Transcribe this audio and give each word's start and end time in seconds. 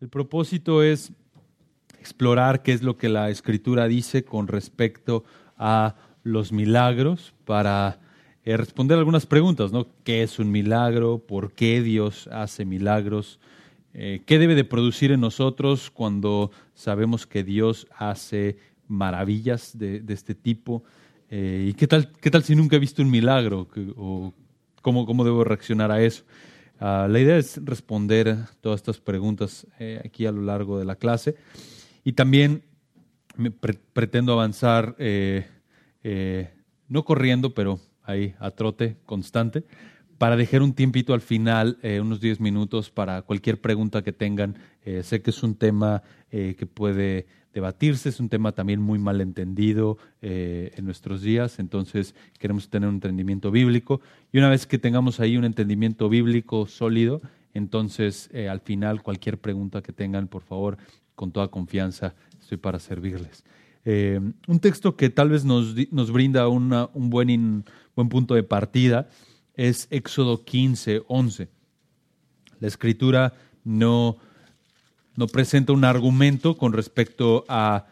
El 0.00 0.08
propósito 0.08 0.82
es 0.82 1.12
explorar 2.00 2.62
qué 2.62 2.72
es 2.72 2.82
lo 2.82 2.96
que 2.96 3.08
la 3.08 3.30
escritura 3.30 3.86
dice 3.86 4.24
con 4.24 4.48
respecto 4.48 5.24
a 5.56 5.94
los 6.22 6.52
milagros 6.52 7.32
para 7.44 8.00
eh, 8.44 8.56
responder 8.56 8.98
algunas 8.98 9.24
preguntas, 9.24 9.72
¿no? 9.72 9.86
¿Qué 10.02 10.22
es 10.22 10.38
un 10.38 10.50
milagro? 10.50 11.18
¿Por 11.18 11.52
qué 11.52 11.80
Dios 11.80 12.28
hace 12.32 12.64
milagros? 12.64 13.38
Eh, 13.94 14.22
¿Qué 14.26 14.38
debe 14.38 14.54
de 14.54 14.64
producir 14.64 15.12
en 15.12 15.20
nosotros 15.20 15.90
cuando 15.90 16.50
sabemos 16.74 17.26
que 17.26 17.44
Dios 17.44 17.86
hace 17.96 18.58
maravillas 18.88 19.78
de, 19.78 20.02
este 20.08 20.34
tipo? 20.34 20.82
Eh, 21.30 21.68
¿Y 21.70 21.74
qué 21.74 21.86
tal, 21.86 22.10
qué 22.20 22.30
tal 22.30 22.42
si 22.42 22.56
nunca 22.56 22.76
he 22.76 22.80
visto 22.80 23.00
un 23.00 23.10
milagro? 23.10 23.68
¿O 23.96 24.34
cómo, 24.82 25.06
cómo 25.06 25.24
debo 25.24 25.44
reaccionar 25.44 25.90
a 25.90 26.02
eso? 26.02 26.24
Ah, 26.80 27.06
la 27.08 27.20
idea 27.20 27.36
es 27.36 27.60
responder 27.64 28.36
todas 28.60 28.80
estas 28.80 29.00
preguntas 29.00 29.66
aquí 30.04 30.26
a 30.26 30.32
lo 30.32 30.42
largo 30.42 30.78
de 30.78 30.84
la 30.84 30.96
clase. 30.96 31.36
Y 32.04 32.12
también 32.12 32.64
pretendo 33.92 34.32
avanzar 34.32 34.94
eh, 36.04 36.50
no 36.86 37.02
corriendo, 37.04 37.54
pero 37.54 37.80
ahí 38.02 38.34
a 38.38 38.50
trote 38.50 38.98
constante, 39.06 39.64
para 40.18 40.36
dejar 40.36 40.62
un 40.62 40.74
tiempito 40.74 41.14
al 41.14 41.22
final, 41.22 41.78
eh, 41.82 41.98
unos 41.98 42.20
10 42.20 42.40
minutos 42.40 42.90
para 42.90 43.22
cualquier 43.22 43.60
pregunta 43.60 44.02
que 44.02 44.12
tengan. 44.12 44.58
Eh, 44.84 45.02
sé 45.02 45.22
que 45.22 45.30
es 45.30 45.42
un 45.42 45.56
tema 45.56 46.02
que 46.30 46.66
puede 46.66 47.28
debatirse, 47.54 48.10
es 48.10 48.20
un 48.20 48.28
tema 48.28 48.52
también 48.52 48.80
muy 48.80 48.98
mal 48.98 49.20
entendido 49.20 49.96
en 50.20 50.84
nuestros 50.84 51.22
días, 51.22 51.58
entonces 51.58 52.14
queremos 52.38 52.68
tener 52.68 52.88
un 52.88 52.96
entendimiento 52.96 53.50
bíblico 53.50 54.00
y 54.32 54.38
una 54.38 54.50
vez 54.50 54.66
que 54.66 54.78
tengamos 54.78 55.20
ahí 55.20 55.36
un 55.36 55.44
entendimiento 55.44 56.08
bíblico 56.08 56.66
sólido, 56.66 57.22
entonces 57.54 58.28
al 58.50 58.60
final 58.60 59.02
cualquier 59.02 59.38
pregunta 59.38 59.82
que 59.82 59.92
tengan, 59.92 60.26
por 60.26 60.42
favor, 60.42 60.76
con 61.14 61.32
toda 61.32 61.48
confianza, 61.48 62.14
estoy 62.40 62.58
para 62.58 62.78
servirles. 62.78 63.44
Eh, 63.84 64.18
un 64.48 64.60
texto 64.60 64.96
que 64.96 65.10
tal 65.10 65.28
vez 65.28 65.44
nos, 65.44 65.74
nos 65.90 66.10
brinda 66.10 66.48
un 66.48 66.70
buen, 67.10 67.64
buen 67.94 68.08
punto 68.08 68.34
de 68.34 68.42
partida 68.42 69.08
es 69.54 69.86
Éxodo 69.90 70.44
15, 70.44 71.02
11. 71.06 71.48
La 72.60 72.68
escritura 72.68 73.34
no, 73.62 74.16
no 75.16 75.26
presenta 75.26 75.72
un 75.72 75.84
argumento 75.84 76.56
con 76.56 76.72
respecto 76.72 77.44
a 77.48 77.86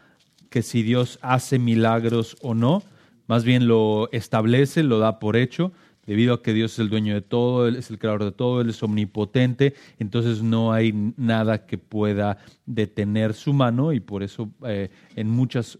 que 0.49 0.61
si 0.61 0.83
Dios 0.83 1.19
hace 1.21 1.59
milagros 1.59 2.37
o 2.41 2.53
no, 2.53 2.83
más 3.27 3.43
bien 3.43 3.67
lo 3.67 4.09
establece, 4.11 4.83
lo 4.83 4.99
da 4.99 5.19
por 5.19 5.35
hecho, 5.35 5.71
debido 6.05 6.33
a 6.33 6.43
que 6.43 6.53
Dios 6.53 6.73
es 6.73 6.79
el 6.79 6.89
dueño 6.89 7.13
de 7.13 7.21
todo, 7.21 7.67
Él 7.67 7.75
es 7.77 7.89
el 7.89 7.97
creador 7.97 8.25
de 8.25 8.31
todo, 8.31 8.61
Él 8.61 8.69
es 8.69 8.83
omnipotente, 8.83 9.73
entonces 9.99 10.43
no 10.43 10.73
hay 10.73 11.13
nada 11.17 11.65
que 11.65 11.77
pueda 11.77 12.37
detener 12.65 13.33
su 13.33 13.53
mano 13.53 13.93
y 13.93 13.99
por 13.99 14.21
eso 14.21 14.51
eh, 14.65 14.89
en 15.15 15.29
muchas 15.29 15.79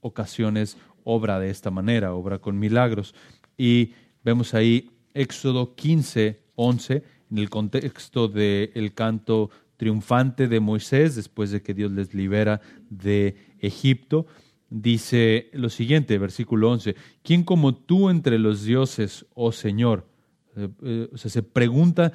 ocasiones 0.00 0.78
obra 1.04 1.38
de 1.38 1.50
esta 1.50 1.70
manera, 1.70 2.14
obra 2.14 2.38
con 2.38 2.58
milagros. 2.58 3.14
Y 3.58 3.92
vemos 4.24 4.54
ahí 4.54 4.90
Éxodo 5.14 5.74
15, 5.74 6.40
11, 6.54 7.02
en 7.30 7.38
el 7.38 7.50
contexto 7.50 8.28
del 8.28 8.92
canto 8.94 9.50
triunfante 9.80 10.46
de 10.46 10.60
Moisés, 10.60 11.16
después 11.16 11.50
de 11.50 11.62
que 11.62 11.72
Dios 11.72 11.90
les 11.90 12.12
libera 12.12 12.60
de 12.90 13.34
Egipto, 13.60 14.26
dice 14.68 15.48
lo 15.54 15.70
siguiente, 15.70 16.18
versículo 16.18 16.70
11, 16.70 16.96
¿quién 17.22 17.44
como 17.44 17.74
tú 17.74 18.10
entre 18.10 18.38
los 18.38 18.62
dioses, 18.62 19.24
oh 19.32 19.52
Señor? 19.52 20.06
Eh, 20.54 20.68
eh, 20.82 21.08
o 21.10 21.16
sea, 21.16 21.30
se 21.30 21.42
pregunta, 21.42 22.12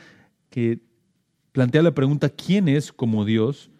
que 0.52 0.80
plantea 1.54 1.82
la 1.82 1.96
pregunta, 1.96 2.30
¿quién 2.30 2.68
es 2.68 2.94
como 2.94 3.26
Dios 3.26 3.72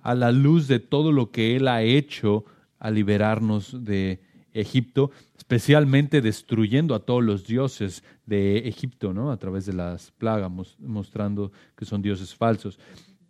a 0.00 0.14
la 0.14 0.32
luz 0.32 0.66
de 0.66 0.80
todo 0.80 1.12
lo 1.12 1.30
que 1.30 1.54
Él 1.54 1.68
ha 1.68 1.82
hecho 1.82 2.46
a 2.78 2.90
liberarnos 2.90 3.84
de 3.84 4.22
Egipto, 4.54 5.10
especialmente 5.36 6.22
destruyendo 6.22 6.94
a 6.94 7.00
todos 7.00 7.22
los 7.22 7.46
dioses 7.46 8.04
de 8.24 8.68
Egipto, 8.68 9.12
¿no? 9.12 9.30
A 9.30 9.36
través 9.36 9.66
de 9.66 9.74
las 9.74 10.12
plagas, 10.12 10.50
mostrando 10.78 11.52
que 11.76 11.84
son 11.84 12.00
dioses 12.00 12.34
falsos. 12.34 12.78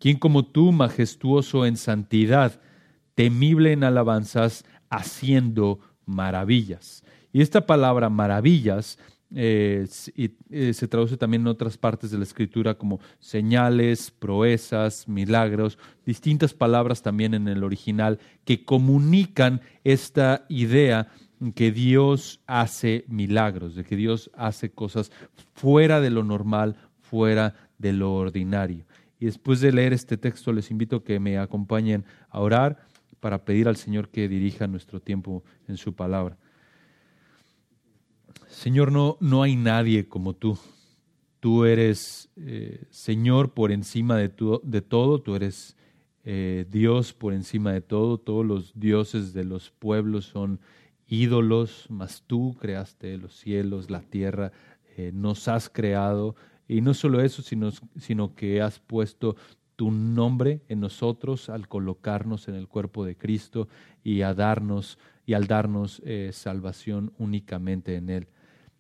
¿Quién 0.04 0.18
como 0.18 0.44
tú, 0.44 0.70
majestuoso 0.70 1.64
en 1.64 1.78
santidad, 1.78 2.60
temible 3.14 3.72
en 3.72 3.84
alabanzas, 3.84 4.66
haciendo 4.90 5.80
maravillas? 6.04 7.02
Y 7.32 7.40
esta 7.40 7.64
palabra 7.64 8.10
maravillas 8.10 8.98
eh, 9.34 9.86
eh, 10.50 10.74
se 10.74 10.88
traduce 10.88 11.16
también 11.16 11.40
en 11.40 11.46
otras 11.46 11.78
partes 11.78 12.10
de 12.10 12.18
la 12.18 12.24
escritura 12.24 12.74
como 12.74 13.00
señales, 13.18 14.10
proezas, 14.10 15.08
milagros, 15.08 15.78
distintas 16.04 16.52
palabras 16.52 17.00
también 17.00 17.32
en 17.32 17.48
el 17.48 17.64
original 17.64 18.18
que 18.44 18.62
comunican 18.62 19.62
esta 19.84 20.44
idea 20.50 21.08
que 21.54 21.72
Dios 21.72 22.42
hace 22.46 23.06
milagros, 23.08 23.74
de 23.74 23.84
que 23.84 23.96
Dios 23.96 24.30
hace 24.34 24.70
cosas 24.70 25.10
fuera 25.54 26.02
de 26.02 26.10
lo 26.10 26.24
normal, 26.24 26.76
fuera 27.00 27.54
de 27.78 27.94
lo 27.94 28.12
ordinario. 28.12 28.84
Y 29.18 29.26
después 29.26 29.60
de 29.60 29.72
leer 29.72 29.92
este 29.92 30.16
texto 30.16 30.52
les 30.52 30.70
invito 30.70 30.96
a 30.96 31.04
que 31.04 31.20
me 31.20 31.38
acompañen 31.38 32.04
a 32.28 32.40
orar 32.40 32.86
para 33.20 33.44
pedir 33.44 33.68
al 33.68 33.76
Señor 33.76 34.08
que 34.08 34.28
dirija 34.28 34.66
nuestro 34.66 35.00
tiempo 35.00 35.44
en 35.68 35.76
su 35.76 35.94
palabra. 35.94 36.36
Señor, 38.48 38.92
no, 38.92 39.16
no 39.20 39.42
hay 39.42 39.56
nadie 39.56 40.08
como 40.08 40.34
tú. 40.34 40.58
Tú 41.40 41.64
eres 41.64 42.30
eh, 42.36 42.84
Señor 42.90 43.52
por 43.52 43.72
encima 43.72 44.16
de, 44.16 44.32
de 44.62 44.82
todo, 44.82 45.20
tú 45.20 45.36
eres 45.36 45.76
eh, 46.24 46.66
Dios 46.70 47.12
por 47.12 47.34
encima 47.34 47.72
de 47.72 47.82
todo, 47.82 48.18
todos 48.18 48.46
los 48.46 48.72
dioses 48.78 49.34
de 49.34 49.44
los 49.44 49.70
pueblos 49.70 50.24
son 50.24 50.58
ídolos, 51.06 51.86
mas 51.90 52.22
tú 52.26 52.56
creaste 52.58 53.18
los 53.18 53.36
cielos, 53.36 53.90
la 53.90 54.00
tierra, 54.00 54.52
eh, 54.96 55.10
nos 55.12 55.48
has 55.48 55.68
creado, 55.68 56.34
y 56.68 56.80
no 56.80 56.94
solo 56.94 57.20
eso, 57.20 57.42
sino, 57.42 57.70
sino 57.96 58.34
que 58.34 58.62
has 58.62 58.78
puesto 58.78 59.36
tu 59.76 59.90
nombre 59.90 60.62
en 60.68 60.80
nosotros 60.80 61.48
al 61.48 61.68
colocarnos 61.68 62.48
en 62.48 62.54
el 62.54 62.68
cuerpo 62.68 63.04
de 63.04 63.16
Cristo 63.16 63.68
y 64.02 64.22
a 64.22 64.34
darnos 64.34 64.98
y 65.26 65.34
al 65.34 65.46
darnos 65.46 66.02
salvación 66.32 67.12
únicamente 67.18 67.96
en 67.96 68.10
Él. 68.10 68.28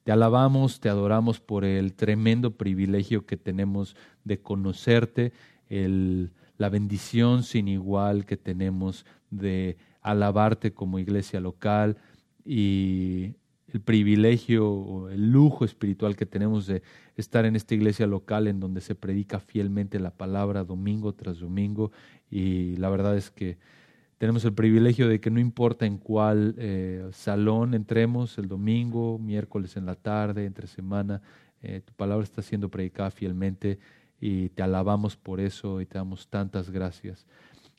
Te 0.04 0.12
alabamos, 0.12 0.80
te 0.80 0.90
adoramos 0.90 1.40
por 1.40 1.64
el 1.64 1.94
tremendo 1.94 2.52
privilegio 2.58 3.24
que 3.24 3.38
tenemos 3.38 3.96
de 4.24 4.38
conocerte, 4.38 5.32
el, 5.70 6.32
la 6.58 6.68
bendición 6.68 7.42
sin 7.42 7.68
igual 7.68 8.26
que 8.26 8.36
tenemos 8.36 9.06
de 9.30 9.78
alabarte 10.02 10.74
como 10.74 10.98
iglesia 10.98 11.40
local 11.40 11.96
y 12.44 13.36
el 13.74 13.80
privilegio 13.80 14.70
o 14.70 15.08
el 15.10 15.32
lujo 15.32 15.64
espiritual 15.64 16.14
que 16.14 16.26
tenemos 16.26 16.68
de 16.68 16.82
estar 17.16 17.44
en 17.44 17.56
esta 17.56 17.74
iglesia 17.74 18.06
local 18.06 18.46
en 18.46 18.60
donde 18.60 18.80
se 18.80 18.94
predica 18.94 19.40
fielmente 19.40 19.98
la 19.98 20.12
palabra 20.12 20.62
domingo 20.62 21.12
tras 21.12 21.40
domingo 21.40 21.90
y 22.30 22.76
la 22.76 22.88
verdad 22.88 23.16
es 23.16 23.32
que 23.32 23.58
tenemos 24.18 24.44
el 24.44 24.54
privilegio 24.54 25.08
de 25.08 25.20
que 25.20 25.28
no 25.28 25.40
importa 25.40 25.86
en 25.86 25.98
cuál 25.98 26.54
eh, 26.56 27.08
salón 27.10 27.74
entremos, 27.74 28.38
el 28.38 28.46
domingo, 28.46 29.18
miércoles 29.18 29.76
en 29.76 29.86
la 29.86 29.96
tarde, 29.96 30.46
entre 30.46 30.68
semana, 30.68 31.20
eh, 31.60 31.80
tu 31.84 31.92
palabra 31.94 32.22
está 32.22 32.42
siendo 32.42 32.68
predicada 32.68 33.10
fielmente 33.10 33.80
y 34.20 34.50
te 34.50 34.62
alabamos 34.62 35.16
por 35.16 35.40
eso 35.40 35.80
y 35.80 35.86
te 35.86 35.98
damos 35.98 36.28
tantas 36.28 36.70
gracias. 36.70 37.26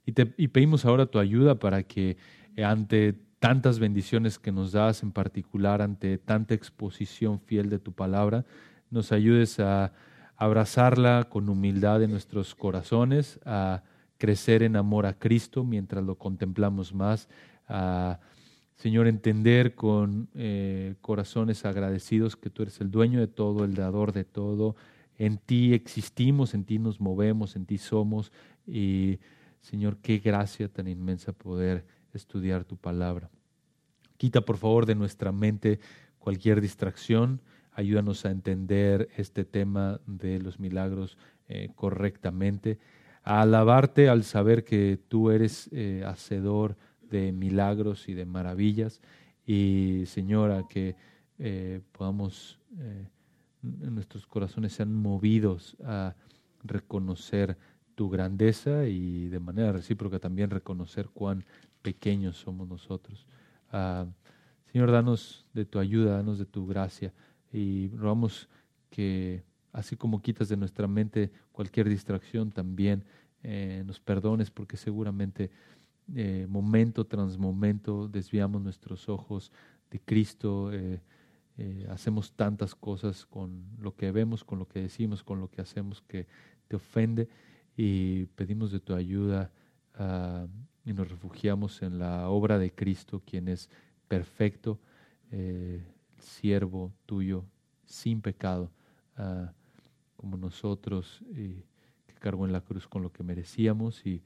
Y, 0.06 0.12
te, 0.12 0.34
y 0.36 0.50
pedimos 0.50 0.84
ahora 0.84 1.06
tu 1.06 1.20
ayuda 1.20 1.56
para 1.56 1.84
que 1.84 2.18
ante 2.58 3.16
tantas 3.40 3.80
bendiciones 3.80 4.40
que 4.40 4.52
nos 4.52 4.72
das, 4.72 5.04
en 5.04 5.12
particular 5.12 5.82
ante 5.82 6.18
tanta 6.18 6.54
exposición 6.54 7.40
fiel 7.40 7.70
de 7.70 7.80
tu 7.80 7.92
palabra, 7.92 8.46
nos 8.90 9.12
ayudes 9.12 9.60
a 9.60 9.94
abrazarla 10.38 11.28
con 11.30 11.50
humildad 11.50 12.04
en 12.04 12.12
nuestros 12.12 12.56
corazones, 12.56 13.40
a 13.46 13.84
crecer 14.18 14.64
en 14.64 14.76
amor 14.76 15.06
a 15.06 15.18
Cristo 15.18 15.64
mientras 15.64 16.04
lo 16.04 16.18
contemplamos 16.18 16.94
más, 16.94 17.30
a, 17.68 18.20
Señor, 18.76 19.08
entender 19.08 19.76
con 19.76 20.30
eh, 20.36 20.96
corazones 21.02 21.66
agradecidos 21.66 22.36
que 22.36 22.50
tú 22.50 22.64
eres 22.64 22.82
el 22.82 22.92
dueño 22.92 23.20
de 23.20 23.28
todo, 23.28 23.64
el 23.64 23.74
dador 23.74 24.12
de 24.12 24.26
todo, 24.26 24.76
en 25.18 25.38
ti 25.38 25.74
existimos, 25.74 26.54
en 26.54 26.66
ti 26.66 26.78
nos 26.78 27.00
movemos, 27.00 27.56
en 27.56 27.66
ti 27.66 27.78
somos. 27.78 28.32
Y 28.68 29.20
Señor, 29.62 29.98
qué 29.98 30.20
gracia 30.20 30.68
tan 30.68 30.88
inmensa 30.88 31.32
poder 31.32 31.86
estudiar 32.18 32.64
tu 32.64 32.78
palabra. 32.78 33.30
Quita 34.18 34.42
por 34.42 34.58
favor 34.58 34.86
de 34.86 34.96
nuestra 34.96 35.32
mente 35.32 35.80
cualquier 36.20 36.62
distracción, 36.62 37.42
ayúdanos 37.72 38.26
a 38.26 38.32
entender 38.32 39.10
este 39.18 39.46
tema 39.46 40.00
de 40.08 40.40
los 40.40 40.60
milagros 40.60 41.18
eh, 41.48 41.70
correctamente 41.76 42.80
a 43.24 43.42
alabarte 43.42 44.08
al 44.08 44.24
saber 44.24 44.64
que 44.64 45.00
tú 45.08 45.32
eres 45.32 45.70
eh, 45.72 46.04
hacedor 46.06 46.78
de 47.02 47.32
milagros 47.32 48.08
y 48.08 48.14
de 48.14 48.26
maravillas. 48.26 49.02
Y 49.46 50.04
Señora, 50.06 50.64
que 50.70 50.96
eh, 51.40 51.82
podamos, 51.92 52.60
nuestros 53.62 54.28
corazones 54.28 54.74
sean 54.74 54.94
movidos 54.94 55.76
a 55.84 56.16
reconocer 56.64 57.58
tu 57.96 58.10
grandeza 58.10 58.86
y 58.88 59.28
de 59.28 59.40
manera 59.40 59.72
recíproca 59.72 60.20
también 60.20 60.50
reconocer 60.50 61.10
cuán 61.10 61.46
pequeños 61.86 62.38
somos 62.38 62.68
nosotros. 62.68 63.28
Ah, 63.72 64.08
Señor, 64.72 64.92
danos 64.92 65.46
de 65.54 65.66
tu 65.66 65.78
ayuda, 65.78 66.18
danos 66.18 66.40
de 66.40 66.46
tu 66.46 66.66
gracia 66.66 67.14
y 67.54 67.90
rogamos 67.90 68.50
que 68.90 69.44
así 69.72 69.96
como 69.96 70.20
quitas 70.20 70.50
de 70.50 70.58
nuestra 70.58 70.88
mente 70.88 71.32
cualquier 71.52 71.88
distracción, 71.88 72.52
también 72.52 73.04
eh, 73.44 73.84
nos 73.86 74.00
perdones 74.00 74.50
porque 74.50 74.78
seguramente 74.78 75.52
eh, 76.16 76.48
momento 76.50 77.06
tras 77.06 77.38
momento 77.38 78.08
desviamos 78.08 78.64
nuestros 78.64 79.08
ojos 79.08 79.52
de 79.92 80.00
Cristo, 80.00 80.72
eh, 80.74 81.00
hacemos 81.90 82.32
tantas 82.32 82.74
cosas 82.74 83.28
con 83.28 83.64
lo 83.80 83.96
que 83.96 84.12
vemos, 84.12 84.44
con 84.44 84.58
lo 84.58 84.68
que 84.68 84.82
decimos, 84.82 85.24
con 85.24 85.40
lo 85.40 85.52
que 85.52 85.62
hacemos 85.62 86.02
que 86.02 86.26
te 86.68 86.78
ofende 86.78 87.30
y 87.78 88.26
pedimos 88.36 88.72
de 88.72 88.80
tu 88.80 88.96
ayuda 88.96 89.52
ah, 89.94 90.48
y 90.86 90.94
nos 90.94 91.10
refugiamos 91.10 91.82
en 91.82 92.00
la 92.00 92.30
obra 92.30 92.60
de 92.60 92.72
Cristo, 92.72 93.22
quien 93.26 93.48
es 93.48 93.70
perfecto, 94.08 94.80
siervo 96.20 96.94
tuyo, 97.06 97.46
sin 97.86 98.22
pecado, 98.22 98.72
ah, 99.18 99.52
como 100.16 100.38
nosotros, 100.38 101.22
que 101.34 102.16
cargó 102.20 102.46
en 102.46 102.54
la 102.54 102.62
cruz 102.62 102.88
con 102.88 103.02
lo 103.02 103.12
que 103.12 103.24
merecíamos. 103.24 104.06
Y, 104.06 104.22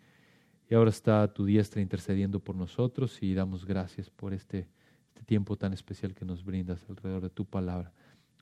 y, 0.70 0.76
ahora 0.76 0.90
está 0.90 1.32
tu 1.34 1.46
diestra 1.46 1.82
intercediendo 1.82 2.40
por 2.40 2.56
nosotros 2.56 3.22
y 3.22 3.34
damos 3.34 3.66
gracias 3.66 4.10
por 4.10 4.34
este, 4.34 4.68
este 5.08 5.24
tiempo 5.24 5.58
tan 5.58 5.74
especial 5.74 6.14
que 6.14 6.26
nos 6.26 6.44
brindas 6.44 6.86
alrededor 6.90 7.24
de 7.24 7.30
tu 7.30 7.46
palabra. 7.46 7.92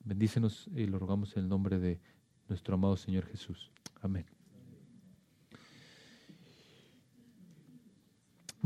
Bendícenos 0.03 0.69
y 0.75 0.85
lo 0.85 0.99
rogamos 0.99 1.35
en 1.35 1.43
el 1.43 1.49
nombre 1.49 1.79
de 1.79 1.99
nuestro 2.47 2.75
amado 2.75 2.95
Señor 2.97 3.25
Jesús. 3.25 3.71
Amén. 4.01 4.36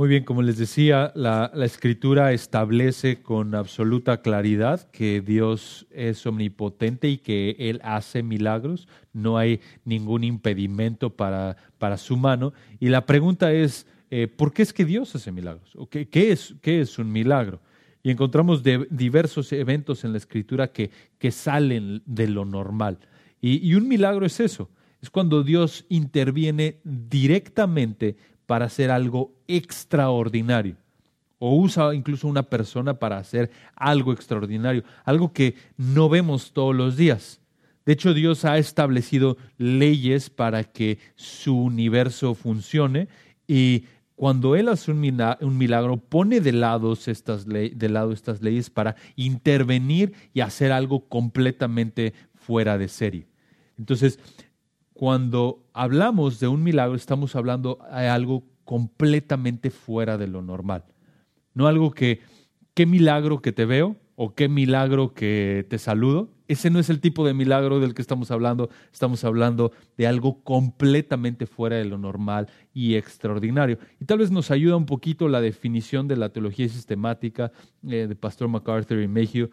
Muy 0.01 0.09
bien, 0.09 0.23
como 0.23 0.41
les 0.41 0.57
decía, 0.57 1.11
la, 1.13 1.51
escritura 1.63 2.33
establece 2.33 3.21
con 3.21 3.53
absoluta 3.53 4.23
claridad 4.23 4.89
que 4.89 5.21
Dios 5.21 5.85
es 5.91 6.25
omnipotente 6.25 7.07
y 7.07 7.19
que 7.19 7.55
Él 7.59 7.79
hace 7.83 8.23
milagros. 8.23 8.87
No 9.13 9.37
hay 9.37 9.59
ningún 9.85 10.23
impedimento 10.23 11.11
para, 11.11 11.55
para 11.77 11.97
su 11.97 12.17
mano. 12.17 12.51
Y 12.79 12.89
la 12.89 13.05
pregunta 13.05 13.53
es, 13.53 13.85
eh, 14.09 14.27
¿por 14.27 14.53
qué 14.53 14.63
es 14.63 14.73
que 14.73 14.85
Dios 14.85 15.13
hace 15.13 15.31
milagros? 15.31 15.75
¿O 15.75 15.87
qué, 15.87 16.07
es, 16.11 16.55
qué 16.63 16.81
es 16.81 16.97
un 16.97 17.11
milagro? 17.11 17.61
Y 18.01 18.09
encontramos 18.09 18.63
diversos 18.63 19.53
eventos 19.53 20.03
en 20.03 20.13
la 20.13 20.17
escritura 20.17 20.71
que, 20.71 20.89
que 21.19 21.29
salen 21.29 22.01
de 22.07 22.27
lo 22.27 22.43
normal. 22.43 22.97
y 23.39 23.75
un 23.75 23.87
milagro 23.87 24.25
es 24.25 24.39
eso. 24.39 24.67
Es 25.01 25.09
cuando 25.09 25.41
Dios 25.41 25.85
interviene 25.89 26.77
directamente 26.83 28.15
para 28.51 28.65
hacer 28.65 28.91
algo 28.91 29.31
extraordinario. 29.47 30.75
O 31.39 31.55
usa 31.55 31.95
incluso 31.95 32.27
una 32.27 32.43
persona 32.43 32.95
para 32.95 33.17
hacer 33.17 33.49
algo 33.77 34.11
extraordinario, 34.11 34.83
algo 35.05 35.31
que 35.31 35.55
no 35.77 36.09
vemos 36.09 36.51
todos 36.51 36.75
los 36.75 36.97
días. 36.97 37.39
De 37.85 37.93
hecho, 37.93 38.13
Dios 38.13 38.43
ha 38.43 38.57
establecido 38.57 39.37
leyes 39.57 40.29
para 40.29 40.65
que 40.65 40.99
su 41.15 41.57
universo 41.57 42.35
funcione 42.35 43.07
y 43.47 43.85
cuando 44.15 44.57
Él 44.57 44.67
hace 44.67 44.91
un 44.91 44.99
milagro, 45.57 45.95
pone 45.95 46.41
de 46.41 46.51
lado, 46.51 46.91
estas 46.91 47.45
de 47.45 47.89
lado 47.89 48.11
estas 48.11 48.41
leyes 48.41 48.69
para 48.69 48.97
intervenir 49.15 50.11
y 50.33 50.41
hacer 50.41 50.73
algo 50.73 51.07
completamente 51.07 52.13
fuera 52.35 52.77
de 52.77 52.89
serie. 52.89 53.27
Entonces, 53.79 54.19
cuando 55.01 55.65
hablamos 55.73 56.39
de 56.39 56.47
un 56.47 56.61
milagro, 56.61 56.93
estamos 56.93 57.35
hablando 57.35 57.79
de 57.91 58.07
algo 58.07 58.43
completamente 58.65 59.71
fuera 59.71 60.15
de 60.19 60.27
lo 60.27 60.43
normal. 60.43 60.83
No 61.55 61.65
algo 61.65 61.89
que, 61.89 62.19
qué 62.75 62.85
milagro 62.85 63.41
que 63.41 63.51
te 63.51 63.65
veo 63.65 63.95
o 64.15 64.35
qué 64.35 64.47
milagro 64.47 65.15
que 65.15 65.65
te 65.67 65.79
saludo. 65.79 66.29
Ese 66.47 66.69
no 66.69 66.77
es 66.77 66.91
el 66.91 66.99
tipo 66.99 67.25
de 67.25 67.33
milagro 67.33 67.79
del 67.79 67.95
que 67.95 68.03
estamos 68.03 68.29
hablando. 68.29 68.69
Estamos 68.93 69.23
hablando 69.23 69.71
de 69.97 70.05
algo 70.05 70.43
completamente 70.43 71.47
fuera 71.47 71.77
de 71.77 71.85
lo 71.85 71.97
normal 71.97 72.47
y 72.71 72.93
extraordinario. 72.93 73.79
Y 73.99 74.05
tal 74.05 74.19
vez 74.19 74.29
nos 74.29 74.51
ayuda 74.51 74.75
un 74.75 74.85
poquito 74.85 75.27
la 75.29 75.41
definición 75.41 76.07
de 76.07 76.17
la 76.17 76.29
teología 76.29 76.69
sistemática 76.69 77.51
eh, 77.87 78.05
de 78.05 78.15
Pastor 78.15 78.49
MacArthur 78.49 79.01
y 79.01 79.07
Mayhew 79.07 79.49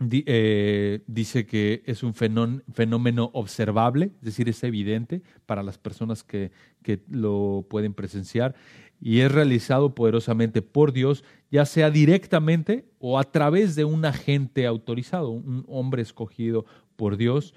eh, 0.00 1.02
dice 1.06 1.44
que 1.46 1.82
es 1.84 2.02
un 2.02 2.14
fenómeno 2.14 3.30
observable, 3.34 4.12
es 4.18 4.24
decir, 4.24 4.48
es 4.48 4.64
evidente 4.64 5.22
para 5.46 5.62
las 5.62 5.78
personas 5.78 6.24
que, 6.24 6.50
que 6.82 7.00
lo 7.10 7.66
pueden 7.68 7.92
presenciar 7.92 8.54
y 9.00 9.20
es 9.20 9.32
realizado 9.32 9.94
poderosamente 9.94 10.62
por 10.62 10.92
Dios, 10.92 11.24
ya 11.50 11.64
sea 11.64 11.90
directamente 11.90 12.86
o 12.98 13.18
a 13.18 13.24
través 13.24 13.74
de 13.74 13.84
un 13.84 14.04
agente 14.04 14.66
autorizado, 14.66 15.30
un 15.30 15.64
hombre 15.68 16.02
escogido 16.02 16.66
por 16.96 17.16
Dios. 17.16 17.54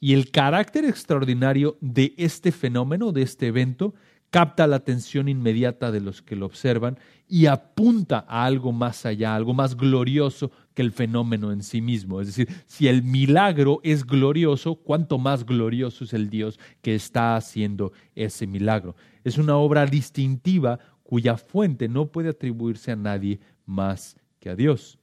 Y 0.00 0.14
el 0.14 0.30
carácter 0.30 0.84
extraordinario 0.84 1.76
de 1.80 2.14
este 2.16 2.52
fenómeno, 2.52 3.12
de 3.12 3.22
este 3.22 3.48
evento, 3.48 3.94
capta 4.30 4.66
la 4.66 4.76
atención 4.76 5.28
inmediata 5.28 5.90
de 5.90 6.00
los 6.00 6.22
que 6.22 6.36
lo 6.36 6.46
observan 6.46 6.98
y 7.28 7.46
apunta 7.46 8.24
a 8.28 8.44
algo 8.44 8.72
más 8.72 9.06
allá, 9.06 9.34
algo 9.34 9.54
más 9.54 9.76
glorioso 9.76 10.50
que 10.74 10.82
el 10.82 10.92
fenómeno 10.92 11.52
en 11.52 11.62
sí 11.62 11.80
mismo. 11.80 12.20
Es 12.20 12.28
decir, 12.28 12.48
si 12.66 12.88
el 12.88 13.02
milagro 13.02 13.80
es 13.82 14.04
glorioso, 14.04 14.76
cuánto 14.76 15.18
más 15.18 15.44
glorioso 15.44 16.04
es 16.04 16.12
el 16.12 16.30
Dios 16.30 16.58
que 16.82 16.94
está 16.94 17.36
haciendo 17.36 17.92
ese 18.14 18.46
milagro. 18.46 18.94
Es 19.24 19.38
una 19.38 19.56
obra 19.56 19.86
distintiva 19.86 20.78
cuya 21.02 21.36
fuente 21.36 21.88
no 21.88 22.06
puede 22.06 22.30
atribuirse 22.30 22.92
a 22.92 22.96
nadie 22.96 23.40
más 23.64 24.16
que 24.38 24.50
a 24.50 24.56
Dios. 24.56 24.98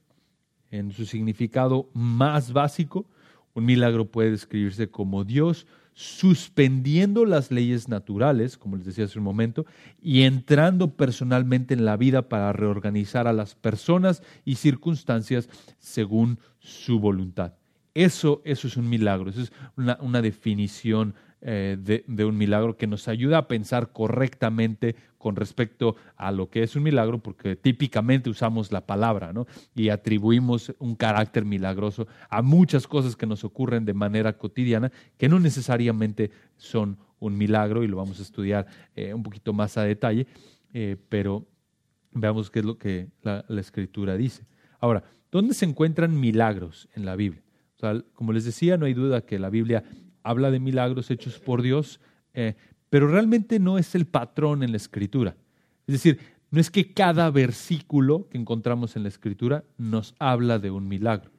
En 0.70 0.92
su 0.92 1.06
significado 1.06 1.90
más 1.92 2.52
básico, 2.52 3.06
un 3.54 3.64
milagro 3.64 4.10
puede 4.10 4.32
describirse 4.32 4.90
como 4.90 5.24
Dios 5.24 5.66
suspendiendo 5.94 7.24
las 7.24 7.50
leyes 7.50 7.88
naturales, 7.88 8.58
como 8.58 8.76
les 8.76 8.84
decía 8.84 9.04
hace 9.04 9.18
un 9.18 9.24
momento, 9.24 9.64
y 10.02 10.22
entrando 10.22 10.96
personalmente 10.96 11.72
en 11.74 11.84
la 11.84 11.96
vida 11.96 12.28
para 12.28 12.52
reorganizar 12.52 13.26
a 13.28 13.32
las 13.32 13.54
personas 13.54 14.22
y 14.44 14.56
circunstancias 14.56 15.48
según 15.78 16.38
su 16.58 16.98
voluntad. 16.98 17.54
Eso, 17.94 18.42
eso 18.44 18.66
es 18.66 18.76
un 18.76 18.88
milagro, 18.88 19.30
eso 19.30 19.42
es 19.42 19.52
una, 19.76 19.96
una 20.00 20.20
definición 20.20 21.14
eh, 21.46 21.76
de, 21.78 22.24
un 22.24 22.38
milagro 22.38 22.78
que 22.78 22.86
nos 22.86 23.06
ayuda 23.06 23.36
a 23.36 23.48
pensar 23.48 23.92
correctamente 23.92 24.96
con 25.18 25.36
respecto 25.36 25.94
a 26.16 26.32
lo 26.32 26.48
que 26.48 26.62
es 26.62 26.74
un 26.74 26.84
milagro, 26.84 27.18
porque 27.18 27.54
típicamente 27.54 28.30
usamos 28.30 28.72
la 28.72 28.86
palabra 28.86 29.34
¿no? 29.34 29.46
y 29.74 29.90
atribuimos 29.90 30.74
un 30.78 30.94
carácter 30.94 31.44
milagroso 31.44 32.06
a 32.30 32.40
muchas 32.40 32.86
cosas 32.86 33.14
que 33.14 33.26
nos 33.26 33.44
ocurren 33.44 33.84
de 33.84 33.92
manera 33.92 34.38
cotidiana 34.38 34.90
que 35.18 35.28
no 35.28 35.38
necesariamente 35.38 36.30
son 36.56 36.96
un 37.18 37.36
milagro 37.36 37.84
y 37.84 37.88
lo 37.88 37.98
vamos 37.98 38.20
a 38.20 38.22
estudiar 38.22 38.66
eh, 38.96 39.12
un 39.12 39.22
poquito 39.22 39.52
más 39.52 39.76
a 39.76 39.82
detalle, 39.82 40.26
eh, 40.72 40.96
pero 41.10 41.46
veamos 42.12 42.50
qué 42.50 42.60
es 42.60 42.64
lo 42.64 42.78
que 42.78 43.08
la, 43.20 43.44
escritura 43.60 44.16
dice. 44.16 44.46
Ahora, 44.80 45.04
¿dónde 45.30 45.52
se 45.52 45.66
encuentran 45.66 46.18
milagros 46.18 46.88
en 46.94 47.04
la 47.04 47.16
Biblia? 47.16 47.42
como 48.14 48.32
les 48.32 48.46
decía, 48.46 48.78
no 48.78 48.86
hay 48.86 48.94
duda 48.94 49.26
que 49.26 49.38
la 49.38 49.50
Biblia 49.50 49.84
habla 50.24 50.50
de 50.50 50.58
milagros 50.58 51.10
hechos 51.10 51.38
por 51.38 51.62
Dios, 51.62 52.00
eh, 52.32 52.54
pero 52.90 53.06
realmente 53.06 53.60
no 53.60 53.78
es 53.78 53.94
el 53.94 54.06
patrón 54.06 54.62
en 54.62 54.72
la 54.72 54.78
escritura. 54.78 55.36
Es 55.86 55.92
decir, 55.92 56.18
no 56.50 56.60
es 56.60 56.70
que 56.70 56.92
cada 56.92 57.30
versículo 57.30 58.28
que 58.28 58.38
encontramos 58.38 58.96
en 58.96 59.02
la 59.02 59.08
escritura 59.08 59.64
nos 59.76 60.14
habla 60.18 60.58
de 60.58 60.70
un 60.70 60.88
milagro. 60.88 61.30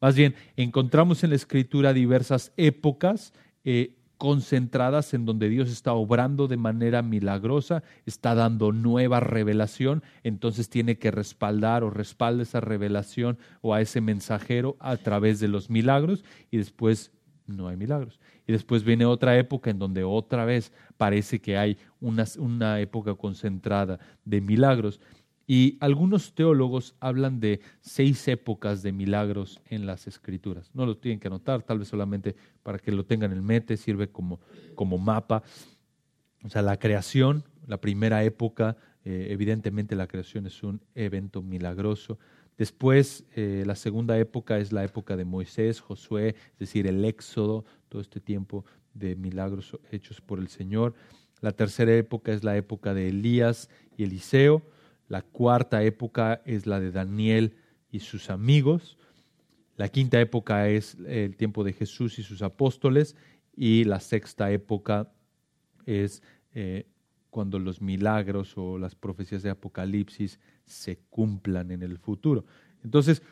Más 0.00 0.14
bien, 0.14 0.34
encontramos 0.56 1.24
en 1.24 1.30
la 1.30 1.36
escritura 1.36 1.92
diversas 1.92 2.52
épocas 2.56 3.32
eh, 3.64 3.96
concentradas 4.18 5.14
en 5.14 5.24
donde 5.24 5.48
Dios 5.48 5.70
está 5.70 5.92
obrando 5.94 6.46
de 6.46 6.56
manera 6.56 7.02
milagrosa, 7.02 7.82
está 8.06 8.34
dando 8.34 8.70
nueva 8.70 9.20
revelación, 9.20 10.02
entonces 10.22 10.68
tiene 10.68 10.98
que 10.98 11.10
respaldar 11.10 11.82
o 11.82 11.90
respalda 11.90 12.42
esa 12.42 12.60
revelación 12.60 13.38
o 13.60 13.74
a 13.74 13.80
ese 13.80 14.00
mensajero 14.00 14.76
a 14.78 14.96
través 14.98 15.40
de 15.40 15.48
los 15.48 15.70
milagros 15.70 16.24
y 16.50 16.58
después 16.58 17.12
no 17.46 17.68
hay 17.68 17.76
milagros. 17.76 18.20
Y 18.46 18.52
después 18.52 18.84
viene 18.84 19.04
otra 19.04 19.38
época 19.38 19.70
en 19.70 19.78
donde 19.78 20.04
otra 20.04 20.44
vez 20.44 20.72
parece 20.96 21.40
que 21.40 21.56
hay 21.56 21.76
una, 22.00 22.24
una, 22.38 22.80
época 22.80 23.14
concentrada 23.14 23.98
de 24.24 24.40
milagros. 24.40 25.00
Y 25.46 25.76
algunos 25.80 26.34
teólogos 26.34 26.94
hablan 27.00 27.38
de 27.38 27.60
seis 27.80 28.26
épocas 28.28 28.82
de 28.82 28.92
milagros 28.92 29.60
en 29.68 29.84
las 29.84 30.06
escrituras. 30.06 30.70
No 30.72 30.86
lo 30.86 30.96
tienen 30.96 31.20
que 31.20 31.28
anotar, 31.28 31.62
tal 31.62 31.78
vez 31.78 31.88
solamente 31.88 32.34
para 32.62 32.78
que 32.78 32.92
lo 32.92 33.04
tengan 33.04 33.32
en 33.32 33.44
mente, 33.44 33.76
sirve 33.76 34.08
como, 34.08 34.40
como 34.74 34.96
mapa. 34.96 35.42
O 36.42 36.48
sea, 36.48 36.62
la 36.62 36.78
creación, 36.78 37.44
la 37.66 37.78
primera 37.78 38.24
época, 38.24 38.76
eh, 39.04 39.28
evidentemente 39.30 39.94
la 39.96 40.06
creación 40.06 40.46
es 40.46 40.62
un 40.62 40.80
evento 40.94 41.42
milagroso. 41.42 42.18
Después, 42.56 43.24
eh, 43.34 43.64
la 43.66 43.74
segunda 43.74 44.18
época 44.18 44.58
es 44.58 44.72
la 44.72 44.84
época 44.84 45.16
de 45.16 45.24
Moisés, 45.24 45.80
Josué, 45.80 46.36
es 46.52 46.58
decir, 46.58 46.86
el 46.86 47.04
éxodo, 47.04 47.64
todo 47.88 48.00
este 48.00 48.20
tiempo 48.20 48.64
de 48.94 49.16
milagros 49.16 49.78
hechos 49.90 50.20
por 50.20 50.38
el 50.38 50.48
Señor. 50.48 50.94
La 51.40 51.52
tercera 51.52 51.94
época 51.94 52.32
es 52.32 52.44
la 52.44 52.56
época 52.56 52.94
de 52.94 53.08
Elías 53.08 53.68
y 53.96 54.04
Eliseo. 54.04 54.62
La 55.08 55.22
cuarta 55.22 55.82
época 55.82 56.42
es 56.44 56.66
la 56.66 56.80
de 56.80 56.92
Daniel 56.92 57.56
y 57.90 58.00
sus 58.00 58.30
amigos. 58.30 58.96
La 59.76 59.88
quinta 59.88 60.20
época 60.20 60.68
es 60.68 60.96
el 61.06 61.36
tiempo 61.36 61.64
de 61.64 61.72
Jesús 61.72 62.18
y 62.18 62.22
sus 62.22 62.42
apóstoles. 62.42 63.16
Y 63.56 63.84
la 63.84 64.00
sexta 64.00 64.50
época 64.52 65.12
es 65.86 66.22
eh, 66.54 66.86
cuando 67.30 67.58
los 67.58 67.82
milagros 67.82 68.56
o 68.56 68.78
las 68.78 68.94
profecías 68.94 69.42
de 69.42 69.50
Apocalipsis 69.50 70.38
se 70.66 70.98
cumplan 71.10 71.70
en 71.70 71.82
el 71.82 71.98
futuro. 71.98 72.44
Entonces, 72.82 73.22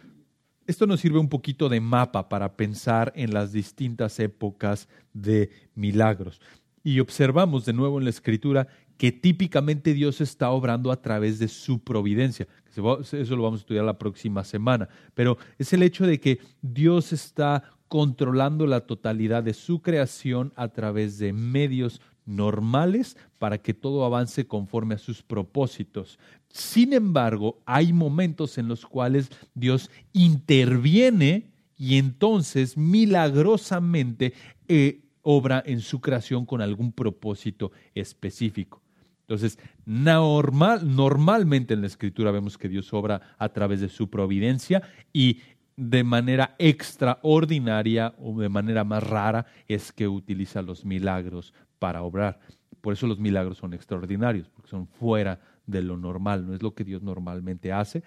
esto 0.67 0.87
nos 0.87 1.01
sirve 1.01 1.19
un 1.19 1.29
poquito 1.29 1.69
de 1.69 1.81
mapa 1.81 2.29
para 2.29 2.57
pensar 2.57 3.13
en 3.17 3.35
las 3.35 3.53
distintas 3.53 4.19
épocas 4.21 4.89
de 5.13 5.51
milagros. 5.75 6.41
Y 6.85 7.01
observamos 7.01 7.65
de 7.65 7.73
nuevo 7.73 7.99
en 7.99 8.05
la 8.05 8.11
escritura 8.11 8.69
que 8.97 9.11
típicamente 9.13 9.95
Dios 9.95 10.21
está 10.21 10.51
obrando 10.51 10.93
a 10.93 11.03
través 11.03 11.39
de 11.39 11.49
su 11.49 11.81
providencia. 11.81 12.47
Eso 12.71 13.37
lo 13.37 13.43
vamos 13.43 13.61
a 13.61 13.63
estudiar 13.63 13.85
la 13.85 13.99
próxima 13.99 14.45
semana. 14.45 14.89
Pero 15.15 15.39
es 15.59 15.73
el 15.73 15.83
hecho 15.83 16.07
de 16.07 16.21
que 16.21 16.39
Dios 16.61 17.13
está 17.13 17.65
controlando 17.89 18.67
la 18.67 18.87
totalidad 18.87 19.43
de 19.43 19.55
su 19.55 19.83
creación 19.83 20.53
a 20.57 20.69
través 20.69 21.19
de 21.19 21.33
medios 21.33 22.01
normales 22.25 23.17
para 23.39 23.59
que 23.59 23.75
todo 23.75 24.05
avance 24.05 24.47
conforme 24.47 24.95
a 24.95 24.99
sus 24.99 25.23
propósitos. 25.23 26.19
Sin 26.53 26.93
embargo, 26.93 27.63
hay 27.65 27.95
momentos 27.95 28.59
en 28.59 28.69
los 28.69 28.85
cuales 28.85 29.31
Dios 29.55 29.91
interviene 30.13 31.51
y 31.79 31.97
entonces 31.97 32.77
milagrosamente 32.77 34.35
eh, 34.69 35.01
obra 35.23 35.63
en 35.65 35.81
su 35.81 36.03
creación 36.03 36.45
con 36.45 36.61
algún 36.61 36.93
propósito 36.93 37.73
específico. 37.95 38.83
Entonces, 39.23 39.59
normal, 39.87 40.95
normalmente 40.95 41.73
en 41.73 41.81
la 41.81 41.87
escritura 41.87 42.31
vemos 42.31 42.59
que 42.59 42.69
Dios 42.69 42.93
obra 42.93 43.35
a 43.39 43.49
través 43.49 43.81
de 43.81 43.89
su 43.89 44.11
providencia 44.11 44.83
y 45.11 45.41
de 45.77 46.05
manera 46.05 46.55
extraordinaria 46.59 48.15
o 48.19 48.39
de 48.39 48.51
manera 48.51 48.85
más 48.85 49.03
rara 49.03 49.47
es 49.69 49.91
que 49.91 50.07
utiliza 50.07 50.61
los 50.61 50.85
milagros 50.85 51.55
para 51.79 52.03
obrar. 52.03 52.41
Por 52.83 52.93
eso 52.93 53.07
los 53.07 53.19
milagros 53.19 53.57
son 53.57 53.73
extraordinarios, 53.73 54.51
porque 54.51 54.69
son 54.69 54.87
fuera 54.87 55.41
de 55.73 55.83
lo 55.83 55.97
normal, 55.97 56.47
no 56.47 56.55
es 56.55 56.63
lo 56.63 56.75
que 56.75 56.85
Dios 56.85 57.03
normalmente 57.03 57.73
hace, 57.73 58.03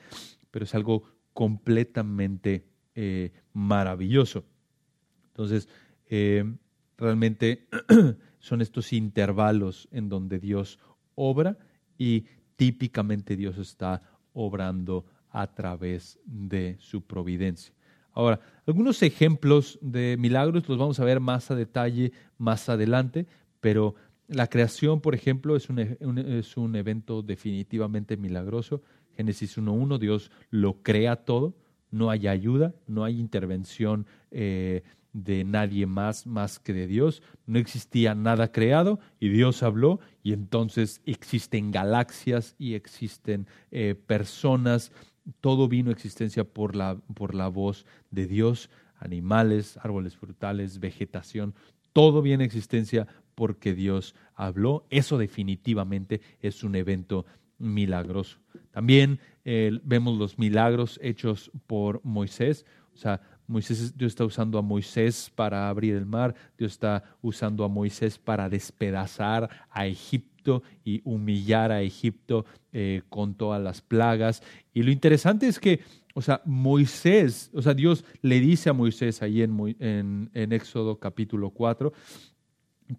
pero 0.52 0.64
es 0.64 0.74
algo 0.74 1.04
completamente 1.34 2.66
eh, 2.96 3.34
maravilloso. 3.54 4.46
Entonces, 5.28 5.68
eh, 6.10 6.46
realmente 6.98 7.68
son 8.40 8.62
estos 8.62 8.94
intervalos 8.94 9.90
en 9.92 10.08
donde 10.08 10.40
Dios 10.40 10.80
obra 11.16 11.58
y 11.98 12.26
típicamente 12.56 13.36
Dios 13.36 13.58
está 13.58 14.02
obrando 14.34 15.06
a 15.30 15.48
través 15.54 16.20
de 16.26 16.78
su 16.80 17.02
providencia. 17.02 17.74
Ahora, 18.14 18.40
algunos 18.66 19.04
ejemplos 19.04 19.78
de 19.82 20.16
milagros 20.18 20.68
los 20.70 20.78
vamos 20.78 21.00
a 21.02 21.06
ver 21.06 21.20
más 21.20 21.52
a 21.52 21.56
detalle 21.56 22.14
más 22.38 22.70
adelante, 22.70 23.28
pero 23.60 23.96
la 24.28 24.48
creación, 24.48 25.02
por 25.02 25.16
ejemplo, 25.16 25.56
es 25.56 25.70
un, 25.70 25.80
e, 25.80 25.98
es 26.40 26.58
un 26.58 26.76
evento 26.76 27.22
definitivamente 27.22 28.18
milagroso. 28.18 28.82
Génesis 29.16 29.58
1.1, 29.58 29.98
Dios 30.00 30.32
lo 30.50 30.82
crea 30.82 31.18
todo, 31.18 31.56
no 31.92 32.10
hay 32.10 32.28
ayuda, 32.28 32.74
no 32.88 33.04
hay 33.04 33.20
intervención 33.20 34.06
eh, 34.32 34.84
de 35.14 35.46
nadie 35.46 35.86
más 35.86 36.28
más 36.28 36.60
que 36.60 36.74
de 36.74 36.88
Dios. 36.88 37.22
No 37.46 37.60
existía 37.60 38.16
nada 38.16 38.52
creado 38.52 39.00
y 39.20 39.30
Dios 39.30 39.64
habló 39.64 40.00
y 40.24 40.34
entonces 40.34 41.02
existen 41.06 41.72
galaxias 41.72 42.56
y 42.58 42.74
existen 42.74 43.48
eh, 43.72 43.96
personas. 43.96 44.92
Todo 45.40 45.68
vino 45.68 45.90
a 45.90 45.94
existencia 45.94 46.44
por 46.44 46.76
la, 46.76 46.98
por 47.14 47.34
la 47.34 47.48
voz 47.48 47.86
de 48.12 48.28
Dios, 48.28 48.70
animales, 48.98 49.78
árboles 49.82 50.18
frutales, 50.18 50.80
vegetación, 50.80 51.54
todo 51.96 52.22
viene 52.22 52.44
a 52.44 52.48
existencia 52.48 53.08
porque 53.36 53.74
Dios 53.74 54.16
habló. 54.34 54.86
Eso 54.90 55.18
definitivamente 55.18 56.22
es 56.42 56.64
un 56.64 56.76
evento 56.76 57.26
milagroso. 57.58 58.40
También 58.72 59.20
eh, 59.44 59.80
vemos 59.84 60.18
los 60.18 60.40
milagros 60.40 61.00
hechos 61.02 61.52
por 61.68 62.02
Moisés. 62.04 62.66
O 62.94 62.98
sea, 62.98 63.22
Moisés, 63.48 63.98
Dios 63.98 64.14
está 64.14 64.26
usando 64.26 64.58
a 64.58 64.62
Moisés 64.62 65.32
para 65.36 65.70
abrir 65.70 65.96
el 65.96 66.06
mar, 66.06 66.34
Dios 66.58 66.74
está 66.74 67.04
usando 67.22 67.64
a 67.64 67.68
Moisés 67.68 68.18
para 68.18 68.50
despedazar 68.50 69.50
a 69.70 69.86
Egipto 69.86 70.64
y 70.84 71.02
humillar 71.04 71.72
a 71.72 71.82
Egipto 71.82 72.46
eh, 72.72 73.02
con 73.10 73.36
todas 73.36 73.62
las 73.62 73.82
plagas. 73.82 74.42
Y 74.74 74.84
lo 74.84 74.92
interesante 74.92 75.48
es 75.48 75.60
que, 75.60 75.82
o 76.14 76.22
sea, 76.22 76.42
Moisés, 76.46 77.52
o 77.54 77.62
sea, 77.62 77.74
Dios 77.74 78.04
le 78.22 78.40
dice 78.40 78.70
a 78.70 78.74
Moisés 78.74 79.22
ahí 79.22 79.42
en, 79.42 79.76
en, 79.80 80.30
en 80.34 80.54
Éxodo 80.54 81.00
capítulo 81.00 81.52
4, 81.52 81.94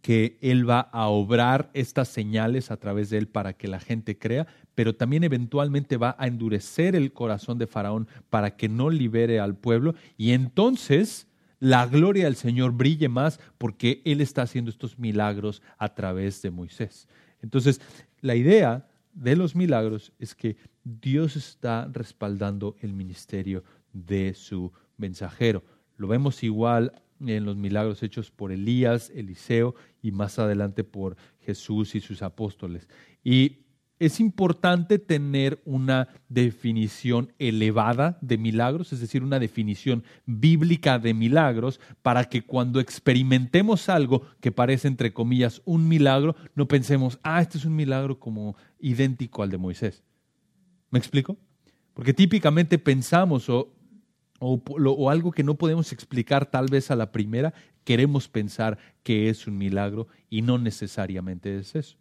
que 0.03 0.39
Él 0.41 0.69
va 0.69 0.81
a 0.81 1.09
obrar 1.09 1.71
estas 1.73 2.09
señales 2.09 2.71
a 2.71 2.77
través 2.77 3.11
de 3.11 3.19
Él 3.19 3.29
para 3.29 3.53
que 3.53 3.69
la 3.69 3.81
gente 3.81 4.19
crea, 4.19 4.47
pero 4.75 4.95
también 4.95 5.25
eventualmente 5.25 5.97
va 5.97 6.17
a 6.19 6.27
endurecer 6.27 6.97
el 6.97 7.13
corazón 7.13 7.59
de 7.59 7.67
Faraón 7.67 8.09
para 8.29 8.57
que 8.57 8.69
no 8.69 8.91
libere 8.91 9.39
al 9.39 9.57
pueblo 9.57 9.95
y 10.17 10.33
entonces 10.33 11.29
la 11.59 11.87
gloria 11.87 12.25
del 12.25 12.37
Señor 12.37 12.73
brille 12.73 13.09
más 13.09 13.41
porque 13.59 14.03
Él 14.05 14.21
está 14.21 14.43
haciendo 14.43 14.71
estos 14.71 14.99
milagros 14.99 15.63
a 15.79 15.95
través 15.95 16.43
de 16.43 16.51
Moisés. 16.51 17.09
Entonces, 17.41 17.81
la 18.21 18.35
idea 18.35 18.89
de 19.15 19.37
los 19.37 19.55
milagros 19.55 20.13
es 20.19 20.35
que 20.35 20.57
Dios 20.85 21.37
está 21.37 21.89
respaldando 21.93 22.77
el 22.81 22.93
ministerio 22.93 23.65
de 23.93 24.35
su 24.35 24.73
mensajero. 24.99 25.65
Lo 25.97 26.09
vemos 26.09 26.43
igual 26.43 26.93
en 27.21 27.45
los 27.45 27.57
milagros 27.57 28.03
hechos 28.03 28.31
por 28.31 28.53
Elías, 28.53 29.11
Eliseo 29.15 29.75
y 30.03 30.13
más 30.13 30.39
adelante 30.39 30.85
por 30.85 31.17
Jesús 31.41 31.95
y 31.95 32.01
sus 32.01 32.23
apóstoles. 32.23 32.89
Y 33.23 33.67
es 33.99 34.21
importante 34.21 34.99
tener 34.99 35.63
una 35.65 36.09
definición 36.29 37.33
elevada 37.39 38.19
de 38.21 38.37
milagros, 38.37 38.93
es 38.93 39.01
decir, 39.01 39.23
una 39.23 39.39
definición 39.39 40.05
bíblica 40.27 40.99
de 40.99 41.15
milagros, 41.15 41.81
para 42.03 42.25
que 42.25 42.43
cuando 42.43 42.79
experimentemos 42.79 43.89
algo 43.89 44.23
que 44.41 44.53
parece, 44.53 44.89
entre 44.89 45.15
comillas, 45.15 45.63
un 45.65 45.89
milagro, 45.89 46.37
no 46.55 46.69
pensemos, 46.69 47.19
ah, 47.23 47.41
este 47.41 47.57
es 47.59 47.65
un 47.65 47.75
milagro 47.75 48.19
como 48.21 48.57
idéntico 48.79 49.43
al 49.43 49.51
de 49.51 49.59
Moisés. 49.59 50.03
¿Me 50.91 50.99
explico? 50.99 51.39
Porque 51.95 52.13
típicamente 52.13 52.79
pensamos 52.79 53.49
o 53.49 53.76
o, 54.39 55.11
algo 55.11 55.33
que 55.33 55.43
no 55.43 55.55
podemos 55.55 55.93
explicar 55.93 56.47
tal 56.47 56.67
vez 56.67 56.91
a 56.91 56.97
la 56.97 57.13
primera, 57.13 57.55
queremos 57.85 58.29
pensar 58.29 58.79
que 59.03 59.29
es 59.29 59.47
un 59.47 59.57
milagro 59.57 60.09
y 60.29 60.43
no 60.43 60.59
necesariamente 60.59 61.59
es 61.59 61.75
eso. 61.75 61.97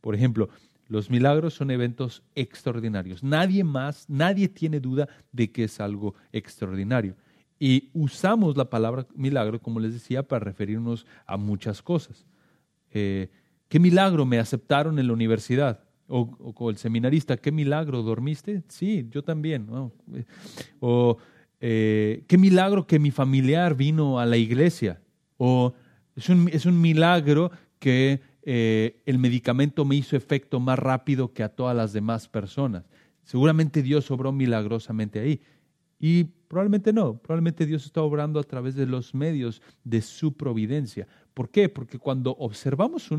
Por 0.00 0.14
ejemplo, 0.14 0.48
los 0.88 1.10
milagros 1.10 1.54
son 1.54 1.70
eventos 1.70 2.22
extraordinarios. 2.34 3.22
Nadie 3.22 3.62
más, 3.62 4.08
nadie 4.08 4.48
tiene 4.48 4.80
duda 4.80 5.08
de 5.32 5.52
que 5.52 5.64
es 5.64 5.80
algo 5.80 6.14
extraordinario. 6.32 7.14
Y 7.60 7.90
usamos 7.92 8.56
la 8.56 8.70
palabra 8.70 9.06
milagro, 9.14 9.60
como 9.60 9.80
les 9.80 9.92
decía, 9.92 10.22
para 10.22 10.44
referirnos 10.44 11.06
a 11.26 11.36
muchas 11.36 11.82
cosas. 11.82 12.24
Eh, 12.92 13.30
¿Qué 13.68 13.78
milagro 13.78 14.24
me 14.24 14.38
aceptaron 14.38 14.98
en 14.98 15.08
la 15.08 15.12
universidad? 15.12 15.84
O, 16.06 16.70
el 16.70 16.78
seminarista, 16.78 17.36
¿qué 17.36 17.52
milagro 17.52 18.02
dormiste? 18.02 18.62
Sí, 18.68 19.06
yo 19.10 19.22
también. 19.22 19.68
O 20.80 21.18
eh, 21.60 22.24
qué 22.26 22.38
milagro 22.38 22.86
que 22.86 22.98
mi 22.98 23.10
familiar 23.10 23.74
vino 23.74 24.18
a 24.18 24.26
la 24.26 24.36
iglesia. 24.36 25.00
O 25.36 25.74
es 26.16 26.28
un, 26.28 26.48
es 26.52 26.66
un 26.66 26.80
milagro 26.80 27.50
que 27.78 28.20
eh, 28.42 29.02
el 29.06 29.18
medicamento 29.18 29.84
me 29.84 29.96
hizo 29.96 30.16
efecto 30.16 30.60
más 30.60 30.78
rápido 30.78 31.32
que 31.32 31.42
a 31.42 31.48
todas 31.48 31.76
las 31.76 31.92
demás 31.92 32.28
personas. 32.28 32.84
Seguramente 33.22 33.82
Dios 33.82 34.10
obró 34.10 34.32
milagrosamente 34.32 35.20
ahí. 35.20 35.40
Y 36.00 36.24
probablemente 36.24 36.92
no, 36.92 37.18
probablemente 37.18 37.66
Dios 37.66 37.84
está 37.84 38.02
obrando 38.02 38.40
a 38.40 38.44
través 38.44 38.74
de 38.74 38.86
los 38.86 39.14
medios 39.14 39.60
de 39.84 40.00
su 40.00 40.36
providencia. 40.36 41.06
¿Por 41.38 41.50
qué? 41.50 41.68
Porque 41.68 42.00
cuando 42.00 42.32
observamos 42.32 43.10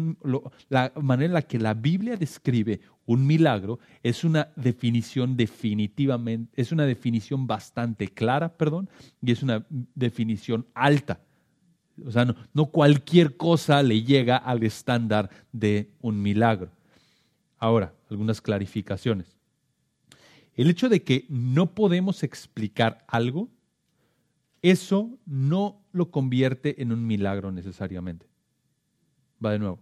la 0.68 0.92
manera 1.02 1.28
en 1.28 1.34
la 1.36 1.42
que 1.42 1.58
la 1.58 1.74
Biblia 1.74 2.18
describe 2.18 2.82
un 3.06 3.26
milagro, 3.26 3.80
es 4.04 4.26
una 4.26 4.50
definición 4.58 5.38
definitivamente, 5.38 6.52
es 6.62 6.74
una 6.74 6.86
definición 6.86 7.48
bastante 7.48 8.10
clara, 8.10 8.58
perdón, 8.58 8.90
y 9.22 9.32
es 9.32 9.42
una 9.42 9.66
definición 9.96 10.66
alta. 10.74 11.22
O 12.06 12.12
sea, 12.12 12.26
no, 12.26 12.36
no 12.54 12.66
cualquier 12.66 13.38
cosa 13.38 13.82
le 13.84 14.04
llega 14.04 14.36
al 14.36 14.64
estándar 14.64 15.30
de 15.54 15.90
un 16.02 16.22
milagro. 16.22 16.72
Ahora, 17.58 17.94
algunas 18.10 18.42
clarificaciones. 18.42 19.38
El 20.56 20.70
hecho 20.70 20.90
de 20.90 21.04
que 21.04 21.26
no 21.30 21.74
podemos 21.74 22.24
explicar 22.24 23.06
algo 23.08 23.48
eso 24.62 25.18
no 25.26 25.82
lo 25.92 26.12
convierte 26.12 26.82
en 26.82 26.92
un 26.92 27.06
milagro 27.06 27.52
necesariamente. 27.52 28.28
Va 29.44 29.52
de 29.52 29.60
nuevo. 29.60 29.80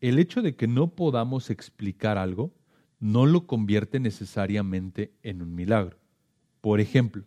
El 0.00 0.18
hecho 0.18 0.42
de 0.42 0.54
que 0.54 0.66
no 0.66 0.94
podamos 0.94 1.50
explicar 1.50 2.18
algo 2.18 2.52
no 3.00 3.26
lo 3.26 3.46
convierte 3.46 4.00
necesariamente 4.00 5.12
en 5.22 5.42
un 5.42 5.54
milagro. 5.54 5.98
Por 6.60 6.80
ejemplo, 6.80 7.24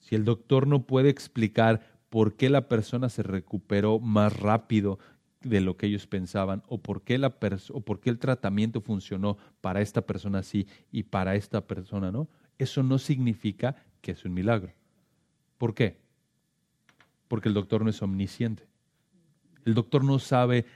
si 0.00 0.14
el 0.14 0.24
doctor 0.24 0.66
no 0.66 0.86
puede 0.86 1.08
explicar 1.08 1.96
por 2.10 2.36
qué 2.36 2.48
la 2.50 2.68
persona 2.68 3.08
se 3.08 3.22
recuperó 3.22 3.98
más 3.98 4.38
rápido 4.38 4.98
de 5.42 5.60
lo 5.60 5.76
que 5.76 5.86
ellos 5.86 6.06
pensaban 6.06 6.62
o 6.66 6.78
por 6.78 7.02
qué, 7.02 7.18
la 7.18 7.36
o 7.72 7.80
por 7.80 8.00
qué 8.00 8.10
el 8.10 8.18
tratamiento 8.18 8.80
funcionó 8.80 9.36
para 9.60 9.80
esta 9.80 10.02
persona 10.02 10.42
sí 10.42 10.66
y 10.90 11.04
para 11.04 11.34
esta 11.34 11.66
persona 11.66 12.10
no, 12.10 12.28
eso 12.58 12.82
no 12.82 12.98
significa 12.98 13.76
que 14.00 14.12
es 14.12 14.24
un 14.24 14.34
milagro. 14.34 14.72
¿Por 15.58 15.74
qué? 15.74 15.96
Porque 17.28 17.48
el 17.48 17.54
doctor 17.54 17.82
no 17.82 17.90
es 17.90 18.02
omnisciente. 18.02 18.64
El 19.64 19.74
doctor 19.74 20.04
no 20.04 20.18
sabe 20.18 20.66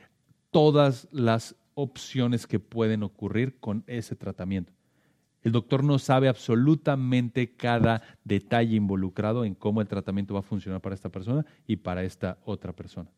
todas 0.50 1.08
las 1.12 1.54
opciones 1.74 2.46
que 2.46 2.58
pueden 2.58 3.02
ocurrir 3.02 3.58
con 3.60 3.84
ese 3.86 4.16
tratamiento. 4.16 4.72
El 5.42 5.52
doctor 5.52 5.82
no 5.82 5.98
sabe 5.98 6.28
absolutamente 6.28 7.54
cada 7.54 8.02
detalle 8.24 8.76
involucrado 8.76 9.44
en 9.44 9.54
cómo 9.54 9.80
el 9.80 9.88
tratamiento 9.88 10.34
va 10.34 10.40
a 10.40 10.42
funcionar 10.44 10.80
para 10.80 10.94
esta 10.94 11.08
persona 11.08 11.46
y 11.66 11.76
para 11.76 12.02
esta 12.02 12.38
otra 12.44 12.74
persona. 12.74 13.08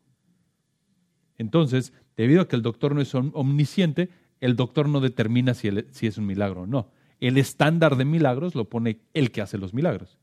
Entonces, 1.37 1.91
debido 2.15 2.41
a 2.41 2.47
que 2.47 2.55
el 2.55 2.61
doctor 2.61 2.95
no 2.95 3.01
es 3.01 3.13
omnisciente, 3.13 4.09
el 4.39 4.55
doctor 4.55 4.87
no 4.87 5.01
determina 5.01 5.53
si, 5.53 5.67
es 5.67 6.17
un 6.17 6.25
milagro 6.25 6.61
o 6.61 6.67
no. 6.67 6.87
El 7.19 7.37
estándar 7.37 7.97
de 7.97 8.05
milagros 8.05 8.55
lo 8.55 8.65
pone 8.65 8.99
el 9.13 9.31
que 9.31 9.41
hace 9.41 9.57
los 9.57 9.73
milagros, 9.73 10.17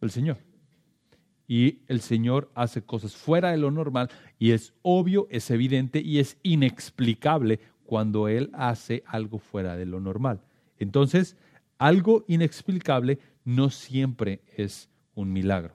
el 0.00 0.10
Señor. 0.10 0.38
Y 1.46 1.80
el 1.88 2.00
Señor 2.00 2.50
hace 2.54 2.82
cosas 2.82 3.14
fuera 3.14 3.50
de 3.50 3.58
lo 3.58 3.70
normal 3.70 4.10
y 4.38 4.52
es 4.52 4.72
obvio, 4.82 5.26
es 5.30 5.50
evidente 5.50 6.00
y 6.00 6.18
es 6.18 6.38
inexplicable 6.42 7.60
cuando 7.84 8.28
Él 8.28 8.50
hace 8.54 9.02
algo 9.06 9.38
fuera 9.38 9.76
de 9.76 9.86
lo 9.86 10.00
normal. 10.00 10.40
Entonces, 10.78 11.36
algo 11.78 12.24
inexplicable 12.28 13.18
no 13.44 13.70
siempre 13.70 14.40
es 14.56 14.88
un 15.14 15.32
milagro 15.32 15.74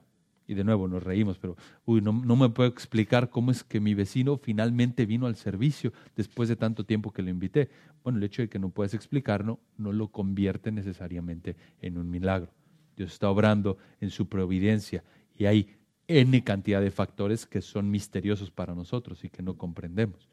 y 0.50 0.54
de 0.54 0.64
nuevo 0.64 0.88
nos 0.88 1.04
reímos, 1.04 1.38
pero 1.38 1.56
uy, 1.84 2.00
no, 2.00 2.12
no, 2.12 2.34
me 2.34 2.48
puedo 2.48 2.68
explicar 2.68 3.30
cómo 3.30 3.52
es 3.52 3.62
que 3.62 3.78
mi 3.78 3.94
vecino 3.94 4.36
finalmente 4.36 5.06
vino 5.06 5.28
al 5.28 5.36
servicio 5.36 5.92
después 6.16 6.48
de 6.48 6.56
tanto 6.56 6.84
tiempo 6.84 7.12
que 7.12 7.22
lo 7.22 7.30
invité. 7.30 7.70
Bueno, 8.02 8.18
el 8.18 8.24
hecho 8.24 8.42
de 8.42 8.48
que 8.48 8.58
no 8.58 8.70
puedas 8.70 8.92
explicarlo 8.92 9.60
no 9.78 9.92
lo 9.92 10.08
convierte 10.08 10.72
necesariamente 10.72 11.54
en 11.80 11.98
un 11.98 12.10
milagro. 12.10 12.50
Dios 12.96 13.12
está 13.12 13.30
obrando 13.30 13.78
en 14.00 14.10
su 14.10 14.28
providencia 14.28 15.04
y 15.40 15.46
hay 15.46 15.74
N 16.06 16.44
cantidad 16.44 16.82
de 16.82 16.90
factores 16.90 17.46
que 17.46 17.62
son 17.62 17.90
misteriosos 17.90 18.50
para 18.50 18.74
nosotros 18.74 19.24
y 19.24 19.30
que 19.30 19.42
no 19.42 19.56
comprendemos. 19.56 20.28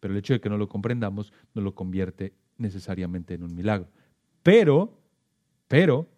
Pero 0.00 0.14
el 0.14 0.18
hecho 0.18 0.32
de 0.32 0.40
que 0.40 0.48
no 0.48 0.56
lo 0.56 0.66
comprendamos 0.66 1.30
no 1.52 1.60
lo 1.60 1.74
convierte 1.74 2.32
necesariamente 2.56 3.34
en 3.34 3.42
un 3.42 3.54
milagro. 3.54 3.86
Pero, 4.42 4.98
pero, 5.68 6.08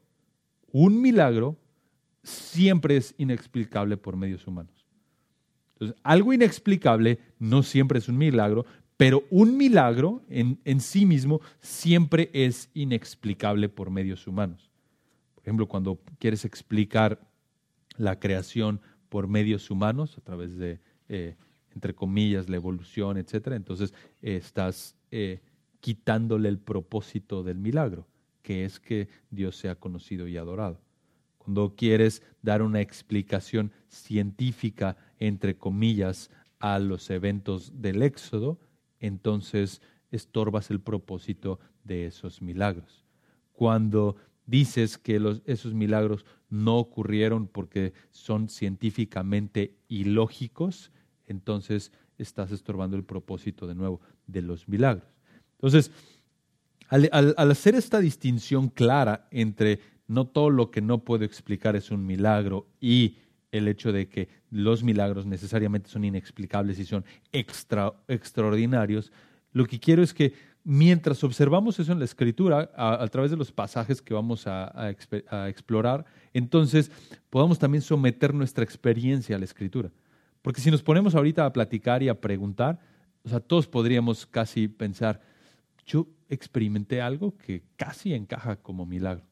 un 0.71 1.03
milagro 1.03 1.57
siempre 2.23 2.97
es 2.97 3.13
inexplicable 3.19 3.97
por 3.97 4.17
medios 4.17 4.47
humanos. 4.47 4.87
Entonces, 5.73 5.99
algo 6.05 6.33
inexplicable 6.33 7.19
no 7.41 7.65
siempre 7.65 7.99
es 7.99 8.09
un 8.09 8.19
milagro, 8.19 8.67
pero 8.97 9.25
un 9.31 9.57
milagro 9.57 10.23
en, 10.29 10.61
en, 10.65 10.81
sí 10.81 11.07
mismo 11.07 11.41
siempre 11.61 12.31
es 12.33 12.71
inexplicable 12.73 13.69
por 13.69 13.91
medios 13.91 14.29
humanos. 14.29 14.71
Por 15.35 15.43
ejemplo, 15.43 15.67
cuando 15.67 15.99
quieres 16.21 16.45
explicar 16.45 17.28
la 17.99 18.19
creación 18.19 18.81
por 19.11 19.29
medios 19.29 19.71
humanos, 19.71 20.17
a 20.17 20.23
través 20.23 20.57
de, 20.57 20.81
eh, 21.09 21.37
entre 21.75 21.95
comillas, 21.95 22.49
la 22.49 22.57
evolución, 22.57 23.19
etc., 23.19 23.49
entonces 23.49 23.93
eh, 24.23 24.37
estás 24.37 24.97
eh, 25.11 25.41
quitándole 25.81 26.49
el 26.49 26.59
propósito 26.59 27.43
del 27.43 27.59
milagro, 27.59 28.07
que 28.43 28.65
es 28.65 28.81
que 28.81 29.09
Dios 29.31 29.57
sea 29.57 29.75
conocido 29.75 30.27
y 30.27 30.37
adorado 30.37 30.81
cuando 31.49 31.75
quieres 31.75 32.23
dar 32.43 32.61
una 32.61 32.83
explicación 32.83 33.73
científica, 33.89 34.99
entre 35.19 35.57
comillas, 35.57 36.31
a 36.59 36.79
los 36.79 37.09
eventos 37.09 37.81
del 37.81 38.03
Éxodo, 38.03 38.61
entonces 39.01 39.81
estorbas 40.11 40.71
el 40.71 40.79
propósito 40.79 41.59
de 41.85 42.05
esos 42.05 42.43
milagros. 42.43 43.07
Cuando 43.55 44.17
dices 44.49 44.97
que 44.99 45.21
esos 45.45 45.75
milagros 45.75 46.25
no 46.49 46.79
ocurrieron 46.79 47.47
porque 47.47 47.93
son 48.11 48.49
científicamente 48.49 49.75
ilógicos, 49.89 50.91
entonces 51.27 51.93
estás 52.17 52.51
estorbando 52.51 52.97
el 52.97 53.05
propósito 53.05 53.67
de 53.67 53.75
nuevo 53.75 54.01
de 54.27 54.43
los 54.43 54.67
milagros. 54.67 55.07
Entonces, 55.53 55.93
al, 56.89 57.11
al 57.13 57.51
hacer 57.51 57.75
esta 57.75 58.01
distinción 58.01 58.69
clara 58.69 59.29
entre 59.31 59.81
no 60.07 60.27
todo 60.27 60.49
lo 60.49 60.71
que 60.71 60.81
no 60.81 61.05
puedo 61.05 61.25
explicar 61.25 61.77
es 61.77 61.91
un 61.91 62.07
milagro 62.07 62.67
y 62.81 63.19
el 63.53 63.69
hecho 63.69 63.93
de 63.93 64.09
que 64.09 64.29
los 64.51 64.83
milagros 64.83 65.27
necesariamente 65.27 65.91
son 65.91 66.05
inexplicables 66.05 66.79
y 66.79 66.87
son 66.87 67.05
extraordinarios, 67.33 69.13
lo 69.53 69.67
que 69.67 69.79
quiero 69.79 70.03
es 70.03 70.15
que 70.15 70.33
mientras 70.65 71.23
observamos 71.25 71.79
eso 71.79 71.93
en 71.93 71.99
la 71.99 72.05
escritura, 72.05 72.71
a, 72.77 73.07
través 73.09 73.31
de 73.31 73.37
los 73.37 73.53
pasajes 73.53 74.03
que 74.03 74.15
vamos 74.15 74.47
a, 74.47 74.91
explorar, 75.49 76.05
entonces 76.33 76.91
podamos 77.31 77.59
también 77.59 77.83
someter 77.83 78.35
nuestra 78.35 78.65
experiencia 78.65 79.37
a 79.37 79.39
la 79.39 79.45
escritura. 79.45 79.91
Porque 80.43 80.61
si 80.61 80.71
nos 80.71 80.83
ponemos 80.83 81.15
ahorita 81.15 81.45
a 81.45 81.53
platicar 81.53 82.03
y 82.03 82.09
a 82.09 82.21
preguntar, 82.21 82.79
o 83.25 83.29
sea, 83.29 83.41
todos 83.41 83.67
podríamos 83.67 84.27
casi 84.27 84.69
pensar, 84.69 85.21
yo 85.87 86.07
experimenté 86.29 87.01
algo 87.01 87.37
que 87.37 87.63
casi 87.77 88.15
encaja 88.15 88.57
como 88.57 88.87
milagro 88.87 89.25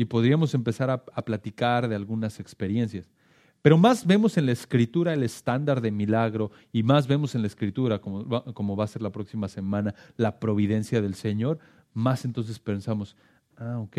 y 0.00 0.06
podríamos 0.06 0.54
empezar 0.54 0.88
a, 0.88 1.04
platicar 1.04 1.86
de 1.86 1.94
algunas 1.94 2.40
experiencias. 2.40 3.10
Pero 3.62 3.76
más 3.76 4.06
vemos 4.06 4.38
en 4.38 4.46
la 4.46 4.52
escritura 4.52 5.12
el 5.12 5.22
estándar 5.22 5.80
de 5.80 5.90
milagro 5.90 6.50
y 6.72 6.82
más 6.82 7.06
vemos 7.06 7.34
en 7.34 7.42
la 7.42 7.46
escritura, 7.46 8.00
como 8.00 8.26
va, 8.26 8.44
como 8.54 8.76
va 8.76 8.84
a 8.84 8.88
ser 8.88 9.02
la 9.02 9.12
próxima 9.12 9.48
semana, 9.48 9.94
la 10.16 10.40
providencia 10.40 11.02
del 11.02 11.14
Señor, 11.14 11.58
más 11.92 12.24
entonces 12.24 12.58
pensamos, 12.58 13.16
ah, 13.56 13.78
ok, 13.78 13.98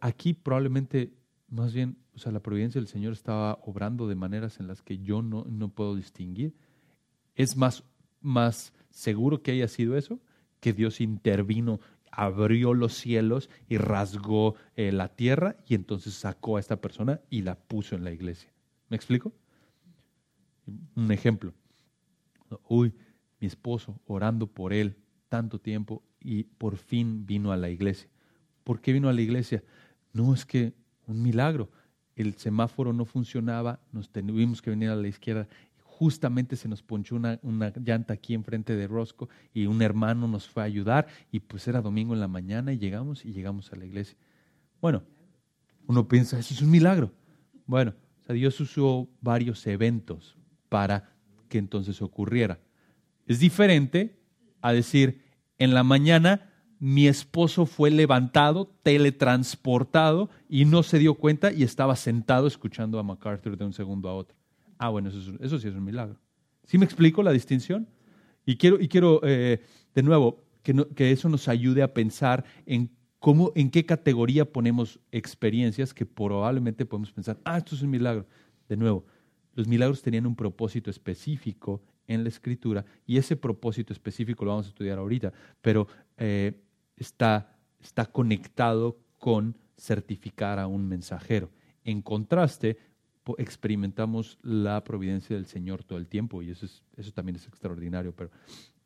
aquí 0.00 0.34
probablemente 0.34 1.12
más 1.48 1.72
bien, 1.72 1.96
o 2.14 2.18
sea, 2.18 2.32
la 2.32 2.40
providencia 2.40 2.80
del 2.80 2.88
Señor 2.88 3.12
estaba 3.12 3.58
obrando 3.64 4.08
de 4.08 4.14
maneras 4.14 4.58
en 4.60 4.66
las 4.66 4.82
que 4.82 4.98
yo 4.98 5.22
no, 5.22 5.44
no 5.48 5.68
puedo 5.68 5.94
distinguir. 5.94 6.54
Es 7.34 7.56
más, 7.56 7.84
más 8.20 8.72
seguro 8.90 9.42
que 9.42 9.52
haya 9.52 9.68
sido 9.68 9.96
eso, 9.96 10.20
que 10.60 10.72
Dios 10.72 11.00
intervino 11.00 11.80
abrió 12.16 12.72
los 12.72 12.94
cielos 12.94 13.50
y 13.68 13.76
rasgó 13.76 14.54
eh, 14.74 14.90
la 14.90 15.08
tierra 15.08 15.56
y 15.66 15.74
entonces 15.74 16.14
sacó 16.14 16.56
a 16.56 16.60
esta 16.60 16.80
persona 16.80 17.20
y 17.28 17.42
la 17.42 17.56
puso 17.56 17.94
en 17.94 18.04
la 18.04 18.10
iglesia. 18.10 18.50
¿Me 18.88 18.96
explico? 18.96 19.34
Un 20.94 21.12
ejemplo. 21.12 21.52
Uy, 22.68 22.94
mi 23.38 23.46
esposo 23.46 24.00
orando 24.06 24.46
por 24.46 24.72
él 24.72 24.96
tanto 25.28 25.60
tiempo 25.60 26.02
y 26.18 26.44
por 26.44 26.78
fin 26.78 27.26
vino 27.26 27.52
a 27.52 27.58
la 27.58 27.68
iglesia. 27.68 28.08
¿Por 28.64 28.80
qué 28.80 28.94
vino 28.94 29.10
a 29.10 29.12
la 29.12 29.20
iglesia? 29.20 29.62
No 30.14 30.32
es 30.32 30.46
que 30.46 30.72
un 31.06 31.22
milagro. 31.22 31.70
El 32.14 32.36
semáforo 32.36 32.94
no 32.94 33.04
funcionaba, 33.04 33.80
nos 33.92 34.08
tuvimos 34.08 34.62
que 34.62 34.70
venir 34.70 34.88
a 34.88 34.96
la 34.96 35.06
izquierda 35.06 35.48
justamente 35.98 36.56
se 36.56 36.68
nos 36.68 36.82
ponchó 36.82 37.16
una, 37.16 37.38
llanta 37.82 38.12
aquí 38.12 38.34
enfrente 38.34 38.76
de 38.76 38.86
Rosco 38.86 39.30
y 39.54 39.64
un 39.64 39.80
hermano 39.80 40.28
nos 40.28 40.46
fue 40.46 40.62
a 40.62 40.66
ayudar 40.66 41.06
y 41.32 41.40
pues 41.40 41.66
era 41.68 41.80
domingo 41.80 42.12
en 42.12 42.20
la 42.20 42.28
mañana 42.28 42.72
y 42.74 42.78
llegamos 42.78 43.24
y 43.24 43.32
llegamos 43.32 43.72
a 43.72 43.76
la 43.76 43.86
iglesia. 43.86 44.16
Bueno, 44.80 45.02
uno 45.86 46.06
piensa, 46.06 46.38
eso 46.38 46.52
es 46.52 46.60
un 46.60 46.70
milagro. 46.70 47.12
Bueno, 47.64 47.94
Dios 48.28 48.60
usó 48.60 49.08
varios 49.22 49.66
eventos 49.66 50.36
para 50.68 51.14
que 51.48 51.56
entonces 51.56 52.02
ocurriera. 52.02 52.58
Es 53.26 53.40
diferente 53.40 54.18
a 54.60 54.74
decir, 54.74 55.22
en 55.56 55.72
la 55.72 55.82
mañana 55.82 56.52
mi 56.78 57.06
esposo 57.06 57.64
fue 57.64 57.90
levantado, 57.90 58.70
teletransportado 58.82 60.28
y 60.46 60.66
no 60.66 60.82
se 60.82 60.98
dio 60.98 61.14
cuenta 61.14 61.52
y 61.52 61.62
estaba 61.62 61.96
sentado 61.96 62.46
escuchando 62.46 62.98
a 62.98 63.02
MacArthur 63.02 63.56
de 63.56 63.64
un 63.64 63.72
segundo 63.72 64.10
a 64.10 64.14
otro. 64.14 64.36
Ah, 64.78 64.88
bueno, 64.90 65.08
eso, 65.08 65.58
sí 65.58 65.68
es 65.68 65.74
un 65.74 65.84
milagro. 65.84 66.18
¿Sí 66.64 66.78
me 66.78 66.84
explico 66.84 67.22
la 67.22 67.32
distinción? 67.32 67.88
Y 68.44 68.56
quiero, 68.56 68.80
y 68.80 68.88
quiero 68.88 69.20
eh, 69.24 69.60
de 69.94 70.02
nuevo, 70.02 70.44
que, 70.62 71.12
eso 71.12 71.28
nos 71.28 71.48
ayude 71.48 71.82
a 71.82 71.94
pensar 71.94 72.44
en 72.66 72.90
cómo, 73.18 73.52
en 73.54 73.70
qué 73.70 73.86
categoría 73.86 74.44
ponemos 74.44 75.00
experiencias 75.12 75.94
que 75.94 76.06
probablemente 76.06 76.84
podemos 76.84 77.12
pensar, 77.12 77.38
ah, 77.44 77.58
esto 77.58 77.74
es 77.74 77.82
un 77.82 77.90
milagro. 77.90 78.26
De 78.68 78.76
nuevo, 78.76 79.06
los 79.54 79.68
milagros 79.68 80.02
tenían 80.02 80.26
un 80.26 80.36
propósito 80.36 80.90
específico 80.90 81.82
en 82.06 82.22
la 82.22 82.28
escritura 82.28 82.84
y 83.06 83.16
ese 83.16 83.36
propósito 83.36 83.92
específico 83.92 84.44
lo 84.44 84.52
vamos 84.52 84.66
a 84.66 84.70
estudiar 84.70 84.98
ahorita, 84.98 85.32
pero 85.60 85.86
eh, 86.16 86.60
está, 86.96 87.56
está 87.80 88.06
conectado 88.06 88.98
con 89.18 89.56
certificar 89.76 90.58
a 90.58 90.66
un 90.66 90.86
mensajero. 90.86 91.50
En 91.84 92.02
contraste, 92.02 92.76
experimentamos 93.38 94.38
la 94.42 94.82
providencia 94.84 95.36
del 95.36 95.46
Señor 95.46 95.82
todo 95.84 95.98
el 95.98 96.06
tiempo 96.06 96.42
y 96.42 96.50
eso, 96.50 96.66
es, 96.66 96.82
eso 96.96 97.12
también 97.12 97.36
es 97.36 97.46
extraordinario, 97.46 98.14
pero 98.14 98.30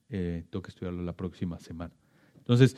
eh, 0.09 0.45
tengo 0.51 0.63
que 0.63 0.71
estudiarlo 0.71 1.03
la 1.03 1.13
próxima 1.13 1.59
semana. 1.59 1.93
Entonces, 2.39 2.77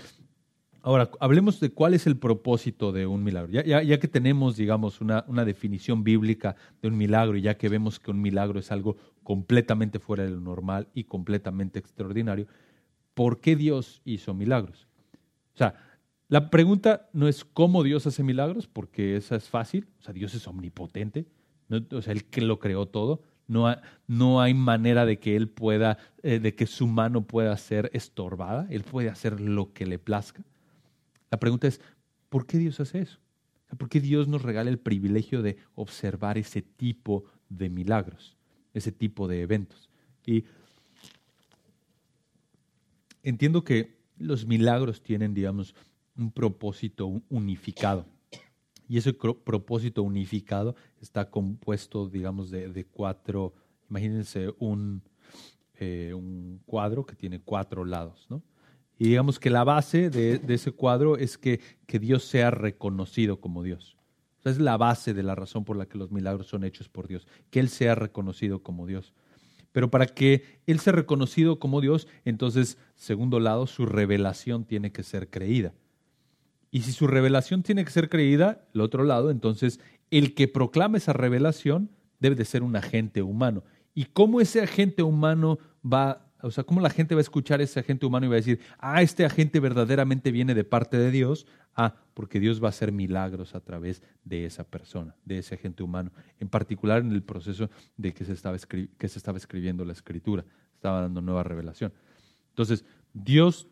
ahora 0.83 1.11
hablemos 1.20 1.61
de 1.61 1.70
cuál 1.70 1.94
es 1.94 2.07
el 2.07 2.16
propósito 2.16 2.92
de 2.92 3.07
un 3.07 3.22
milagro. 3.22 3.51
Ya, 3.53 3.83
ya, 3.83 4.01
que 4.01 4.09
tenemos, 4.09 4.57
digamos, 4.57 5.01
una, 5.01 5.25
una, 5.29 5.44
definición 5.44 6.05
bíblica 6.05 6.57
de 6.81 6.88
un 6.88 6.96
milagro 6.96 7.37
y 7.37 7.42
ya 7.42 7.57
que 7.57 7.68
vemos 7.68 8.01
que 8.01 8.11
un 8.11 8.20
milagro 8.20 8.59
es 8.59 8.72
algo 8.72 8.96
completamente 9.22 9.98
fuera 9.98 10.25
de 10.25 10.31
lo 10.31 10.40
normal 10.40 10.88
y 10.94 11.05
completamente 11.05 11.79
extraordinario, 11.79 12.46
¿por 13.14 13.40
qué 13.40 13.57
Dios 13.57 14.03
hizo 14.05 14.35
milagros? 14.35 14.88
O 15.55 15.59
sea, 15.59 15.75
la 16.29 16.48
pregunta 16.48 17.11
no 17.12 17.29
es 17.29 17.44
cómo 17.44 17.83
Dios 17.83 18.07
hace 18.07 18.22
milagros, 18.22 18.66
porque 18.66 19.16
esa 19.16 19.37
es 19.37 19.48
fácil. 19.48 19.87
O 20.01 20.03
sea, 20.03 20.14
Dios 20.14 20.35
es 20.35 20.46
omnipotente. 20.46 21.27
O 21.90 22.02
sea, 22.02 22.12
Él 22.12 22.24
que 22.24 22.40
lo 22.40 22.58
creó 22.58 22.87
todo. 22.87 23.22
No, 23.48 23.74
no 24.06 24.40
hay 24.40 24.54
manera 24.54 25.04
de 25.04 25.18
que 25.18 25.37
Él 25.37 25.48
pueda, 25.48 25.98
eh, 26.22 26.38
de 26.38 26.54
que 26.54 26.66
su 26.66 26.87
mano 26.87 27.26
pueda 27.26 27.56
ser 27.56 27.90
estorbada. 27.92 28.66
Él 28.70 28.82
puede 28.82 29.08
hacer 29.08 29.40
lo 29.40 29.72
que 29.72 29.87
le 29.87 29.98
plazca. 29.98 30.42
La 31.30 31.38
pregunta 31.38 31.66
es, 31.66 31.80
¿por 32.28 32.46
qué 32.46 32.58
Dios 32.58 32.80
hace 32.80 33.00
eso? 33.00 33.18
¿Por 33.76 33.88
qué 33.88 34.00
Dios 34.00 34.28
nos 34.28 34.42
regala 34.42 34.70
el 34.70 34.78
privilegio 34.78 35.42
de 35.42 35.56
observar 35.74 36.37
ese 36.37 36.61
tipo 36.62 37.24
de 37.48 37.70
milagros, 37.70 38.37
ese 38.74 38.92
tipo 38.92 39.28
de 39.28 39.40
eventos? 39.40 39.88
Y 40.26 40.44
entiendo 43.22 43.64
que 43.64 43.96
los 44.18 44.46
milagros 44.46 45.02
tienen, 45.02 45.35
digamos, 45.35 45.74
un 46.16 46.30
propósito 46.30 47.22
unificado. 47.30 48.06
Y 48.92 48.98
ese 48.98 49.14
propósito 49.14 50.02
unificado 50.02 50.76
está 51.00 51.31
compuesto, 51.31 52.11
digamos, 52.11 52.50
de, 52.50 52.87
cuatro, 52.92 53.55
imagínense 53.88 54.52
un, 54.59 55.00
eh, 55.81 56.12
un, 56.14 56.61
cuadro 56.66 57.07
que 57.07 57.16
tiene 57.16 57.40
cuatro 57.40 57.87
lados, 57.87 58.26
¿no? 58.28 58.42
Y 58.98 59.09
digamos 59.09 59.40
que 59.40 59.48
la 59.48 59.64
base 59.64 60.11
de, 60.11 60.42
ese 60.46 60.72
cuadro 60.72 61.16
es 61.16 61.38
que, 61.38 61.59
que, 61.87 61.98
Dios 61.98 62.24
sea 62.24 62.50
reconocido 62.50 63.40
como 63.40 63.62
Dios. 63.62 63.96
Esa 64.40 64.50
es 64.50 64.59
la 64.59 64.76
base 64.76 65.14
de 65.14 65.22
la 65.22 65.37
razón 65.37 65.64
por 65.64 65.78
la 65.78 65.87
que 65.87 65.96
los 65.96 66.11
milagros 66.11 66.48
son 66.48 66.62
hechos 66.62 66.90
por 66.90 67.09
Dios, 67.09 67.26
que 67.48 67.61
Él 67.61 67.70
sea 67.70 67.94
reconocido 67.94 68.62
como 68.62 68.87
Dios. 68.87 69.14
Pero 69.72 69.90
para 69.90 70.05
que 70.05 70.61
Él 70.66 70.81
sea 70.81 70.92
reconocido 70.92 71.59
como 71.59 71.81
Dios, 71.81 72.09
entonces, 72.26 72.76
segundo 72.94 73.40
lado, 73.40 73.66
su 73.66 73.87
revelación 73.87 74.66
tiene 74.66 74.92
que 74.92 75.02
ser 75.02 75.31
creída. 75.31 75.72
Y 76.74 76.80
si 76.80 76.92
su 76.92 77.06
revelación 77.06 77.62
tiene 77.62 77.85
que 77.85 77.90
ser 77.90 78.08
creída, 78.08 78.64
el 78.72 78.80
otro 78.80 79.04
lado, 79.04 79.30
entonces 79.30 79.78
el 80.11 80.35
que 80.35 80.48
proclama 80.48 80.96
esa 80.96 81.12
revelación 81.12 81.90
debe 82.18 82.35
de 82.35 82.46
ser 82.46 82.62
un 82.62 82.74
agente 82.74 83.22
humano. 83.22 83.62
¿Y 83.94 84.06
cómo 84.06 84.40
ese 84.40 84.62
agente 84.62 85.02
humano 85.02 85.58
va, 85.85 86.32
o 86.40 86.50
sea, 86.50 86.64
cómo 86.64 86.80
la 86.80 86.88
gente 86.88 87.14
va 87.14 87.20
a 87.20 87.22
escuchar 87.22 87.61
a 87.61 87.64
ese 87.64 87.78
agente 87.78 88.06
humano 88.06 88.24
y 88.24 88.28
va 88.30 88.37
a 88.37 88.37
decir, 88.37 88.58
ah, 88.78 89.02
este 89.02 89.26
agente 89.26 89.61
verdaderamente 89.61 90.32
viene 90.32 90.54
de 90.54 90.64
parte 90.64 90.96
de 90.96 91.11
Dios? 91.11 91.46
Ah, 91.76 91.94
porque 92.14 92.40
Dios 92.40 92.62
va 92.62 92.68
a 92.68 92.70
hacer 92.70 92.90
milagros 92.90 93.54
a 93.54 93.61
través 93.61 94.02
de 94.24 94.46
esa 94.46 94.64
persona, 94.64 95.14
de 95.26 95.38
ese 95.38 95.56
agente 95.56 95.82
humano, 95.82 96.11
en 96.40 96.48
particular 96.48 97.02
en 97.02 97.12
el 97.12 97.22
proceso 97.22 97.68
de 97.98 98.14
que 98.14 98.24
se 98.24 98.32
estaba, 98.32 98.56
que 98.56 99.08
se 99.08 99.18
estaba 99.18 99.37
escribiendo 99.37 99.85
la 99.85 99.92
escritura, 99.92 100.42
estaba 100.74 101.02
dando 101.02 101.20
nueva 101.20 101.42
revelación. 101.42 101.92
Entonces, 102.48 102.87
Dios 103.12 103.68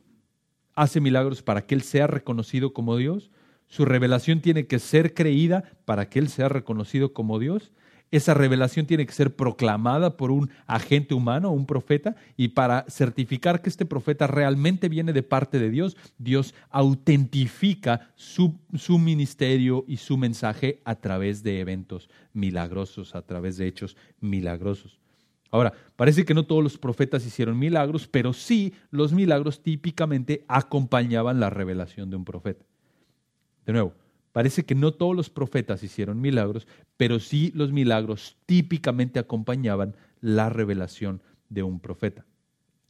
hace 0.74 1.00
milagros 1.00 1.42
para 1.42 1.66
que 1.66 1.74
Él 1.74 1.82
sea 1.82 2.06
reconocido 2.06 2.72
como 2.72 2.96
Dios. 2.96 3.30
Su 3.66 3.84
revelación 3.84 4.40
tiene 4.40 4.66
que 4.66 4.78
ser 4.78 5.14
creída 5.14 5.64
para 5.84 6.08
que 6.08 6.18
Él 6.18 6.28
sea 6.28 6.48
reconocido 6.48 7.12
como 7.12 7.38
Dios. 7.38 7.72
Esa 8.10 8.34
revelación 8.34 8.86
tiene 8.86 9.06
que 9.06 9.12
ser 9.12 9.36
proclamada 9.36 10.16
por 10.16 10.32
un 10.32 10.50
agente 10.66 11.14
humano, 11.14 11.52
un 11.52 11.64
profeta, 11.64 12.16
y 12.36 12.48
para 12.48 12.84
certificar 12.88 13.62
que 13.62 13.68
este 13.68 13.86
profeta 13.86 14.26
realmente 14.26 14.88
viene 14.88 15.12
de 15.12 15.22
parte 15.22 15.60
de 15.60 15.70
Dios, 15.70 15.96
Dios 16.18 16.54
autentifica 16.70 18.10
su, 18.16 18.58
su, 18.74 18.98
ministerio 18.98 19.84
y 19.86 19.98
su 19.98 20.16
mensaje 20.16 20.80
a 20.84 20.96
través 20.96 21.44
de 21.44 21.60
eventos 21.60 22.10
milagrosos, 22.32 23.14
a 23.14 23.22
través 23.22 23.56
de 23.56 23.68
hechos 23.68 23.96
milagrosos. 24.20 24.98
Ahora, 25.50 25.72
parece 25.96 26.24
que 26.24 26.34
no 26.34 26.44
todos 26.44 26.62
los 26.62 26.78
profetas 26.78 27.26
hicieron 27.26 27.58
milagros, 27.58 28.06
pero 28.06 28.32
sí 28.32 28.72
los 28.90 29.12
milagros 29.12 29.62
típicamente 29.62 30.44
acompañaban 30.48 31.40
la 31.40 31.50
revelación 31.50 32.08
de 32.10 32.16
un 32.16 32.24
profeta. 32.24 32.64
De 33.66 33.72
nuevo, 33.72 33.94
parece 34.32 34.64
que 34.64 34.74
no 34.74 34.92
todos 34.92 35.16
los 35.16 35.28
profetas 35.28 35.82
hicieron 35.82 36.20
milagros, 36.20 36.68
pero 36.96 37.18
sí 37.18 37.50
los 37.54 37.72
milagros 37.72 38.36
típicamente 38.46 39.18
acompañaban 39.18 39.96
la 40.20 40.50
revelación 40.50 41.20
de 41.48 41.64
un 41.64 41.80
profeta. 41.80 42.24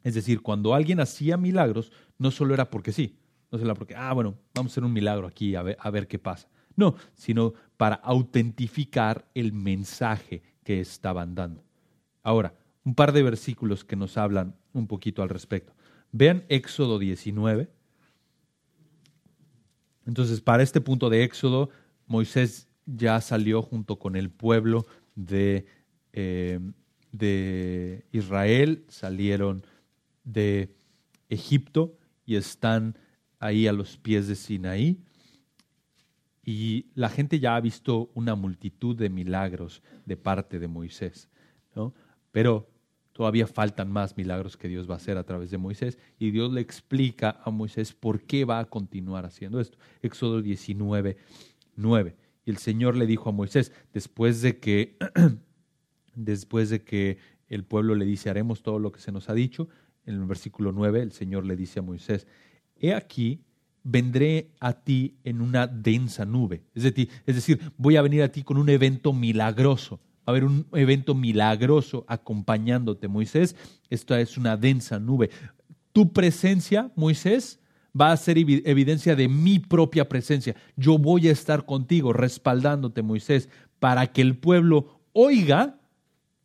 Es 0.02 0.14
decir, 0.14 0.42
cuando 0.42 0.74
alguien 0.74 1.00
hacía 1.00 1.36
milagros, 1.36 1.92
no 2.18 2.30
solo 2.30 2.54
era 2.54 2.70
porque 2.70 2.92
sí, 2.92 3.18
no 3.50 3.58
solo 3.58 3.70
era 3.70 3.78
porque, 3.78 3.96
ah, 3.96 4.12
bueno, 4.12 4.36
vamos 4.54 4.72
a 4.72 4.74
hacer 4.74 4.84
un 4.84 4.92
milagro 4.92 5.26
aquí 5.26 5.54
a 5.54 5.62
ver, 5.62 5.76
a 5.80 5.90
ver 5.90 6.08
qué 6.08 6.18
pasa. 6.18 6.48
No, 6.76 6.94
sino 7.14 7.54
para 7.76 7.96
autentificar 7.96 9.26
el 9.34 9.52
mensaje 9.52 10.42
que 10.62 10.80
estaban 10.80 11.34
dando. 11.34 11.64
Ahora, 12.22 12.54
un 12.84 12.94
par 12.94 13.12
de 13.12 13.22
versículos 13.22 13.84
que 13.84 13.96
nos 13.96 14.16
hablan 14.16 14.54
un 14.72 14.86
poquito 14.86 15.22
al 15.22 15.28
respecto. 15.28 15.74
Vean 16.12 16.44
Éxodo 16.48 16.98
19. 16.98 17.70
Entonces, 20.06 20.40
para 20.40 20.62
este 20.62 20.80
punto 20.80 21.10
de 21.10 21.24
Éxodo, 21.24 21.70
Moisés 22.06 22.68
ya 22.86 23.20
salió 23.20 23.62
junto 23.62 23.98
con 23.98 24.16
el 24.16 24.30
pueblo 24.30 24.86
de, 25.14 25.66
eh, 26.12 26.58
de 27.12 28.04
Israel, 28.12 28.84
salieron 28.88 29.64
de 30.24 30.74
Egipto 31.28 31.96
y 32.26 32.36
están 32.36 32.98
ahí 33.38 33.66
a 33.66 33.72
los 33.72 33.96
pies 33.96 34.26
de 34.26 34.34
Sinaí. 34.34 34.98
Y 36.44 36.86
la 36.94 37.08
gente 37.08 37.38
ya 37.38 37.54
ha 37.54 37.60
visto 37.60 38.10
una 38.14 38.34
multitud 38.34 38.96
de 38.96 39.10
milagros 39.10 39.82
de 40.06 40.16
parte 40.16 40.58
de 40.58 40.66
Moisés. 40.66 41.28
¿no? 41.76 41.94
Pero 42.32 42.68
todavía 43.12 43.46
faltan 43.46 43.90
más 43.90 44.16
milagros 44.16 44.56
que 44.56 44.68
Dios 44.68 44.88
va 44.88 44.94
a 44.94 44.96
hacer 44.96 45.18
a 45.18 45.24
través 45.24 45.50
de 45.50 45.58
Moisés 45.58 45.98
y 46.18 46.30
Dios 46.30 46.52
le 46.52 46.60
explica 46.60 47.40
a 47.44 47.50
Moisés 47.50 47.92
por 47.92 48.22
qué 48.22 48.44
va 48.44 48.60
a 48.60 48.64
continuar 48.64 49.26
haciendo 49.26 49.60
esto. 49.60 49.78
Éxodo 50.02 50.40
19, 50.40 51.16
9. 51.76 52.16
Y 52.46 52.50
el 52.50 52.56
Señor 52.56 52.96
le 52.96 53.06
dijo 53.06 53.28
a 53.28 53.32
Moisés, 53.32 53.72
después 53.92 54.42
de 54.42 54.58
que, 54.58 54.96
después 56.14 56.70
de 56.70 56.82
que 56.82 57.18
el 57.48 57.64
pueblo 57.64 57.94
le 57.94 58.04
dice, 58.04 58.30
haremos 58.30 58.62
todo 58.62 58.78
lo 58.78 58.92
que 58.92 59.00
se 59.00 59.12
nos 59.12 59.28
ha 59.28 59.34
dicho, 59.34 59.68
en 60.06 60.14
el 60.14 60.24
versículo 60.24 60.72
9 60.72 61.02
el 61.02 61.12
Señor 61.12 61.44
le 61.44 61.56
dice 61.56 61.80
a 61.80 61.82
Moisés, 61.82 62.26
he 62.76 62.94
aquí, 62.94 63.44
vendré 63.82 64.50
a 64.60 64.72
ti 64.72 65.16
en 65.24 65.40
una 65.40 65.66
densa 65.66 66.24
nube. 66.24 66.62
Es 66.74 66.84
decir, 66.84 67.10
es 67.26 67.34
decir, 67.34 67.60
voy 67.76 67.96
a 67.96 68.02
venir 68.02 68.22
a 68.22 68.32
ti 68.32 68.42
con 68.42 68.56
un 68.56 68.68
evento 68.68 69.12
milagroso 69.12 70.00
a 70.30 70.32
haber 70.32 70.44
un 70.44 70.66
evento 70.72 71.14
milagroso 71.14 72.04
acompañándote, 72.08 73.08
Moisés. 73.08 73.56
Esto 73.88 74.16
es 74.16 74.36
una 74.36 74.56
densa 74.56 74.98
nube. 74.98 75.30
Tu 75.92 76.12
presencia, 76.12 76.90
Moisés, 76.96 77.60
va 77.98 78.12
a 78.12 78.16
ser 78.16 78.38
evidencia 78.38 79.16
de 79.16 79.28
mi 79.28 79.58
propia 79.58 80.08
presencia. 80.08 80.54
Yo 80.76 80.98
voy 80.98 81.28
a 81.28 81.32
estar 81.32 81.66
contigo, 81.66 82.12
respaldándote, 82.12 83.02
Moisés, 83.02 83.48
para 83.78 84.06
que 84.06 84.22
el 84.22 84.36
pueblo 84.36 85.00
oiga 85.12 85.80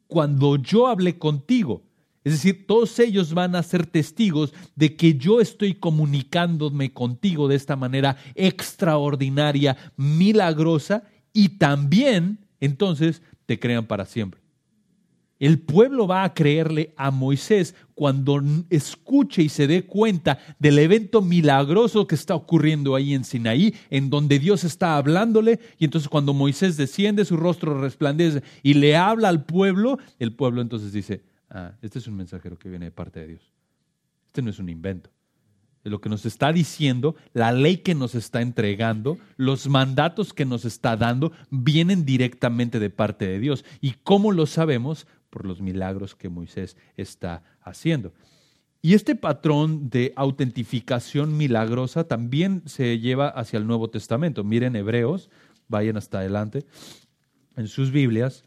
cuando 0.08 0.56
yo 0.56 0.88
hable 0.88 1.17
contigo. 1.17 1.84
Es 2.24 2.34
decir, 2.34 2.65
todos 2.65 2.98
ellos 2.98 3.36
van 3.36 3.56
a 3.56 3.62
ser 3.62 3.86
testigos 3.86 4.52
de 4.76 4.95
que 4.95 5.13
yo 5.13 5.41
estoy 5.41 5.76
comunicándome 5.76 6.91
contigo 6.91 7.48
de 7.48 7.56
esta 7.56 7.76
manera 7.76 8.17
extraordinaria, 8.34 9.78
milagrosa, 9.95 11.04
y 11.34 11.50
también 11.50 12.39
entonces 12.60 13.21
te 13.46 13.60
crean 13.60 13.86
para 13.86 14.06
siempre. 14.06 14.42
El 15.38 15.60
pueblo 15.60 16.08
va 16.08 16.24
a 16.24 16.34
creerle 16.34 16.94
a 16.96 17.12
Moisés 17.12 17.76
cuando 17.94 18.42
escuche 18.70 19.44
y 19.44 19.50
se 19.50 19.68
dé 19.68 19.86
cuenta 19.86 20.40
del 20.60 20.80
evento 20.80 21.22
milagroso 21.22 22.08
que 22.08 22.16
está 22.16 22.36
ocurriendo 22.36 22.96
ahí 22.96 23.14
en 23.14 23.26
Sinaí, 23.26 23.76
en 23.90 24.10
donde 24.10 24.40
Dios 24.40 24.64
está 24.64 24.96
hablándole, 24.96 25.60
y 25.78 25.86
entonces 25.86 26.08
cuando 26.08 26.34
Moisés 26.34 26.78
desciende, 26.78 27.26
su 27.26 27.36
rostro 27.36 27.82
resplandece 27.82 28.44
y 28.64 28.76
le 28.76 28.96
habla 28.96 29.28
al 29.28 29.46
pueblo, 29.46 30.00
el 30.20 30.34
pueblo 30.34 30.62
entonces 30.62 30.94
dice, 30.94 31.24
ah, 31.50 31.74
este 31.82 32.00
es 32.00 32.08
un 32.08 32.16
mensajero 32.16 32.58
que 32.58 32.70
viene 32.70 32.86
de 32.86 32.92
parte 32.92 33.20
de 33.20 33.28
Dios. 33.28 33.54
Este 34.28 34.42
no 34.42 34.50
es 34.50 34.60
un 34.60 34.70
invento 34.70 35.14
lo 35.89 36.02
que 36.02 36.10
nos 36.10 36.26
está 36.26 36.52
diciendo, 36.52 37.15
la 37.34 37.52
ley 37.52 37.78
que 37.78 37.93
nos 37.93 38.15
está 38.15 38.41
entregando, 38.41 39.19
los 39.38 39.67
mandatos 39.67 40.34
que 40.34 40.43
nos 40.43 40.65
está 40.65 40.98
dando, 40.98 41.32
vienen 41.52 42.06
directamente 42.06 42.80
de 42.80 42.89
parte 42.89 43.28
de 43.28 43.39
Dios. 43.39 43.63
¿Y 43.82 43.91
cómo 44.04 44.32
lo 44.32 44.48
sabemos? 44.48 45.06
Por 45.30 45.45
los 45.45 45.62
milagros 45.62 46.15
que 46.15 46.30
Moisés 46.30 46.76
está 46.98 47.43
haciendo. 47.62 48.13
Y 48.82 48.93
este 48.93 49.15
patrón 49.15 49.89
de 49.89 50.13
autentificación 50.15 51.38
milagrosa 51.38 52.08
también 52.08 52.63
se 52.65 53.00
lleva 53.00 53.30
hacia 53.30 53.58
el 53.58 53.67
Nuevo 53.67 53.89
Testamento. 53.89 54.43
Miren 54.43 54.76
Hebreos, 54.76 55.30
vayan 55.67 55.98
hasta 55.98 56.19
adelante. 56.19 56.65
en 57.56 57.67
sus 57.67 57.91
Biblias 57.91 58.43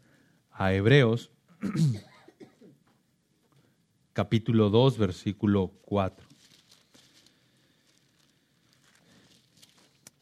a 0.51 0.73
Hebreos 0.73 1.31
capítulo 4.13 4.69
2, 4.69 4.97
versículo 4.97 5.73
4. 5.81 6.28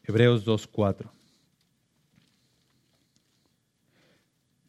Hebreos 0.08 0.44
2, 0.46 0.66
4. 0.68 1.12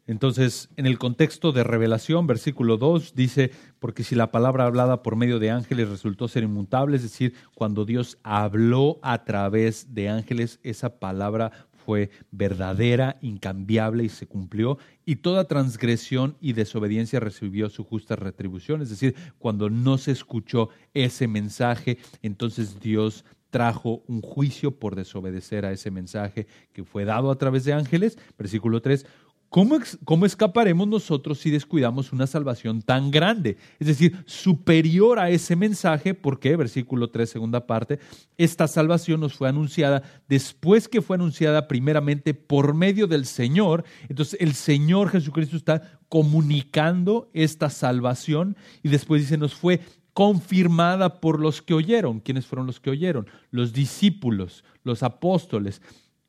Entonces, 0.05 0.69
en 0.75 0.85
el 0.85 0.97
contexto 0.97 1.51
de 1.51 1.63
revelación, 1.63 2.27
versículo 2.27 2.77
2 2.77 3.13
dice, 3.15 3.51
porque 3.79 4.03
si 4.03 4.15
la 4.15 4.31
palabra 4.31 4.65
hablada 4.65 5.01
por 5.01 5.15
medio 5.15 5.39
de 5.39 5.51
ángeles 5.51 5.87
resultó 5.87 6.27
ser 6.27 6.43
inmutable, 6.43 6.97
es 6.97 7.03
decir, 7.03 7.35
cuando 7.53 7.85
Dios 7.85 8.17
habló 8.23 8.99
a 9.01 9.23
través 9.23 9.93
de 9.93 10.09
ángeles, 10.09 10.59
esa 10.63 10.99
palabra 10.99 11.51
fue 11.85 12.09
verdadera, 12.31 13.17
incambiable 13.21 14.03
y 14.03 14.09
se 14.09 14.27
cumplió, 14.27 14.77
y 15.05 15.17
toda 15.17 15.47
transgresión 15.47 16.35
y 16.41 16.53
desobediencia 16.53 17.19
recibió 17.19 17.69
su 17.69 17.83
justa 17.83 18.15
retribución, 18.15 18.81
es 18.81 18.89
decir, 18.89 19.15
cuando 19.37 19.69
no 19.69 19.97
se 19.97 20.11
escuchó 20.11 20.69
ese 20.93 21.27
mensaje, 21.27 21.97
entonces 22.23 22.79
Dios 22.79 23.25
trajo 23.49 24.03
un 24.07 24.21
juicio 24.21 24.71
por 24.71 24.95
desobedecer 24.95 25.65
a 25.65 25.71
ese 25.71 25.91
mensaje 25.91 26.47
que 26.73 26.83
fue 26.83 27.05
dado 27.05 27.31
a 27.31 27.37
través 27.37 27.63
de 27.65 27.73
ángeles. 27.73 28.17
Versículo 28.37 28.81
3, 28.81 29.05
¿Cómo, 29.49 30.27
escaparemos 30.27 30.87
nosotros 30.87 31.39
si 31.39 31.49
descuidamos 31.49 32.13
una 32.13 32.27
salvación 32.27 32.83
tan 32.83 33.09
grande? 33.09 33.57
Es 33.79 33.87
decir, 33.87 34.23
superior 34.27 35.17
a 35.17 35.31
ese 35.31 35.55
mensaje, 35.55 36.13
porque, 36.13 36.55
versículo 36.55 37.09
3, 37.09 37.27
segunda 37.27 37.65
parte, 37.65 37.97
esta 38.37 38.67
salvación 38.67 39.21
nos 39.21 39.33
fue 39.33 39.49
anunciada 39.49 40.03
después 40.27 40.87
que 40.87 41.01
fue 41.01 41.15
anunciada 41.15 41.67
primeramente 41.67 42.35
por 42.35 42.75
medio 42.75 43.07
del 43.07 43.25
Señor. 43.25 43.85
Entonces, 44.07 44.39
el 44.39 44.53
Señor 44.53 45.09
Jesucristo 45.09 45.57
está 45.57 45.99
comunicando 46.09 47.31
esta 47.33 47.71
salvación 47.71 48.55
y 48.83 48.89
después 48.89 49.23
dice, 49.23 49.37
nos 49.37 49.55
fue 49.55 49.79
confirmada 50.19 51.21
por 51.21 51.39
los 51.39 51.61
que 51.61 51.73
oyeron. 51.73 52.19
¿Quiénes 52.19 52.45
fueron 52.45 52.67
los 52.67 52.81
que 52.81 52.89
oyeron? 52.89 53.25
Los 53.51 53.71
discípulos, 53.71 54.65
los 54.83 55.01
apóstoles. 55.01 55.81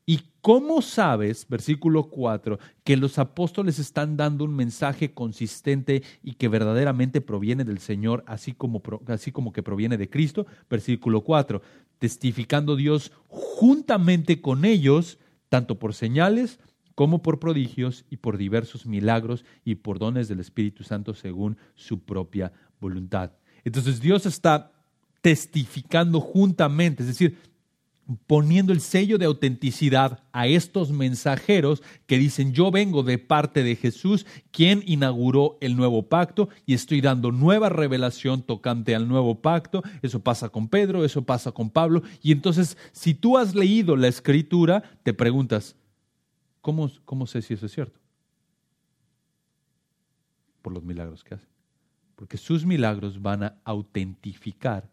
¿Y 0.05 0.21
cómo 0.39 0.81
sabes, 0.81 1.45
versículo 1.49 2.03
4, 2.03 2.57
que 2.85 2.95
los 2.95 3.19
apóstoles 3.19 3.79
están 3.79 4.15
dando 4.15 4.45
un 4.45 4.55
mensaje 4.55 5.13
consistente 5.13 6.03
y 6.23 6.35
que 6.35 6.47
verdaderamente 6.47 7.19
proviene 7.19 7.65
del 7.65 7.79
Señor, 7.79 8.23
así 8.27 8.53
como, 8.53 8.81
así 9.07 9.33
como 9.33 9.51
que 9.51 9.61
proviene 9.61 9.97
de 9.97 10.09
Cristo? 10.09 10.47
Versículo 10.69 11.25
4, 11.25 11.61
testificando 11.99 12.77
Dios 12.77 13.11
juntamente 13.27 14.39
con 14.39 14.63
ellos, 14.63 15.19
tanto 15.49 15.79
por 15.79 15.93
señales 15.93 16.61
como 16.95 17.21
por 17.21 17.39
prodigios 17.39 18.05
y 18.09 18.17
por 18.17 18.37
diversos 18.37 18.85
milagros 18.85 19.43
y 19.65 19.75
por 19.75 19.99
dones 19.99 20.29
del 20.29 20.39
Espíritu 20.39 20.85
Santo 20.85 21.13
según 21.13 21.57
su 21.75 21.99
propia 22.05 22.53
voluntad. 22.79 23.31
Entonces 23.63 23.99
Dios 23.99 24.25
está 24.25 24.71
testificando 25.21 26.19
juntamente, 26.19 27.03
es 27.03 27.07
decir, 27.07 27.37
poniendo 28.27 28.73
el 28.73 28.81
sello 28.81 29.17
de 29.17 29.25
autenticidad 29.25 30.23
a 30.31 30.47
estos 30.47 30.91
mensajeros 30.91 31.81
que 32.07 32.17
dicen 32.17 32.53
yo 32.53 32.71
vengo 32.71 33.03
de 33.03 33.17
parte 33.17 33.63
de 33.63 33.75
Jesús, 33.75 34.25
quien 34.51 34.83
inauguró 34.85 35.57
el 35.61 35.75
nuevo 35.75 36.03
pacto 36.03 36.49
y 36.65 36.73
estoy 36.73 37.01
dando 37.01 37.31
nueva 37.31 37.69
revelación 37.69 38.41
tocante 38.43 38.95
al 38.95 39.07
nuevo 39.07 39.41
pacto. 39.41 39.83
Eso 40.01 40.19
pasa 40.19 40.49
con 40.49 40.67
Pedro, 40.67 41.05
eso 41.05 41.23
pasa 41.23 41.51
con 41.51 41.69
Pablo. 41.69 42.03
Y 42.21 42.31
entonces, 42.31 42.77
si 42.91 43.13
tú 43.13 43.37
has 43.37 43.55
leído 43.55 43.95
la 43.95 44.07
escritura, 44.07 44.83
te 45.03 45.13
preguntas, 45.13 45.75
¿cómo, 46.61 46.89
sé 47.27 47.41
si 47.41 47.53
eso 47.53 47.65
es 47.65 47.71
cierto? 47.71 47.99
Por 50.61 50.73
los 50.73 50.83
milagros 50.83 51.23
que 51.23 51.35
hacen. 51.35 51.49
Porque 52.21 52.37
sus 52.37 52.67
milagros 52.67 53.19
van 53.19 53.41
a 53.41 53.57
autentificar 53.63 54.87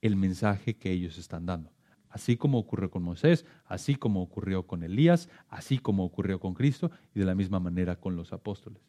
el 0.00 0.14
mensaje 0.14 0.76
que 0.76 0.92
ellos 0.92 1.18
están 1.18 1.46
dando. 1.46 1.72
Así 2.10 2.36
como 2.36 2.58
ocurrió 2.60 2.92
con 2.92 3.02
Moisés, 3.02 3.44
así 3.66 3.96
como 3.96 4.22
ocurrió 4.22 4.68
con 4.68 4.84
Elías, 4.84 5.28
así 5.48 5.78
como 5.78 6.04
ocurrió 6.04 6.38
con 6.38 6.54
Cristo 6.54 6.92
y 7.12 7.18
de 7.18 7.24
la 7.24 7.34
misma 7.34 7.58
manera 7.58 7.96
con 7.96 8.14
los 8.14 8.32
apóstoles. 8.32 8.80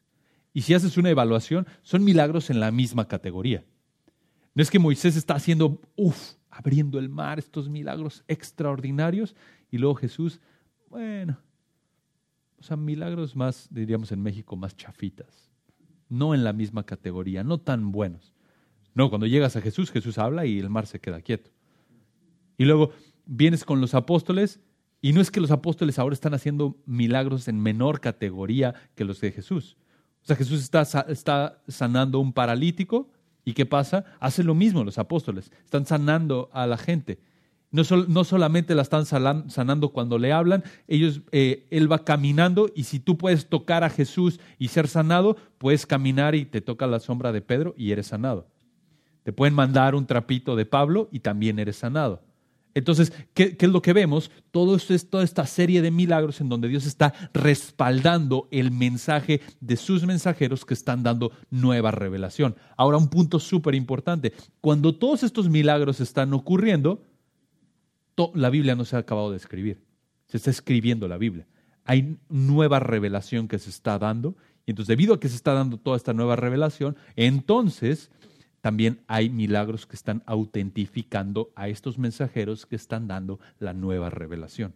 Y 0.54 0.62
si 0.62 0.76
haces 0.76 0.96
una 0.96 1.10
evaluación, 1.10 1.66
son 1.82 2.04
milagros 2.04 2.52
en 2.52 2.60
la 2.60 2.70
misma 2.70 3.08
categoría. 3.08 3.66
No 4.54 4.62
es 4.62 4.70
que 4.70 4.78
Moisés 4.78 5.16
está 5.16 5.34
haciendo, 5.34 5.82
uff, 5.96 6.34
abriendo 6.52 7.00
el 7.00 7.10
mar, 7.10 7.40
estos 7.40 7.68
milagros 7.68 8.24
extraordinarios, 8.28 9.36
y 9.72 9.80
luego 9.80 9.96
Jesús, 9.96 10.40
bueno, 10.88 11.40
o 12.60 12.64
sea, 12.64 12.78
milagros 12.78 13.36
más, 13.36 13.68
diríamos 13.72 14.12
en 14.12 14.22
México, 14.22 14.56
más 14.56 14.78
chafitas, 14.78 15.49
no 16.10 16.34
en 16.34 16.44
la 16.44 16.54
misma 16.54 16.86
categoría, 16.86 17.44
no 17.44 17.60
tan 17.60 17.92
buenos. 17.92 18.34
No, 18.94 19.10
cuando 19.10 19.28
llegas 19.28 19.56
a 19.56 19.62
Jesús, 19.62 19.92
Jesús 19.92 20.18
habla 20.18 20.46
y 20.46 20.60
el 20.60 20.70
mar 20.70 20.88
se 20.88 21.00
queda 21.00 21.22
quieto. 21.22 21.52
Y 22.58 22.66
luego 22.66 22.92
vienes 23.26 23.64
con 23.64 23.80
los 23.80 23.94
apóstoles 23.94 24.60
y 25.02 25.14
no 25.14 25.22
es 25.22 25.32
que 25.32 25.40
los 25.40 25.52
apóstoles 25.52 25.98
ahora 25.98 26.14
están 26.14 26.34
haciendo 26.34 26.78
milagros 26.86 27.48
en 27.48 27.62
menor 27.62 28.02
categoría 28.02 28.74
que 28.96 29.06
los 29.06 29.22
de 29.22 29.32
Jesús. 29.32 29.78
O 30.22 30.26
sea, 30.26 30.36
Jesús 30.36 30.60
está, 30.62 30.82
está 31.08 31.62
sanando 31.68 32.20
un 32.20 32.34
paralítico 32.34 33.10
y 33.46 33.54
¿qué 33.54 33.66
pasa? 33.66 34.04
Hace 34.20 34.44
lo 34.44 34.56
mismo 34.56 34.84
los 34.84 34.98
apóstoles. 34.98 35.52
Están 35.64 35.86
sanando 35.86 36.50
a 36.52 36.68
la 36.68 36.78
gente. 36.78 37.20
No, 37.72 37.84
no, 38.08 38.24
solamente 38.24 38.74
la 38.74 38.82
están 38.82 39.06
sanando 39.06 39.90
cuando 39.90 40.18
le 40.18 40.34
hablan, 40.34 40.64
ellos, 40.88 41.22
eh, 41.32 41.68
él 41.70 41.92
va 41.92 42.04
caminando 42.04 42.72
y 42.74 42.86
si 42.86 43.00
tú 43.00 43.16
puedes 43.16 43.48
tocar 43.48 43.84
a 43.84 43.92
Jesús 43.92 44.40
y 44.58 44.70
ser 44.70 44.88
sanado, 44.88 45.38
puedes 45.60 45.86
caminar 45.86 46.34
y 46.34 46.46
te 46.46 46.62
toca 46.62 46.88
la 46.88 47.00
sombra 47.00 47.32
de 47.32 47.42
Pedro 47.42 47.76
y 47.78 47.92
eres 47.92 48.08
sanado. 48.08 48.48
Te 49.22 49.34
pueden 49.34 49.54
mandar 49.54 49.94
un 49.94 50.08
trapito 50.08 50.56
de 50.56 50.66
Pablo 50.66 51.10
y 51.12 51.20
también 51.20 51.60
eres 51.60 51.76
sanado. 51.76 52.24
Entonces, 52.76 53.12
¿qué, 53.34 53.58
es 53.60 53.70
lo 53.70 53.82
que 53.82 53.94
vemos? 53.94 54.32
Todo 54.52 54.76
esto 54.76 54.94
es 54.94 55.10
toda 55.10 55.24
esta 55.24 55.46
serie 55.46 55.82
de 55.82 55.92
milagros 55.92 56.40
en 56.40 56.50
donde 56.50 56.68
Dios 56.68 56.86
está 56.86 57.14
respaldando 57.34 58.48
el 58.52 58.72
mensaje 58.72 59.42
de 59.60 59.76
sus 59.76 60.06
mensajeros 60.06 60.66
que 60.66 60.76
están 60.76 61.04
dando 61.04 61.32
nueva 61.50 61.92
revelación. 61.92 62.56
Ahora, 62.78 62.98
un 62.98 63.10
punto 63.10 63.40
súper 63.40 63.76
importante. 63.76 64.34
Cuando 64.62 64.96
todos 64.96 65.24
estos 65.24 65.50
milagros 65.50 66.00
están 66.00 66.34
ocurriendo, 66.34 67.04
la 68.36 68.50
Biblia 68.50 68.76
no 68.76 68.86
se 68.86 68.96
ha 68.96 69.00
acabado 69.00 69.32
de 69.32 69.38
escribir. 69.38 69.82
Se 70.28 70.38
está 70.38 70.50
escribiendo 70.50 71.08
la 71.08 71.18
Biblia. 71.18 71.48
Hay 71.86 72.18
nueva 72.30 72.80
revelación 72.80 73.48
que 73.48 73.60
se 73.60 73.70
está 73.70 73.98
dando. 73.98 74.36
Y 74.66 74.72
entonces, 74.72 74.90
debido 74.90 75.14
a 75.16 75.20
que 75.20 75.30
se 75.30 75.36
está 75.36 75.54
dando 75.54 75.78
toda 75.78 75.98
esta 75.98 76.14
nueva 76.14 76.36
revelación, 76.36 76.96
entonces 77.16 78.12
también 78.62 79.02
hay 79.08 79.30
milagros 79.30 79.86
que 79.86 79.96
están 79.96 80.22
autentificando 80.26 81.52
a 81.56 81.70
estos 81.70 81.98
mensajeros 81.98 82.66
que 82.66 82.76
están 82.76 83.08
dando 83.08 83.40
la 83.58 83.74
nueva 83.74 84.10
revelación. 84.10 84.74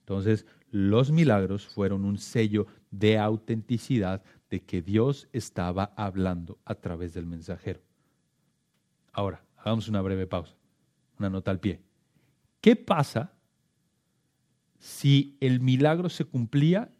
Entonces, 0.00 0.46
los 0.70 1.10
milagros 1.10 1.66
fueron 1.66 2.04
un 2.04 2.18
sello 2.18 2.66
de 2.90 3.18
autenticidad 3.18 4.22
de 4.50 4.60
que 4.60 4.82
Dios 4.82 5.28
estaba 5.32 5.92
hablando 5.96 6.58
a 6.64 6.74
través 6.74 7.14
del 7.14 7.26
mensajero. 7.26 7.80
Ahora, 9.12 9.44
hagamos 9.56 9.88
una 9.88 10.02
breve 10.02 10.26
pausa, 10.26 10.54
una 11.18 11.30
nota 11.30 11.50
al 11.50 11.60
pie. 11.60 11.80
¿Qué 12.60 12.76
pasa 12.76 13.32
si 14.78 15.36
el 15.40 15.60
milagro 15.60 16.08
se 16.08 16.24
cumplía 16.24 16.90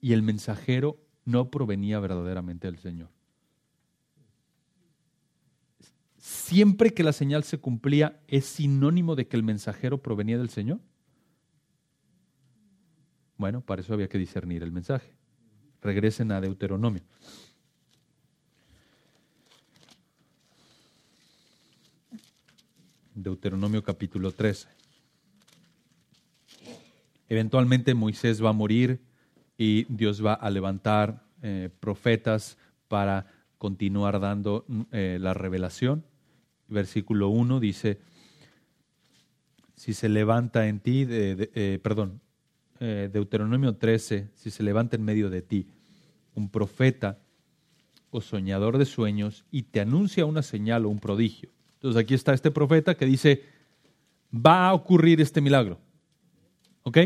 y 0.00 0.12
el 0.12 0.22
mensajero 0.22 0.98
no 1.24 1.50
provenía 1.50 2.00
verdaderamente 2.00 2.66
del 2.66 2.78
Señor? 2.78 3.10
siempre 6.28 6.92
que 6.92 7.02
la 7.02 7.12
señal 7.12 7.44
se 7.44 7.58
cumplía, 7.58 8.20
¿es 8.28 8.44
sinónimo 8.44 9.16
de 9.16 9.26
que 9.26 9.36
el 9.36 9.42
mensajero 9.42 10.02
provenía 10.02 10.38
del 10.38 10.50
Señor? 10.50 10.80
Bueno, 13.38 13.60
para 13.60 13.80
eso 13.80 13.94
había 13.94 14.08
que 14.08 14.18
discernir 14.18 14.62
el 14.62 14.72
mensaje. 14.72 15.16
Regresen 15.80 16.32
a 16.32 16.40
Deuteronomio. 16.40 17.02
Deuteronomio 23.22 23.82
capítulo 23.82 24.30
13. 24.30 24.68
Eventualmente 27.28 27.92
Moisés 27.94 28.42
va 28.42 28.50
a 28.50 28.52
morir 28.52 29.00
y 29.56 29.84
Dios 29.92 30.24
va 30.24 30.34
a 30.34 30.48
levantar 30.50 31.24
eh, 31.42 31.68
profetas 31.80 32.56
para 32.86 33.26
continuar 33.58 34.20
dando 34.20 34.64
eh, 34.92 35.18
la 35.20 35.34
revelación 35.34 36.04
versículo 36.68 37.28
1 37.28 37.60
dice, 37.60 37.98
si 39.74 39.94
se 39.94 40.08
levanta 40.08 40.68
en 40.68 40.80
ti, 40.80 41.06
eh, 41.08 41.80
perdón, 41.82 42.20
Deuteronomio 42.78 43.74
13, 43.74 44.28
si 44.34 44.50
se 44.50 44.62
levanta 44.62 44.96
en 44.96 45.04
medio 45.04 45.30
de 45.30 45.42
ti 45.42 45.66
un 46.34 46.48
profeta 46.50 47.18
o 48.10 48.20
soñador 48.20 48.78
de 48.78 48.84
sueños 48.84 49.44
y 49.50 49.62
te 49.64 49.80
anuncia 49.80 50.26
una 50.26 50.42
señal 50.42 50.84
o 50.84 50.90
un 50.90 51.00
prodigio. 51.00 51.50
Entonces 51.78 52.00
aquí 52.00 52.14
está 52.14 52.34
este 52.34 52.50
profeta 52.50 52.96
que 52.96 53.06
dice, 53.06 53.44
va 54.34 54.68
a 54.68 54.74
ocurrir 54.74 55.20
este 55.20 55.40
milagro. 55.40 55.78
¿Ok? 56.82 56.98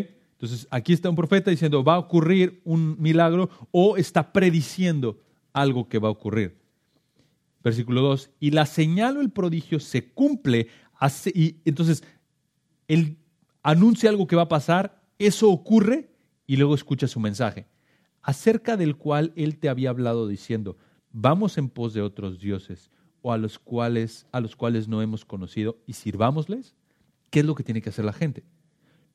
Entonces, 0.42 0.66
aquí 0.70 0.92
está 0.92 1.08
un 1.08 1.14
profeta 1.14 1.52
diciendo, 1.52 1.85
va 1.85 1.94
a 1.94 1.98
ocurrir 1.98 2.61
un 2.64 2.96
milagro 3.00 3.48
o 3.70 3.96
está 3.96 4.32
prediciendo 4.32 5.20
algo 5.52 5.88
que 5.88 6.00
va 6.00 6.08
a 6.08 6.11
ocurrir. 6.11 6.58
Versículo 7.62 8.00
2, 8.00 8.30
y 8.40 8.50
la 8.50 8.66
señal 8.66 9.18
o 9.18 9.20
el 9.20 9.30
prodigio 9.30 9.78
se 9.78 10.11
cumple, 10.11 10.66
y 11.32 11.61
entonces 11.64 12.02
él 12.88 13.18
anuncia 13.62 14.11
algo 14.11 14.26
que 14.26 14.35
va 14.35 14.42
a 14.42 14.48
pasar, 14.48 15.00
eso 15.18 15.48
ocurre 15.48 16.11
y 16.48 16.56
luego 16.56 16.74
escucha 16.74 17.06
su 17.06 17.20
mensaje, 17.20 17.66
acerca 18.20 18.76
del 18.76 18.96
cual 18.96 19.32
él 19.37 19.58
te 19.58 19.68
había 19.68 19.90
hablado 19.90 20.26
diciendo, 20.26 20.76
vamos 21.12 21.56
en 21.56 21.68
pos 21.68 21.94
de 21.94 22.02
otros 22.02 22.40
dioses 22.40 22.90
o 23.22 23.32
a 23.32 23.38
los 23.38 23.58
cuales 23.58 24.26
a 24.32 24.40
los 24.40 24.56
cuales 24.56 24.88
no 24.88 25.00
hemos 25.00 25.24
conocido 25.24 25.78
y 25.87 25.94
sirvámosles. 25.94 26.74
¿Qué 27.30 27.40
es 27.40 27.46
lo 27.46 27.54
que 27.54 27.64
tiene 27.64 27.80
que 27.80 27.88
hacer 27.88 28.04
la 28.04 28.12
gente? 28.12 28.44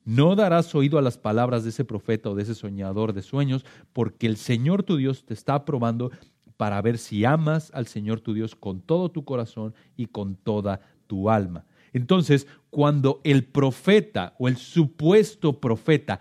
No 0.04 0.34
darás 0.34 0.74
oído 0.74 0.98
a 0.98 1.02
las 1.02 1.18
palabras 1.18 1.64
de 1.64 1.70
ese 1.70 1.84
profeta 1.84 2.30
o 2.30 2.34
de 2.34 2.42
ese 2.42 2.54
soñador 2.54 3.12
de 3.12 3.22
sueños, 3.22 3.64
porque 3.92 4.26
el 4.26 4.36
Señor 4.38 4.82
tu 4.82 4.96
Dios 4.96 5.24
te 5.24 5.34
está 5.34 5.64
probando 5.64 6.10
para 6.56 6.80
ver 6.82 6.98
si 6.98 7.24
amas 7.24 7.70
al 7.74 7.86
Señor 7.86 8.20
tu 8.20 8.32
Dios 8.34 8.56
con 8.56 8.80
todo 8.80 9.10
tu 9.10 9.24
corazón 9.24 9.74
y 9.96 10.06
con 10.06 10.34
toda 10.34 10.80
tu 11.06 11.30
alma. 11.30 11.66
Entonces, 11.92 12.46
cuando 12.70 13.20
el 13.22 13.44
profeta 13.44 14.34
o 14.38 14.48
el 14.48 14.56
supuesto 14.56 15.60
profeta 15.60 16.20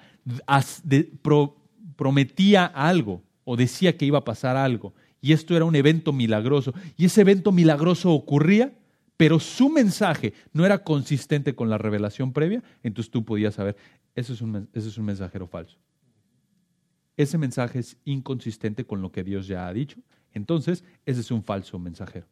prometía 1.96 2.66
algo 2.66 3.24
o 3.44 3.56
decía 3.56 3.98
que 3.98 4.06
iba 4.06 4.20
a 4.20 4.26
pasar 4.26 4.58
algo, 4.58 4.94
y 5.22 5.34
esto 5.34 5.56
era 5.56 5.66
un 5.66 5.76
evento 5.76 6.14
milagroso, 6.14 6.74
y 6.96 7.06
ese 7.06 7.22
evento 7.22 7.52
milagroso 7.52 8.12
ocurría, 8.12 8.74
pero 9.18 9.40
su 9.40 9.70
mensaje 9.70 10.34
no 10.54 10.66
era 10.66 10.84
consistente 10.84 11.56
con 11.56 11.70
la 11.70 11.78
revelación 11.78 12.34
previa, 12.34 12.64
entonces 12.84 13.12
tú 13.12 13.26
podías 13.26 13.56
saber, 13.56 13.76
ese 14.16 14.34
es 14.34 14.42
un, 14.42 14.70
ese 14.74 14.90
es 14.90 14.98
un 14.98 15.06
mensajero 15.06 15.48
falso. 15.48 15.78
Ese 17.16 17.38
mensaje 17.38 17.80
es 17.80 17.98
inconsistente 18.06 18.86
con 18.86 19.02
lo 19.02 19.12
que 19.12 19.24
Dios 19.24 19.48
ya 19.48 19.68
ha 19.68 19.74
dicho, 19.74 20.00
entonces 20.34 20.84
ese 21.06 21.22
es 21.22 21.32
un 21.32 21.44
falso 21.44 21.80
mensajero. 21.80 22.28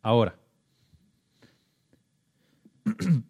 Ahora, 0.00 0.38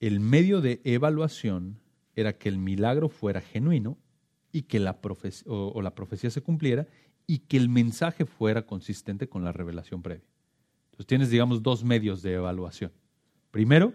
el 0.00 0.20
medio 0.20 0.60
de 0.60 0.82
evaluación 0.84 1.78
era 2.14 2.36
que 2.36 2.50
el 2.50 2.58
milagro 2.58 3.08
fuera 3.08 3.40
genuino 3.40 3.96
y 4.52 4.62
que 4.62 4.78
la 4.78 5.00
profecía, 5.00 5.50
o, 5.50 5.80
la 5.82 5.94
profecía 5.94 6.30
se 6.30 6.42
cumpliera 6.42 6.86
y 7.26 7.38
que 7.38 7.56
el 7.56 7.68
mensaje 7.68 8.26
fuera 8.26 8.66
consistente 8.66 9.28
con 9.28 9.44
la 9.44 9.52
revelación 9.52 10.02
previa. 10.02 10.24
Entonces 10.86 11.06
tienes, 11.06 11.30
digamos, 11.30 11.62
dos 11.62 11.82
medios 11.82 12.22
de 12.22 12.34
evaluación. 12.34 12.92
Primero, 13.50 13.94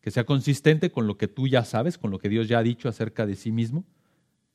que 0.00 0.12
sea 0.12 0.24
consistente 0.24 0.90
con 0.92 1.06
lo 1.08 1.18
que 1.18 1.26
tú 1.26 1.48
ya 1.48 1.64
sabes, 1.64 1.98
con 1.98 2.12
lo 2.12 2.18
que 2.18 2.28
Dios 2.28 2.46
ya 2.46 2.58
ha 2.58 2.62
dicho 2.62 2.88
acerca 2.88 3.26
de 3.26 3.34
sí 3.34 3.50
mismo, 3.50 3.84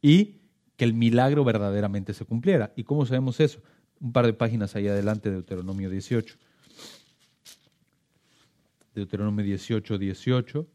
y 0.02 0.38
que 0.78 0.86
el 0.86 0.94
milagro 0.94 1.44
verdaderamente 1.44 2.14
se 2.14 2.26
cumpliera. 2.26 2.72
¿Y 2.76 2.86
cómo 2.86 3.06
sabemos 3.06 3.40
eso? 3.40 3.62
Un 4.00 4.14
par 4.14 4.26
de 4.26 4.34
páginas 4.34 4.76
ahí 4.76 4.88
adelante 4.88 5.30
de 5.30 5.36
Deuteronomio 5.36 5.90
18. 5.90 6.38
Deuteronomio 8.96 9.46
18, 9.46 9.98
18. 9.98 10.68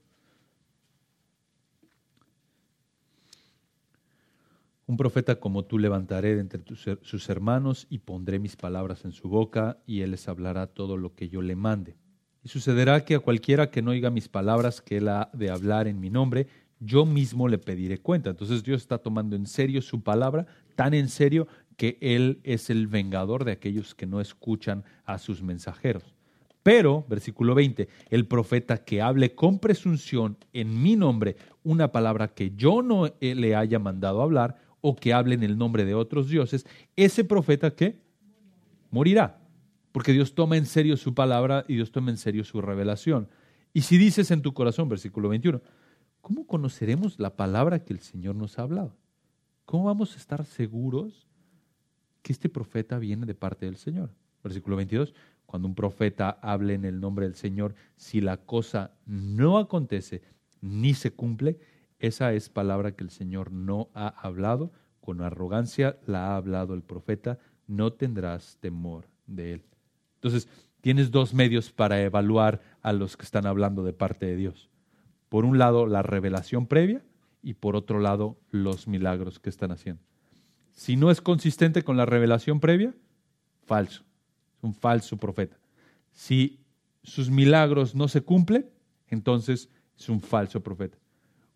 Un 4.87 4.97
profeta 4.97 5.41
como 5.41 5.65
tú 5.65 5.79
levantaré 5.79 6.37
de 6.37 6.41
entre 6.41 6.63
sus 7.03 7.29
hermanos 7.29 7.87
y 7.91 7.99
pondré 7.99 8.39
mis 8.39 8.57
palabras 8.57 9.05
en 9.05 9.13
su 9.13 9.29
boca 9.29 9.79
y 9.85 10.03
él 10.03 10.13
les 10.13 10.29
hablará 10.29 10.69
todo 10.69 10.97
lo 10.97 11.15
que 11.15 11.29
yo 11.29 11.43
le 11.43 11.57
mande. 11.57 11.97
Y 12.45 12.49
sucederá 12.49 13.05
que 13.05 13.17
a 13.17 13.19
cualquiera 13.19 13.71
que 13.71 13.83
no 13.83 13.91
oiga 13.91 14.11
mis 14.11 14.29
palabras 14.29 14.81
que 14.81 14.99
él 14.99 15.09
ha 15.09 15.29
de 15.33 15.51
hablar 15.51 15.89
en 15.89 15.99
mi 15.99 16.11
nombre, 16.11 16.47
yo 16.79 17.05
mismo 17.05 17.49
le 17.49 17.59
pediré 17.59 17.99
cuenta. 17.99 18.31
Entonces 18.31 18.63
Dios 18.63 18.83
está 18.83 18.99
tomando 18.99 19.35
en 19.35 19.47
serio 19.47 19.83
su 19.83 20.03
palabra, 20.03 20.47
tan 20.77 20.95
en 20.95 21.09
serio 21.09 21.49
que 21.77 21.99
Él 22.01 22.41
es 22.45 22.71
el 22.71 22.87
vengador 22.87 23.45
de 23.45 23.53
aquellos 23.53 23.95
que 23.95 24.07
no 24.07 24.21
escuchan 24.21 24.85
a 25.05 25.19
sus 25.19 25.43
mensajeros. 25.43 26.15
Pero, 26.63 27.05
versículo 27.09 27.55
20, 27.55 27.89
el 28.11 28.27
profeta 28.27 28.79
que 28.79 29.01
hable 29.01 29.35
con 29.35 29.61
presunción 29.61 30.37
en 30.53 30.83
mi 30.83 30.97
nombre 30.97 31.37
una 31.63 31.93
palabra 31.93 32.29
que 32.29 32.53
yo 32.57 32.83
no 32.83 33.09
le 33.21 33.55
haya 33.55 33.79
mandado 33.79 34.21
hablar, 34.21 34.57
o 34.81 34.97
que 34.97 35.13
hable 35.13 35.35
en 35.35 35.43
el 35.43 35.59
nombre 35.59 35.85
de 35.85 35.95
otros 35.95 36.29
dioses, 36.29 36.67
ese 36.97 37.25
profeta 37.25 37.75
que 37.75 38.01
morirá, 38.91 39.41
porque 39.93 40.13
Dios 40.13 40.35
toma 40.35 40.57
en 40.57 40.67
serio 40.67 40.97
su 40.97 41.15
palabra 41.15 41.65
y 41.69 41.75
Dios 41.75 41.91
toma 41.91 42.11
en 42.11 42.19
serio 42.19 42.45
su 42.45 42.61
revelación. 42.61 43.29
Y 43.73 43.83
si 43.83 43.99
dices 43.99 44.31
en 44.31 44.43
tu 44.43 44.55
corazón, 44.55 44.89
versículo 44.89 45.29
21, 45.29 45.61
¿cómo 46.21 46.47
conoceremos 46.47 47.19
la 47.19 47.37
palabra 47.37 47.85
que 47.85 47.93
el 47.93 48.01
Señor 48.01 48.37
nos 48.37 48.59
ha 48.59 48.63
hablado? 48.63 48.97
¿Cómo 49.65 49.85
vamos 49.85 50.15
a 50.15 50.19
estar 50.19 50.45
seguros 50.45 51.27
que 52.23 52.33
este 52.33 52.49
profeta 52.49 52.99
viene 52.99 53.27
de 53.27 53.35
parte 53.35 53.67
del 53.67 53.77
Señor? 53.77 54.11
Versículo 54.43 54.77
22, 54.77 55.13
cuando 55.45 55.69
un 55.69 55.75
profeta 55.75 56.31
hable 56.43 56.75
en 56.75 56.85
el 56.85 57.01
nombre 57.01 57.27
del 57.27 57.35
Señor, 57.35 57.75
si 57.97 58.21
la 58.21 58.37
cosa 58.37 58.93
no 59.07 59.59
acontece 59.59 60.23
ni 60.61 60.95
se 60.95 61.11
cumple, 61.11 61.59
esa 61.99 62.33
es 62.33 62.49
palabra 62.49 62.93
que 62.93 63.05
el 63.05 63.11
Señor 63.11 63.53
no 63.53 63.89
ha 63.95 64.09
hablado, 64.09 64.73
con 65.01 65.23
arrogancia 65.23 65.99
la 66.07 66.29
ha 66.29 66.37
hablado 66.37 66.75
el 66.75 66.83
profeta, 66.83 67.39
no 67.67 67.93
tendrás 67.93 68.59
temor 68.61 69.09
de 69.27 69.55
él. 69.55 69.65
Entonces, 70.17 70.49
tienes 70.81 71.11
dos 71.11 71.33
medios 71.33 71.73
para 71.73 72.03
evaluar 72.03 72.61
a 72.83 72.93
los 72.93 73.17
que 73.17 73.25
están 73.25 73.47
hablando 73.47 73.83
de 73.83 73.93
parte 73.93 74.27
de 74.27 74.37
Dios. 74.37 74.69
Por 75.29 75.45
un 75.45 75.59
lado, 75.59 75.87
la 75.87 76.03
revelación 76.03 76.67
previa 76.67 77.03
y 77.43 77.55
por 77.55 77.77
otro 77.77 78.01
lado, 78.01 78.39
los 78.51 78.89
milagros 78.89 79.39
que 79.39 79.51
están 79.51 79.71
haciendo. 79.73 80.03
Si 80.73 80.97
no 80.97 81.11
es 81.11 81.21
consistente 81.21 81.83
con 81.83 81.97
la 81.97 82.05
revelación 82.05 82.61
previa, 82.61 82.95
falso. 83.65 84.05
Es 84.59 84.63
un 84.63 84.75
falso 84.75 85.17
profeta. 85.17 85.57
Si 86.13 86.61
sus 87.03 87.31
milagros 87.31 87.95
no 87.95 88.09
se 88.09 88.21
cumplen, 88.21 88.69
entonces 89.09 89.71
es 89.97 90.09
un 90.09 90.21
falso 90.21 90.63
profeta 90.63 90.99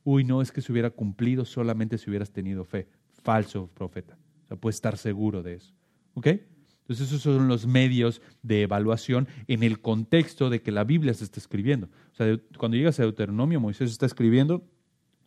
uy, 0.04 0.24
no 0.24 0.42
es 0.42 0.52
que 0.52 0.62
se 0.62 0.72
hubiera 0.72 0.90
cumplido 0.90 1.44
solamente 1.44 1.98
si 1.98 2.10
hubieras 2.10 2.30
tenido 2.30 2.64
fe. 2.64 2.88
Falso 3.22 3.68
profeta. 3.74 4.16
O 4.44 4.48
sea, 4.48 4.56
puedes 4.56 4.76
estar 4.76 4.96
seguro 4.96 5.42
de 5.42 5.54
eso. 5.54 5.74
¿Ok? 6.14 6.26
Entonces 6.26 7.06
esos 7.06 7.22
son 7.22 7.46
los 7.46 7.66
medios 7.66 8.20
de 8.42 8.62
evaluación 8.62 9.28
en 9.46 9.62
el 9.62 9.80
contexto 9.80 10.50
de 10.50 10.60
que 10.60 10.72
la 10.72 10.82
Biblia 10.82 11.14
se 11.14 11.22
está 11.22 11.38
escribiendo. 11.38 11.88
O 12.12 12.14
sea, 12.16 12.36
cuando 12.58 12.76
llegas 12.76 12.98
a 12.98 13.04
Deuteronomio, 13.04 13.60
Moisés 13.60 13.92
está 13.92 14.06
escribiendo, 14.06 14.64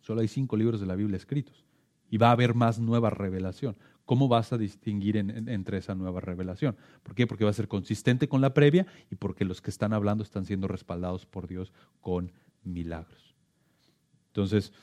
solo 0.01 0.19
hay 0.19 0.27
cinco 0.27 0.57
libros 0.57 0.81
de 0.81 0.87
la 0.87 0.95
Biblia 0.95 1.15
escritos. 1.15 1.63
Y 2.09 2.17
va 2.17 2.27
a 2.27 2.31
haber 2.33 2.53
más 2.53 2.79
nueva 2.79 3.09
revelación. 3.11 3.77
¿Cómo 4.03 4.27
vas 4.27 4.51
a 4.51 4.57
distinguir 4.57 5.15
entre 5.15 5.77
esa 5.77 5.95
nueva 5.95 6.19
revelación? 6.19 6.75
¿Por 7.01 7.15
qué? 7.15 7.25
Porque 7.25 7.45
va 7.45 7.51
a 7.51 7.53
ser 7.53 7.69
consistente 7.69 8.27
con 8.27 8.41
la 8.41 8.53
previa 8.53 8.85
y 9.09 9.15
porque 9.15 9.45
los 9.45 9.61
que 9.61 9.69
están 9.69 9.93
hablando 9.93 10.23
están 10.23 10.45
siendo 10.45 10.67
respaldados 10.67 11.25
por 11.25 11.47
Dios 11.47 11.71
con 12.01 12.33
milagros. 12.63 13.32
Entonces, 14.33 14.73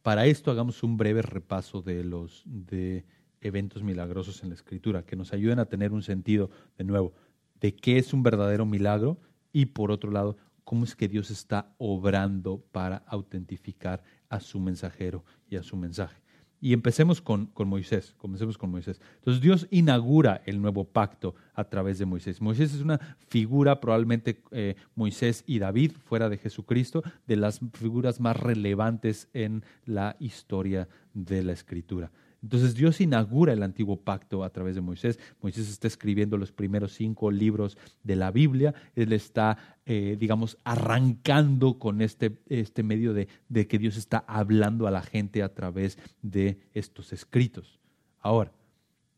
para 0.00 0.24
esto 0.24 0.50
hagamos 0.50 0.82
un 0.82 0.96
breve 0.96 1.20
repaso 1.20 1.82
de 1.82 2.02
los 2.04 2.42
de 2.46 3.04
eventos 3.42 3.82
milagrosos 3.82 4.42
en 4.42 4.48
la 4.48 4.54
escritura, 4.54 5.04
que 5.04 5.14
nos 5.14 5.34
ayuden 5.34 5.58
a 5.58 5.66
tener 5.66 5.92
un 5.92 6.02
sentido, 6.02 6.48
de 6.78 6.84
nuevo, 6.84 7.12
de 7.60 7.76
qué 7.76 7.98
es 7.98 8.14
un 8.14 8.22
verdadero 8.22 8.64
milagro 8.64 9.18
y 9.52 9.66
por 9.66 9.90
otro 9.90 10.10
lado, 10.10 10.38
cómo 10.64 10.84
es 10.84 10.96
que 10.96 11.06
Dios 11.06 11.30
está 11.30 11.74
obrando 11.76 12.64
para 12.72 12.98
autentificar 13.06 14.02
a 14.30 14.40
su 14.40 14.58
mensajero 14.58 15.22
y 15.50 15.56
a 15.56 15.62
su 15.62 15.76
mensaje. 15.76 16.21
Y 16.62 16.74
empecemos 16.74 17.20
con, 17.20 17.50
Moisés, 17.56 18.14
comencemos 18.18 18.56
con 18.56 18.70
Moisés. 18.70 19.00
Entonces 19.16 19.42
Dios 19.42 19.66
inaugura 19.72 20.42
el 20.46 20.62
nuevo 20.62 20.84
pacto 20.84 21.34
a 21.54 21.64
través 21.64 21.98
de 21.98 22.06
Moisés. 22.06 22.40
Moisés 22.40 22.72
es 22.72 22.80
una 22.80 23.00
figura, 23.26 23.80
probablemente 23.80 24.40
eh, 24.52 24.76
Moisés 24.94 25.42
y 25.44 25.58
David, 25.58 25.90
fuera 26.04 26.28
de 26.28 26.38
Jesucristo, 26.38 27.02
de 27.26 27.34
las 27.34 27.58
figuras 27.72 28.20
más 28.20 28.36
relevantes 28.36 29.28
en 29.34 29.64
la 29.86 30.14
historia 30.20 30.86
de 31.14 31.42
la 31.42 31.52
escritura. 31.52 32.12
Entonces 32.42 32.74
Dios 32.74 33.00
inaugura 33.00 33.52
el 33.52 33.62
antiguo 33.62 33.96
pacto 33.96 34.42
a 34.42 34.50
través 34.50 34.74
de 34.74 34.80
Moisés. 34.80 35.18
Moisés 35.40 35.68
está 35.68 35.86
escribiendo 35.86 36.36
los 36.36 36.50
primeros 36.50 36.92
cinco 36.92 37.30
libros 37.30 37.78
de 38.02 38.16
la 38.16 38.32
Biblia. 38.32 38.74
Él 38.96 39.12
está, 39.12 39.78
eh, 39.86 40.16
digamos, 40.18 40.58
arrancando 40.64 41.78
con 41.78 42.02
este, 42.02 42.36
este 42.48 42.82
medio 42.82 43.14
de, 43.14 43.28
de 43.48 43.68
que 43.68 43.78
Dios 43.78 43.96
está 43.96 44.24
hablando 44.26 44.88
a 44.88 44.90
la 44.90 45.02
gente 45.02 45.42
a 45.42 45.54
través 45.54 45.98
de 46.20 46.58
estos 46.74 47.12
escritos. 47.12 47.78
Ahora, 48.18 48.52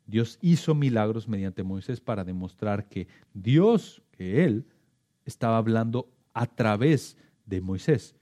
Dios 0.06 0.38
hizo 0.42 0.74
milagros 0.74 1.26
mediante 1.26 1.62
Moisés 1.62 2.00
para 2.00 2.24
demostrar 2.24 2.88
que 2.88 3.08
Dios, 3.32 4.02
que 4.12 4.44
Él, 4.44 4.66
estaba 5.24 5.56
hablando 5.56 6.10
a 6.34 6.46
través 6.46 7.16
de 7.46 7.62
Moisés. 7.62 8.14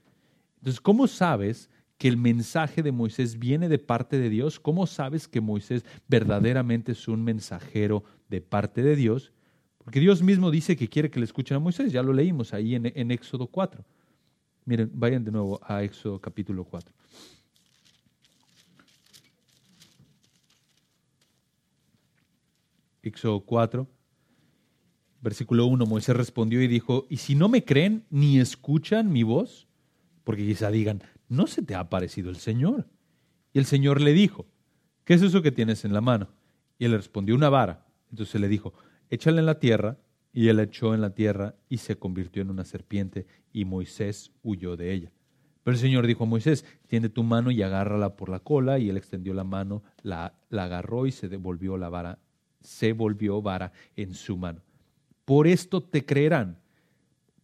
Entonces, 0.59 0.79
¿cómo 0.79 1.07
sabes 1.07 1.69
que 2.03 2.09
el 2.09 2.17
mensaje 2.17 2.83
de 2.83 2.91
Moisés 2.91 3.39
viene 3.39 3.69
de 3.69 3.79
parte 3.79 4.19
de 4.19 4.29
Dios? 4.29 4.59
¿Cómo 4.59 4.87
sabes 4.87 5.25
que 5.25 5.39
Moisés 5.39 5.85
verdaderamente 6.09 6.91
es 6.91 7.07
un 7.07 7.23
mensajero 7.23 8.03
de 8.27 8.41
parte 8.41 8.83
de 8.83 8.97
Dios? 8.97 9.31
Porque 9.77 10.01
Dios 10.01 10.21
mismo 10.21 10.51
dice 10.51 10.75
que 10.75 10.89
quiere 10.89 11.09
que 11.09 11.21
le 11.21 11.23
escuchen 11.23 11.55
a 11.55 11.61
Moisés, 11.61 11.93
ya 11.93 12.03
lo 12.03 12.11
leímos 12.11 12.53
ahí 12.53 12.75
en, 12.75 13.11
Éxodo 13.11 13.47
4. 13.47 13.85
Miren, 14.65 14.91
vayan 14.93 15.23
de 15.23 15.31
nuevo 15.31 15.61
a 15.63 15.81
Éxodo 15.81 16.19
capítulo 16.19 16.65
4. 16.65 16.93
Éxodo 23.01 23.39
4, 23.45 23.87
versículo 25.21 25.67
1, 25.67 25.85
Moisés 25.85 26.17
respondió 26.17 26.61
y 26.61 26.67
dijo, 26.67 27.05
¿y 27.09 27.15
si 27.15 27.33
no 27.33 27.47
me 27.47 27.63
creen 27.63 28.03
ni 28.09 28.41
escuchan 28.41 29.09
mi 29.09 29.23
voz? 29.23 29.69
Porque 30.25 30.45
quizá 30.45 30.69
digan, 30.69 31.01
¿no 31.33 31.47
se 31.47 31.63
te 31.63 31.75
ha 31.75 31.79
aparecido 31.79 32.29
el 32.29 32.37
Señor? 32.37 32.87
Y 33.53 33.59
el 33.59 33.65
Señor 33.65 33.99
le 34.01 34.13
dijo, 34.13 34.45
¿qué 35.03 35.15
es 35.15 35.21
eso 35.21 35.41
que 35.41 35.51
tienes 35.51 35.83
en 35.83 35.93
la 35.93 36.01
mano? 36.01 36.29
Y 36.77 36.85
él 36.85 36.91
le 36.91 36.97
respondió, 36.97 37.35
una 37.35 37.49
vara. 37.49 37.87
Entonces 38.11 38.39
le 38.39 38.47
dijo, 38.47 38.73
échale 39.09 39.39
en 39.39 39.47
la 39.47 39.59
tierra. 39.59 39.97
Y 40.35 40.47
él 40.47 40.57
la 40.57 40.63
echó 40.63 40.95
en 40.95 41.01
la 41.01 41.13
tierra 41.13 41.55
y 41.69 41.77
se 41.77 41.97
convirtió 41.97 42.41
en 42.41 42.49
una 42.49 42.65
serpiente 42.65 43.27
y 43.51 43.65
Moisés 43.65 44.31
huyó 44.41 44.75
de 44.75 44.91
ella. 44.91 45.11
Pero 45.63 45.75
el 45.75 45.79
Señor 45.79 46.07
dijo 46.07 46.23
a 46.23 46.27
Moisés, 46.27 46.65
tiende 46.87 47.09
tu 47.09 47.21
mano 47.21 47.51
y 47.51 47.61
agárrala 47.61 48.15
por 48.15 48.29
la 48.29 48.39
cola. 48.39 48.79
Y 48.79 48.89
él 48.89 48.97
extendió 48.97 49.35
la 49.35 49.43
mano, 49.43 49.83
la, 50.01 50.33
la 50.49 50.63
agarró 50.63 51.05
y 51.05 51.11
se 51.11 51.29
devolvió 51.29 51.77
la 51.77 51.89
vara, 51.89 52.17
se 52.61 52.93
volvió 52.93 53.43
vara 53.43 53.73
en 53.95 54.15
su 54.15 54.35
mano. 54.37 54.61
Por 55.23 55.45
esto 55.45 55.83
te 55.83 56.03
creerán, 56.03 56.57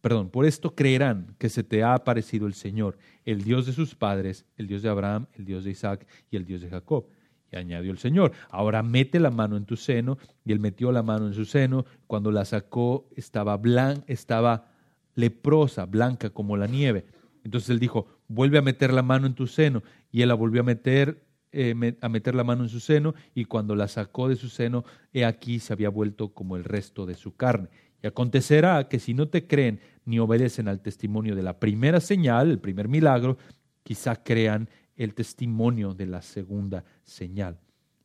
perdón, 0.00 0.30
por 0.30 0.46
esto 0.46 0.74
creerán 0.74 1.34
que 1.38 1.48
se 1.48 1.62
te 1.62 1.82
ha 1.82 1.94
aparecido 1.94 2.46
el 2.46 2.54
Señor, 2.54 2.98
el 3.24 3.42
Dios 3.44 3.66
de 3.66 3.72
sus 3.72 3.94
padres, 3.94 4.46
el 4.56 4.66
Dios 4.66 4.82
de 4.82 4.88
Abraham, 4.88 5.26
el 5.34 5.44
Dios 5.44 5.64
de 5.64 5.70
Isaac 5.70 6.06
y 6.30 6.36
el 6.36 6.44
Dios 6.44 6.60
de 6.60 6.70
Jacob. 6.70 7.06
Y 7.52 7.56
añadió 7.56 7.90
el 7.90 7.98
Señor, 7.98 8.32
ahora 8.48 8.82
mete 8.82 9.18
la 9.18 9.30
mano 9.30 9.56
en 9.56 9.64
tu 9.64 9.76
seno. 9.76 10.18
Y 10.44 10.52
él 10.52 10.60
metió 10.60 10.92
la 10.92 11.02
mano 11.02 11.26
en 11.26 11.34
su 11.34 11.44
seno. 11.44 11.84
Cuando 12.06 12.30
la 12.30 12.44
sacó 12.44 13.08
estaba, 13.16 13.56
blanca, 13.56 14.04
estaba 14.06 14.70
leprosa, 15.14 15.86
blanca 15.86 16.30
como 16.30 16.56
la 16.56 16.66
nieve. 16.66 17.06
Entonces 17.44 17.70
él 17.70 17.80
dijo, 17.80 18.06
vuelve 18.28 18.58
a 18.58 18.62
meter 18.62 18.92
la 18.92 19.02
mano 19.02 19.26
en 19.26 19.34
tu 19.34 19.46
seno. 19.46 19.82
Y 20.12 20.22
él 20.22 20.28
la 20.28 20.34
volvió 20.34 20.60
a 20.60 20.64
meter, 20.64 21.24
eh, 21.52 21.96
a 22.00 22.08
meter 22.08 22.34
la 22.34 22.44
mano 22.44 22.62
en 22.62 22.68
su 22.68 22.80
seno. 22.80 23.14
Y 23.34 23.46
cuando 23.46 23.74
la 23.74 23.88
sacó 23.88 24.28
de 24.28 24.36
su 24.36 24.48
seno, 24.48 24.84
he 25.12 25.24
aquí 25.24 25.58
se 25.58 25.72
había 25.72 25.88
vuelto 25.88 26.32
como 26.32 26.56
el 26.56 26.64
resto 26.64 27.04
de 27.04 27.14
su 27.14 27.34
carne. 27.34 27.68
Y 28.02 28.06
acontecerá 28.06 28.88
que 28.88 28.98
si 28.98 29.14
no 29.14 29.28
te 29.28 29.46
creen 29.46 29.80
ni 30.04 30.18
obedecen 30.18 30.68
al 30.68 30.80
testimonio 30.80 31.36
de 31.36 31.42
la 31.42 31.58
primera 31.58 32.00
señal, 32.00 32.50
el 32.50 32.58
primer 32.58 32.88
milagro, 32.88 33.36
quizá 33.82 34.16
crean 34.16 34.68
el 34.96 35.14
testimonio 35.14 35.94
de 35.94 36.06
la 36.06 36.22
segunda 36.22 36.84
señal. 37.04 37.58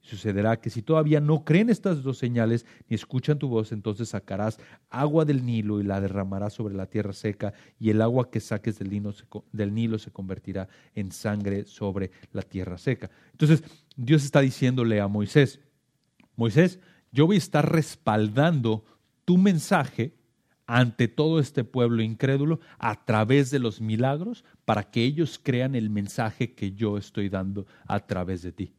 Sucederá 0.06 0.62
que 0.62 0.70
si 0.70 0.84
todavía 0.84 1.20
no 1.20 1.44
creen 1.44 1.72
estas 1.72 2.04
dos 2.04 2.20
señales 2.20 2.64
ni 2.88 2.96
escuchan 2.96 3.40
tu 3.40 3.48
voz, 3.48 3.72
entonces 3.72 4.10
sacarás 4.10 4.60
agua 4.92 5.26
del 5.26 5.44
Nilo 5.44 5.82
y 5.82 5.84
la 5.84 6.00
derramarás 6.00 6.54
sobre 6.54 6.76
la 6.76 6.86
tierra 6.86 7.12
seca, 7.12 7.54
y 7.80 7.90
el 7.90 8.04
agua 8.04 8.30
que 8.30 8.40
saques 8.40 8.78
del 8.78 8.92
Nilo, 8.92 9.14
se, 9.14 9.26
del 9.52 9.74
Nilo 9.74 9.98
se 9.98 10.12
convertirá 10.12 10.70
en 10.94 11.12
sangre 11.12 11.66
sobre 11.66 12.12
la 12.34 12.44
tierra 12.44 12.78
seca. 12.78 13.10
Entonces, 13.32 13.64
Dios 13.96 14.24
está 14.24 14.42
diciéndole 14.42 15.02
a 15.02 15.08
Moisés, 15.08 15.60
Moisés, 16.36 16.80
yo 17.12 17.26
voy 17.26 17.38
a 17.38 17.40
estar 17.40 17.72
respaldando 17.72 18.86
tu 19.26 19.38
mensaje 19.38 20.14
ante 20.68 21.08
todo 21.08 21.40
este 21.40 21.64
pueblo 21.64 22.02
incrédulo 22.02 22.60
a 22.80 23.06
través 23.06 23.52
de 23.52 23.60
los 23.60 23.82
milagros 23.82 24.44
para 24.66 24.84
que 24.84 25.04
ellos 25.04 25.40
crean 25.42 25.76
el 25.76 25.90
mensaje 25.90 26.54
que 26.54 26.72
yo 26.72 26.98
estoy 26.98 27.30
dando 27.30 27.68
a 27.86 28.00
través 28.00 28.42
de 28.42 28.52
ti. 28.52 28.74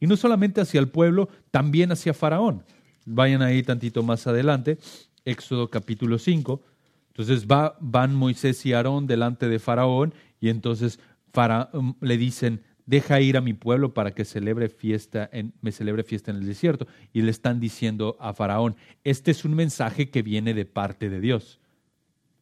Y 0.00 0.06
no 0.06 0.16
solamente 0.16 0.60
hacia 0.60 0.80
el 0.80 0.88
pueblo, 0.88 1.28
también 1.50 1.92
hacia 1.92 2.14
Faraón. 2.14 2.64
Vayan 3.04 3.42
ahí 3.42 3.62
tantito 3.62 4.02
más 4.02 4.26
adelante, 4.26 4.78
Éxodo 5.24 5.70
capítulo 5.70 6.18
5. 6.18 6.62
Entonces 7.08 7.46
va, 7.46 7.76
van 7.80 8.14
Moisés 8.14 8.64
y 8.66 8.72
Aarón 8.72 9.06
delante 9.06 9.48
de 9.48 9.58
Faraón 9.58 10.14
y 10.40 10.48
entonces 10.48 10.98
Faraón, 11.32 11.96
le 12.00 12.16
dicen, 12.16 12.62
deja 12.90 13.20
ir 13.20 13.36
a 13.36 13.40
mi 13.40 13.54
pueblo 13.54 13.94
para 13.94 14.10
que 14.10 14.24
celebre 14.24 14.68
fiesta 14.68 15.30
en, 15.32 15.52
me 15.60 15.70
celebre 15.70 16.02
fiesta 16.02 16.32
en 16.32 16.38
el 16.38 16.44
desierto. 16.44 16.88
Y 17.12 17.22
le 17.22 17.30
están 17.30 17.60
diciendo 17.60 18.16
a 18.18 18.34
Faraón, 18.34 18.74
este 19.04 19.30
es 19.30 19.44
un 19.44 19.54
mensaje 19.54 20.10
que 20.10 20.22
viene 20.22 20.54
de 20.54 20.64
parte 20.64 21.08
de 21.08 21.20
Dios. 21.20 21.60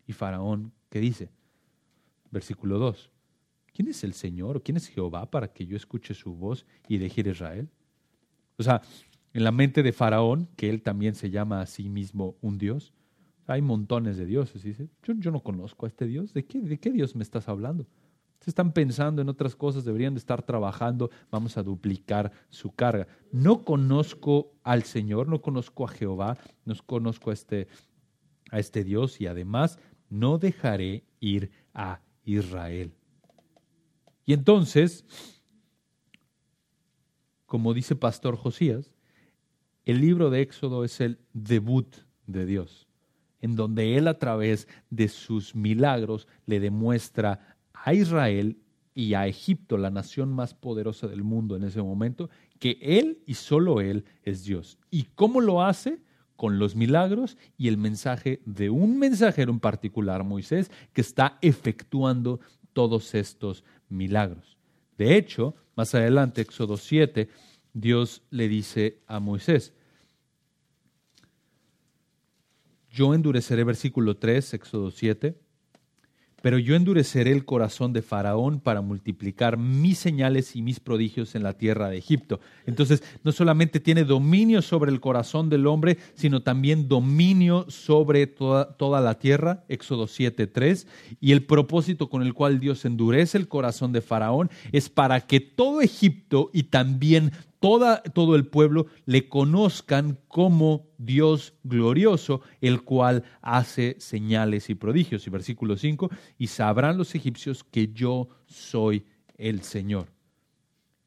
Y 0.06 0.14
Faraón, 0.14 0.72
¿qué 0.88 1.00
dice? 1.00 1.28
Versículo 2.30 2.78
2. 2.78 3.10
¿Quién 3.74 3.88
es 3.88 4.02
el 4.04 4.14
Señor 4.14 4.56
o 4.56 4.62
quién 4.62 4.78
es 4.78 4.88
Jehová 4.88 5.30
para 5.30 5.52
que 5.52 5.66
yo 5.66 5.76
escuche 5.76 6.14
su 6.14 6.34
voz 6.34 6.64
y 6.88 6.96
deje 6.96 7.20
ir 7.20 7.28
a 7.28 7.32
Israel? 7.32 7.68
O 8.56 8.62
sea, 8.62 8.80
en 9.34 9.44
la 9.44 9.52
mente 9.52 9.82
de 9.82 9.92
Faraón, 9.92 10.48
que 10.56 10.70
él 10.70 10.80
también 10.80 11.14
se 11.14 11.28
llama 11.28 11.60
a 11.60 11.66
sí 11.66 11.90
mismo 11.90 12.36
un 12.40 12.56
Dios, 12.56 12.94
hay 13.46 13.60
montones 13.60 14.16
de 14.16 14.24
dioses. 14.24 14.62
Dice, 14.62 14.88
yo, 15.02 15.12
yo 15.18 15.30
no 15.30 15.42
conozco 15.42 15.84
a 15.84 15.90
este 15.90 16.06
Dios. 16.06 16.32
¿De 16.32 16.46
qué, 16.46 16.58
¿De 16.58 16.78
qué 16.78 16.90
Dios 16.90 17.14
me 17.14 17.22
estás 17.22 17.50
hablando? 17.50 17.86
Se 18.40 18.50
están 18.50 18.72
pensando 18.72 19.20
en 19.20 19.28
otras 19.28 19.56
cosas, 19.56 19.84
deberían 19.84 20.14
de 20.14 20.20
estar 20.20 20.42
trabajando, 20.42 21.10
vamos 21.30 21.56
a 21.56 21.62
duplicar 21.62 22.32
su 22.50 22.72
carga. 22.72 23.08
No 23.32 23.64
conozco 23.64 24.52
al 24.62 24.84
Señor, 24.84 25.28
no 25.28 25.42
conozco 25.42 25.84
a 25.84 25.88
Jehová, 25.88 26.38
no 26.64 26.74
conozco 26.86 27.30
a 27.30 27.32
este, 27.32 27.66
a 28.50 28.58
este 28.58 28.84
Dios 28.84 29.20
y 29.20 29.26
además 29.26 29.78
no 30.08 30.38
dejaré 30.38 31.04
ir 31.20 31.50
a 31.74 32.00
Israel. 32.24 32.92
Y 34.24 34.34
entonces, 34.34 35.04
como 37.46 37.74
dice 37.74 37.96
Pastor 37.96 38.36
Josías, 38.36 38.92
el 39.84 40.00
libro 40.02 40.28
de 40.28 40.42
Éxodo 40.42 40.84
es 40.84 41.00
el 41.00 41.18
debut 41.32 41.96
de 42.26 42.44
Dios, 42.44 42.86
en 43.40 43.56
donde 43.56 43.96
Él 43.96 44.06
a 44.06 44.18
través 44.18 44.68
de 44.90 45.08
sus 45.08 45.54
milagros 45.54 46.28
le 46.44 46.60
demuestra 46.60 47.56
a 47.84 47.94
Israel 47.94 48.58
y 48.94 49.14
a 49.14 49.26
Egipto, 49.26 49.76
la 49.78 49.90
nación 49.90 50.32
más 50.32 50.54
poderosa 50.54 51.06
del 51.06 51.22
mundo 51.22 51.56
en 51.56 51.62
ese 51.62 51.80
momento, 51.82 52.30
que 52.58 52.78
Él 52.80 53.22
y 53.26 53.34
solo 53.34 53.80
Él 53.80 54.04
es 54.24 54.44
Dios. 54.44 54.78
¿Y 54.90 55.04
cómo 55.14 55.40
lo 55.40 55.62
hace? 55.62 56.00
Con 56.36 56.58
los 56.58 56.74
milagros 56.74 57.36
y 57.56 57.68
el 57.68 57.76
mensaje 57.76 58.40
de 58.44 58.70
un 58.70 58.98
mensajero 58.98 59.52
en 59.52 59.60
particular, 59.60 60.24
Moisés, 60.24 60.70
que 60.92 61.00
está 61.00 61.38
efectuando 61.42 62.40
todos 62.72 63.14
estos 63.14 63.64
milagros. 63.88 64.56
De 64.96 65.16
hecho, 65.16 65.54
más 65.76 65.94
adelante, 65.94 66.40
Éxodo 66.40 66.76
7, 66.76 67.28
Dios 67.72 68.22
le 68.30 68.48
dice 68.48 69.00
a 69.06 69.20
Moisés, 69.20 69.72
yo 72.90 73.14
endureceré 73.14 73.62
versículo 73.62 74.16
3, 74.16 74.54
Éxodo 74.54 74.90
7, 74.90 75.38
pero 76.48 76.58
yo 76.58 76.76
endureceré 76.76 77.32
el 77.32 77.44
corazón 77.44 77.92
de 77.92 78.00
Faraón 78.00 78.60
para 78.60 78.80
multiplicar 78.80 79.58
mis 79.58 79.98
señales 79.98 80.56
y 80.56 80.62
mis 80.62 80.80
prodigios 80.80 81.34
en 81.34 81.42
la 81.42 81.52
tierra 81.52 81.90
de 81.90 81.98
Egipto. 81.98 82.40
Entonces, 82.64 83.02
no 83.22 83.32
solamente 83.32 83.80
tiene 83.80 84.02
dominio 84.04 84.62
sobre 84.62 84.90
el 84.90 84.98
corazón 84.98 85.50
del 85.50 85.66
hombre, 85.66 85.98
sino 86.14 86.42
también 86.42 86.88
dominio 86.88 87.66
sobre 87.68 88.26
toda, 88.26 88.78
toda 88.78 89.02
la 89.02 89.18
tierra, 89.18 89.62
Éxodo 89.68 90.06
7.3. 90.06 90.86
Y 91.20 91.32
el 91.32 91.44
propósito 91.44 92.08
con 92.08 92.22
el 92.22 92.32
cual 92.32 92.60
Dios 92.60 92.86
endurece 92.86 93.36
el 93.36 93.46
corazón 93.46 93.92
de 93.92 94.00
Faraón 94.00 94.48
es 94.72 94.88
para 94.88 95.20
que 95.20 95.40
todo 95.40 95.82
Egipto 95.82 96.48
y 96.54 96.62
también 96.62 97.32
todo 97.60 98.36
el 98.36 98.46
pueblo 98.46 98.86
le 99.04 99.28
conozcan 99.28 100.18
como 100.28 100.88
Dios 100.98 101.54
glorioso, 101.64 102.40
el 102.60 102.82
cual 102.82 103.24
hace 103.42 103.96
señales 103.98 104.70
y 104.70 104.74
prodigios. 104.74 105.26
Y 105.26 105.30
versículo 105.30 105.76
5, 105.76 106.10
y 106.38 106.48
sabrán 106.48 106.98
los 106.98 107.14
egipcios 107.14 107.64
que 107.64 107.88
yo 107.92 108.28
soy 108.46 109.06
el 109.36 109.62
Señor. 109.62 110.12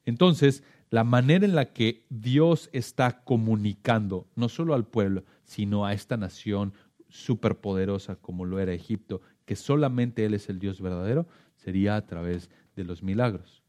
Entonces, 0.06 0.64
la 0.90 1.04
manera 1.04 1.46
en 1.46 1.56
la 1.56 1.72
que 1.72 2.06
Dios 2.10 2.70
está 2.74 3.24
comunicando, 3.24 4.28
no 4.36 4.50
solo 4.50 4.74
al 4.74 4.86
pueblo, 4.86 5.24
sino 5.44 5.86
a 5.86 5.94
esta 5.94 6.18
nación 6.18 6.74
superpoderosa 7.08 8.16
como 8.16 8.46
lo 8.46 8.60
era 8.60 8.74
Egipto, 8.74 9.22
que 9.46 9.56
solamente 9.56 10.26
Él 10.26 10.34
es 10.34 10.50
el 10.50 10.60
Dios 10.60 10.82
verdadero, 10.82 11.28
sería 11.56 11.96
a 11.96 12.06
través 12.06 12.50
de 12.76 12.84
los 12.84 13.04
milagros 13.04 13.61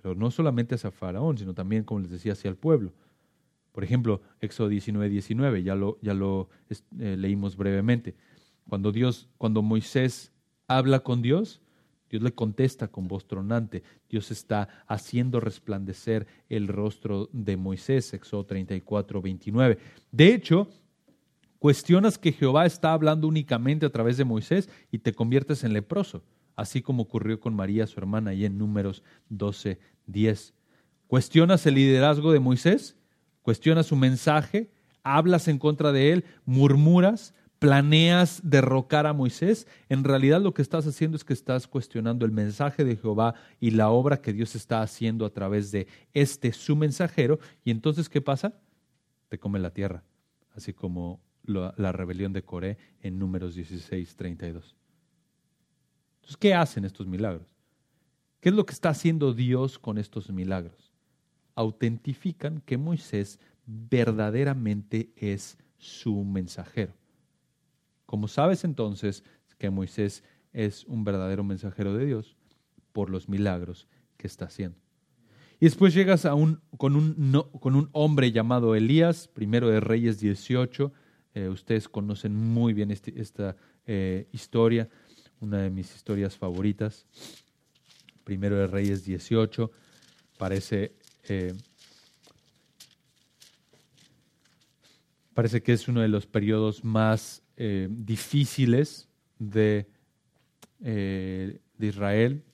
pero 0.00 0.14
no 0.14 0.30
solamente 0.30 0.74
hacia 0.74 0.90
Faraón, 0.90 1.38
sino 1.38 1.54
también, 1.54 1.84
como 1.84 2.00
les 2.00 2.10
decía, 2.10 2.32
hacia 2.32 2.48
el 2.48 2.56
pueblo. 2.56 2.92
Por 3.72 3.84
ejemplo, 3.84 4.20
Éxodo 4.40 4.68
19, 4.68 5.08
19, 5.08 5.62
ya 5.62 5.74
lo, 5.74 5.98
ya 6.00 6.14
lo 6.14 6.48
eh, 6.98 7.16
leímos 7.16 7.56
brevemente. 7.56 8.14
Cuando, 8.68 8.92
Dios, 8.92 9.28
cuando 9.38 9.62
Moisés 9.62 10.32
habla 10.66 11.00
con 11.00 11.22
Dios, 11.22 11.60
Dios 12.08 12.22
le 12.22 12.32
contesta 12.32 12.88
con 12.88 13.06
voz 13.06 13.26
tronante. 13.26 13.82
Dios 14.08 14.30
está 14.30 14.68
haciendo 14.86 15.38
resplandecer 15.38 16.26
el 16.48 16.66
rostro 16.66 17.28
de 17.32 17.56
Moisés, 17.56 18.12
Éxodo 18.14 18.44
34, 18.46 19.22
29. 19.22 19.78
De 20.10 20.34
hecho, 20.34 20.68
cuestionas 21.58 22.18
que 22.18 22.32
Jehová 22.32 22.66
está 22.66 22.92
hablando 22.92 23.28
únicamente 23.28 23.86
a 23.86 23.90
través 23.90 24.16
de 24.16 24.24
Moisés 24.24 24.68
y 24.90 24.98
te 24.98 25.12
conviertes 25.12 25.62
en 25.62 25.72
leproso 25.72 26.22
así 26.60 26.82
como 26.82 27.04
ocurrió 27.04 27.40
con 27.40 27.54
María, 27.54 27.86
su 27.86 27.98
hermana, 27.98 28.34
y 28.34 28.44
en 28.44 28.58
números 28.58 29.02
12, 29.28 29.78
10. 30.06 30.54
¿Cuestionas 31.06 31.64
el 31.66 31.74
liderazgo 31.74 32.32
de 32.32 32.40
Moisés? 32.40 32.96
¿Cuestionas 33.42 33.86
su 33.86 33.96
mensaje? 33.96 34.70
¿Hablas 35.02 35.48
en 35.48 35.58
contra 35.58 35.92
de 35.92 36.12
él? 36.12 36.24
¿Murmuras? 36.44 37.34
planeas 37.60 38.40
derrocar 38.42 39.06
a 39.06 39.12
Moisés, 39.12 39.68
en 39.90 40.02
realidad 40.02 40.40
lo 40.40 40.54
que 40.54 40.62
estás 40.62 40.86
haciendo 40.86 41.18
es 41.18 41.24
que 41.24 41.34
estás 41.34 41.68
cuestionando 41.68 42.24
el 42.24 42.32
mensaje 42.32 42.84
de 42.84 42.96
Jehová 42.96 43.34
y 43.60 43.72
la 43.72 43.90
obra 43.90 44.22
que 44.22 44.32
Dios 44.32 44.56
está 44.56 44.80
haciendo 44.80 45.26
a 45.26 45.30
través 45.30 45.70
de 45.70 45.86
este 46.14 46.52
su 46.54 46.74
mensajero. 46.74 47.38
Y 47.62 47.70
entonces, 47.70 48.08
¿qué 48.08 48.22
pasa? 48.22 48.54
Te 49.28 49.38
come 49.38 49.58
la 49.58 49.74
tierra, 49.74 50.02
así 50.56 50.72
como 50.72 51.20
la, 51.44 51.92
rebelión 51.92 52.32
de 52.32 52.42
Coré 52.42 52.78
en 53.02 53.18
números 53.18 53.54
16, 53.54 54.16
32. 54.16 54.79
¿Qué 56.36 56.54
hacen 56.54 56.84
estos 56.84 57.06
milagros? 57.06 57.54
¿Qué 58.40 58.48
es 58.48 58.54
lo 58.54 58.64
que 58.64 58.72
está 58.72 58.90
haciendo 58.90 59.34
Dios 59.34 59.78
con 59.78 59.98
estos 59.98 60.30
milagros? 60.30 60.92
Autentifican 61.54 62.62
que 62.62 62.78
Moisés 62.78 63.38
verdaderamente 63.66 65.12
es 65.16 65.58
su 65.76 66.24
mensajero. 66.24 66.94
Como 68.06 68.28
sabes 68.28 68.64
entonces 68.64 69.24
que 69.58 69.70
Moisés 69.70 70.24
es 70.52 70.84
un 70.86 71.04
verdadero 71.04 71.44
mensajero 71.44 71.94
de 71.94 72.06
Dios 72.06 72.36
por 72.92 73.10
los 73.10 73.28
milagros 73.28 73.86
que 74.16 74.26
está 74.26 74.46
haciendo. 74.46 74.78
Y 75.60 75.66
después 75.66 75.92
llegas 75.92 76.24
a 76.24 76.34
un, 76.34 76.60
con 76.78 76.96
un 76.96 77.88
hombre 77.92 78.32
llamado 78.32 78.74
Elías, 78.74 79.28
primero 79.28 79.68
de 79.68 79.80
Reyes 79.80 80.18
18. 80.18 80.92
Eh, 81.34 81.48
ustedes 81.48 81.88
conocen 81.88 82.34
muy 82.34 82.72
bien 82.72 82.90
este, 82.90 83.20
esta 83.20 83.56
eh, 83.86 84.26
historia, 84.32 84.88
una 85.40 85.58
de 85.58 85.70
mis 85.70 85.94
historias 85.94 86.36
favoritas. 86.36 87.06
Primero 88.24 88.56
de 88.56 88.66
Reyes 88.66 89.04
18. 89.04 89.70
Parece, 90.38 90.92
eh, 91.28 91.54
parece 95.34 95.62
que 95.62 95.72
es 95.72 95.88
uno 95.88 96.00
de 96.00 96.08
los 96.08 96.26
periodos 96.26 96.84
más 96.84 97.42
eh, 97.56 97.88
difíciles 97.90 99.08
de, 99.38 99.86
eh, 100.82 101.58
de 101.78 101.86
Israel. 101.86 102.44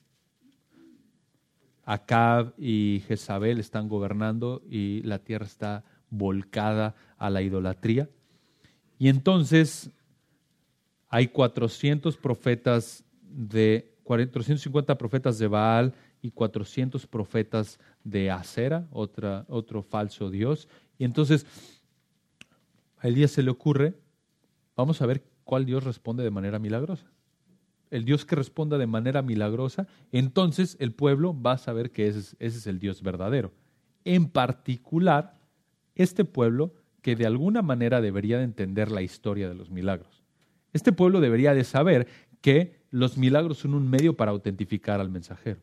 Acab 1.83 2.53
y 2.57 3.03
Jezabel 3.07 3.59
están 3.59 3.87
gobernando 3.87 4.61
y 4.69 5.01
la 5.03 5.19
tierra 5.19 5.45
está 5.45 5.83
volcada 6.09 6.95
a 7.17 7.29
la 7.29 7.41
idolatría. 7.41 8.09
Y 8.99 9.09
entonces 9.09 9.91
hay 11.09 11.27
400 11.27 12.17
profetas 12.17 13.03
de 13.21 13.93
450 14.03 14.97
profetas 14.97 15.37
de 15.37 15.47
Baal 15.47 15.93
y 16.21 16.31
400 16.31 17.05
profetas 17.07 17.79
de 18.03 18.31
Acera, 18.31 18.87
otra, 18.91 19.45
otro 19.47 19.83
falso 19.83 20.29
dios. 20.29 20.67
Y 20.97 21.05
entonces 21.05 21.45
a 22.97 23.07
Elías 23.07 23.31
se 23.31 23.43
le 23.43 23.51
ocurre 23.51 23.93
Vamos 24.77 25.01
a 25.01 25.07
ver 25.07 25.23
cuál 25.43 25.65
Dios 25.65 25.83
responde 25.83 26.23
de 26.23 26.29
manera 26.29 26.59
milagrosa. 26.59 27.11
El 27.89 28.05
Dios 28.05 28.25
que 28.25 28.35
responda 28.35 28.77
de 28.77 28.85
manera 28.85 29.23
milagrosa, 29.23 29.87
entonces 30.11 30.77
el 30.79 30.93
pueblo 30.93 31.35
va 31.39 31.53
a 31.53 31.57
saber 31.57 31.91
que 31.91 32.07
ese 32.07 32.35
es, 32.39 32.67
el 32.67 32.79
Dios 32.79 33.01
verdadero. 33.01 33.51
En 34.05 34.29
particular, 34.29 35.39
este 35.95 36.25
pueblo 36.25 36.73
que 37.01 37.15
de 37.15 37.25
alguna 37.25 37.63
manera 37.63 38.01
debería 38.01 38.37
de 38.37 38.43
entender 38.43 38.91
la 38.91 39.01
historia 39.01 39.49
de 39.49 39.55
los 39.55 39.71
milagros. 39.71 40.16
Este 40.73 40.91
pueblo 40.91 41.19
debería 41.19 41.53
de 41.53 41.63
saber 41.63 42.07
que 42.41 42.77
los 42.91 43.17
milagros 43.17 43.57
son 43.59 43.73
un 43.73 43.89
medio 43.89 44.15
para 44.15 44.31
autentificar 44.31 44.99
al 44.99 45.09
mensajero. 45.09 45.59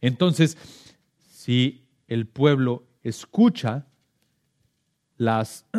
Entonces, 0.00 0.56
si 1.30 1.86
el 2.08 2.26
pueblo 2.26 2.84
escucha 3.02 3.86
las 5.16 5.66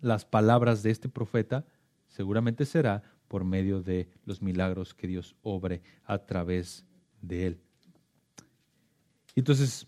las 0.00 0.24
palabras 0.24 0.82
de 0.82 0.90
este 0.90 1.08
profeta, 1.08 1.64
seguramente 2.06 2.64
será 2.64 3.02
por 3.28 3.44
medio 3.44 3.82
de 3.82 4.08
los 4.24 4.40
milagros 4.40 4.94
que 4.94 5.08
Dios 5.08 5.34
obre 5.42 5.82
a 6.04 6.18
través 6.18 6.84
de 7.20 7.46
él. 7.46 7.60
Entonces, 9.34 9.86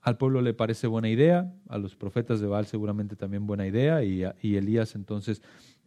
al 0.00 0.16
pueblo 0.16 0.40
le 0.40 0.54
parece 0.54 0.86
buena 0.86 1.08
idea, 1.08 1.52
a 1.68 1.78
los 1.78 1.96
profetas 1.96 2.40
de 2.40 2.46
Baal 2.46 2.66
seguramente 2.66 3.16
también 3.16 3.46
buena 3.46 3.66
idea, 3.66 4.04
y, 4.04 4.22
y 4.40 4.56
Elías 4.56 4.94
entonces 4.94 5.42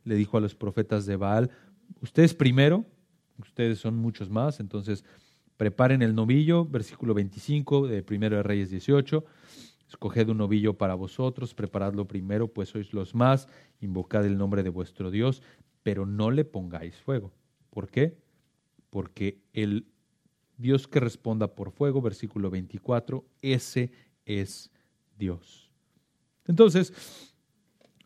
le 0.09 0.15
dijo 0.15 0.37
a 0.37 0.41
los 0.41 0.55
profetas 0.55 1.05
de 1.05 1.15
Baal, 1.15 1.51
ustedes 2.01 2.33
primero, 2.33 2.83
ustedes 3.37 3.77
son 3.77 3.95
muchos 3.95 4.29
más, 4.29 4.59
entonces 4.59 5.05
preparen 5.55 6.01
el 6.01 6.15
novillo, 6.15 6.65
versículo 6.65 7.13
25 7.13 7.87
de 7.87 8.01
Primero 8.01 8.37
de 8.37 8.43
Reyes 8.43 8.71
18, 8.71 9.23
Escoged 9.87 10.29
un 10.29 10.37
novillo 10.37 10.75
para 10.77 10.93
vosotros, 10.93 11.55
preparadlo 11.55 12.07
primero, 12.07 12.47
pues 12.47 12.69
sois 12.69 12.93
los 12.93 13.15
más, 13.15 13.47
invocad 13.81 14.25
el 14.25 14.37
nombre 14.37 14.61
de 14.61 14.69
vuestro 14.69 15.09
Dios, 15.09 15.41
pero 15.81 16.05
no 16.05 16.29
le 16.29 16.45
pongáis 16.45 16.95
fuego. 17.01 17.31
¿Por 17.69 17.89
qué? 17.89 18.17
Porque 18.89 19.41
el 19.53 19.87
Dios 20.57 20.87
que 20.87 20.99
responda 20.99 21.55
por 21.55 21.71
fuego, 21.71 22.01
versículo 22.01 22.51
24, 22.51 23.25
ese 23.41 23.91
es 24.25 24.71
Dios. 25.17 25.71
Entonces, 26.45 26.93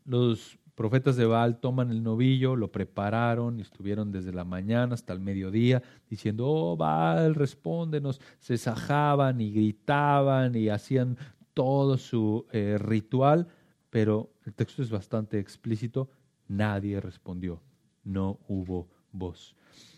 los 0.05 0.57
profetas 0.75 1.15
de 1.15 1.25
Baal 1.25 1.59
toman 1.59 1.91
el 1.91 2.03
novillo, 2.03 2.55
lo 2.55 2.71
prepararon, 2.71 3.59
y 3.59 3.61
estuvieron 3.61 4.11
desde 4.11 4.33
la 4.33 4.43
mañana 4.43 4.93
hasta 4.93 5.13
el 5.13 5.19
mediodía 5.19 5.81
diciendo, 6.09 6.47
oh 6.47 6.77
Baal, 6.77 7.35
respóndenos. 7.35 8.19
Se 8.39 8.57
sajaban 8.57 9.39
y 9.41 9.51
gritaban 9.51 10.55
y 10.55 10.69
hacían 10.69 11.17
todo 11.53 11.97
su 11.97 12.45
eh, 12.51 12.77
ritual, 12.79 13.47
pero 13.89 14.31
el 14.45 14.53
texto 14.53 14.81
es 14.81 14.89
bastante 14.89 15.39
explícito, 15.39 16.09
nadie 16.47 16.99
respondió, 16.99 17.61
no 18.03 18.39
hubo 18.47 18.89
voz. 19.11 19.55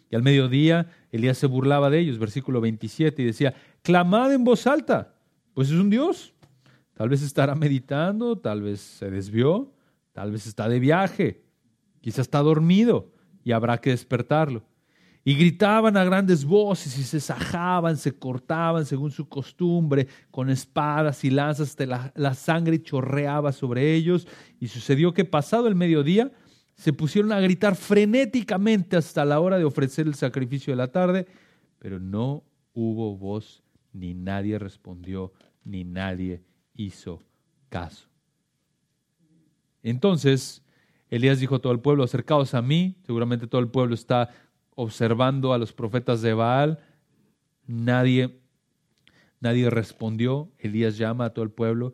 Y 0.10 0.16
al 0.16 0.22
mediodía 0.22 0.90
Elías 1.12 1.38
se 1.38 1.48
burlaba 1.48 1.90
de 1.90 2.00
ellos, 2.00 2.20
versículo 2.20 2.62
27, 2.62 3.22
y 3.22 3.26
decía, 3.26 3.54
clamad 3.82 4.34
en 4.34 4.44
voz 4.44 4.68
alta, 4.68 5.16
pues 5.54 5.70
es 5.70 5.76
un 5.76 5.90
Dios. 5.90 6.34
Tal 6.94 7.10
vez 7.10 7.22
estará 7.22 7.56
meditando, 7.56 8.38
tal 8.38 8.62
vez 8.62 8.80
se 8.80 9.10
desvió, 9.10 9.75
tal 10.16 10.32
vez 10.32 10.48
está 10.48 10.70
de 10.70 10.80
viaje, 10.80 11.44
quizás 12.00 12.20
está 12.20 12.40
dormido 12.40 13.12
y 13.44 13.52
habrá 13.52 13.80
que 13.80 13.90
despertarlo. 13.90 14.64
Y 15.26 15.36
gritaban 15.36 15.98
a 15.98 16.06
grandes 16.06 16.46
voces 16.46 16.98
y 16.98 17.04
se 17.04 17.20
sajaban, 17.20 17.98
se 17.98 18.18
cortaban 18.18 18.86
según 18.86 19.12
su 19.12 19.28
costumbre, 19.28 20.08
con 20.32 20.50
espadas 20.50 21.26
y 21.26 21.32
lanzas, 21.32 21.76
la 22.16 22.34
sangre 22.34 22.82
chorreaba 22.82 23.52
sobre 23.52 23.94
ellos. 23.94 24.26
Y 24.62 24.70
sucedió 24.70 25.14
que 25.14 25.26
pasado 25.26 25.68
el 25.68 25.76
mediodía 25.76 26.32
se 26.76 26.94
pusieron 26.94 27.34
a 27.34 27.42
gritar 27.42 27.76
frenéticamente 27.76 28.96
hasta 28.96 29.26
la 29.26 29.42
hora 29.42 29.58
de 29.58 29.66
ofrecer 29.66 30.08
el 30.08 30.16
sacrificio 30.16 30.72
de 30.72 30.78
la 30.78 30.94
tarde, 30.94 31.26
pero 31.78 32.00
no 32.00 32.44
hubo 32.74 33.18
voz, 33.18 33.64
ni 33.92 34.14
nadie 34.14 34.60
respondió, 34.60 35.34
ni 35.66 35.84
nadie 35.84 36.42
hizo 36.74 37.22
caso. 37.68 38.15
Entonces 39.86 40.64
Elías 41.10 41.40
dijo 41.40 41.56
a 41.56 41.60
todo 41.60 41.72
el 41.72 41.80
pueblo, 41.80 42.04
acercaos 42.04 42.56
a 42.56 42.64
mí, 42.64 42.98
seguramente 43.06 43.46
todo 43.46 43.62
el 43.62 43.68
pueblo 43.68 43.94
está 43.94 44.32
observando 44.72 45.54
a 45.54 45.60
los 45.60 45.74
profetas 45.74 46.24
de 46.24 46.34
Baal. 46.34 46.80
Nadie, 47.68 48.40
nadie 49.40 49.70
respondió. 49.70 50.52
Elías 50.58 50.98
llama 50.98 51.26
a 51.26 51.30
todo 51.30 51.46
el 51.46 51.52
pueblo 51.52 51.94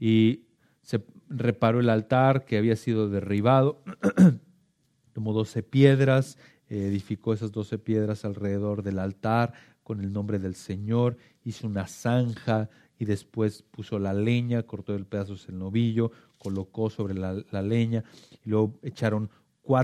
y 0.00 0.46
se 0.82 1.04
reparó 1.28 1.78
el 1.78 1.90
altar 1.90 2.44
que 2.44 2.58
había 2.58 2.74
sido 2.74 3.08
derribado. 3.08 3.84
Tomó 5.12 5.32
doce 5.32 5.62
piedras, 5.62 6.38
edificó 6.68 7.34
esas 7.34 7.52
doce 7.52 7.78
piedras 7.78 8.24
alrededor 8.24 8.82
del 8.82 8.98
altar 8.98 9.52
con 9.84 10.00
el 10.00 10.12
nombre 10.12 10.40
del 10.40 10.56
Señor, 10.56 11.16
hizo 11.44 11.68
una 11.68 11.86
zanja 11.86 12.68
y 12.98 13.04
después 13.04 13.62
puso 13.62 14.00
la 14.00 14.12
leña, 14.12 14.64
cortó 14.64 14.94
el 14.94 15.06
pedazos 15.06 15.48
el 15.48 15.58
novillo, 15.58 16.10
colocó 16.38 16.90
sobre 16.90 17.14
la, 17.14 17.62
leña 17.62 18.04
y 18.44 18.50
luego 18.50 18.78
echaron 18.82 19.30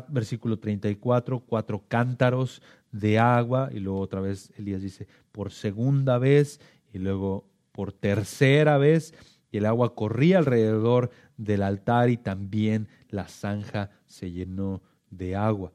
versículo 0.08 0.58
34, 0.58 1.40
cuatro 1.40 1.84
cántaros 1.88 2.62
de 2.90 3.18
agua, 3.18 3.68
y 3.72 3.80
luego 3.80 4.00
otra 4.00 4.20
vez 4.20 4.52
Elías 4.56 4.80
dice, 4.80 5.06
por 5.32 5.52
segunda 5.52 6.16
vez, 6.18 6.60
y 6.92 6.98
luego 6.98 7.44
por 7.72 7.92
tercera 7.92 8.78
vez, 8.78 9.14
y 9.50 9.58
el 9.58 9.66
agua 9.66 9.94
corría 9.94 10.38
alrededor 10.38 11.10
del 11.36 11.62
altar 11.62 12.08
y 12.10 12.16
también 12.16 12.88
la 13.08 13.28
zanja 13.28 13.90
se 14.06 14.30
llenó 14.30 14.82
de 15.10 15.36
agua. 15.36 15.72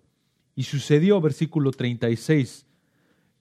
Y 0.55 0.63
sucedió, 0.63 1.21
versículo 1.21 1.71
36, 1.71 2.65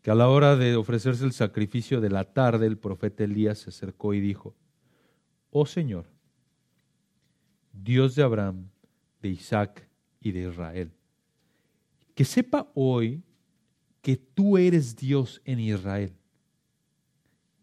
que 0.02 0.10
a 0.10 0.14
la 0.14 0.28
hora 0.28 0.56
de 0.56 0.76
ofrecerse 0.76 1.24
el 1.24 1.32
sacrificio 1.32 2.00
de 2.00 2.10
la 2.10 2.24
tarde, 2.24 2.66
el 2.66 2.78
profeta 2.78 3.24
Elías 3.24 3.58
se 3.58 3.70
acercó 3.70 4.14
y 4.14 4.20
dijo, 4.20 4.54
Oh 5.50 5.66
Señor, 5.66 6.06
Dios 7.82 8.14
de 8.14 8.22
Abraham, 8.22 8.68
de 9.22 9.28
Isaac 9.30 9.88
y 10.20 10.32
de 10.32 10.48
Israel. 10.48 10.90
Que 12.14 12.24
sepa 12.24 12.70
hoy 12.74 13.22
que 14.02 14.16
tú 14.16 14.58
eres 14.58 14.96
Dios 14.96 15.40
en 15.44 15.60
Israel, 15.60 16.12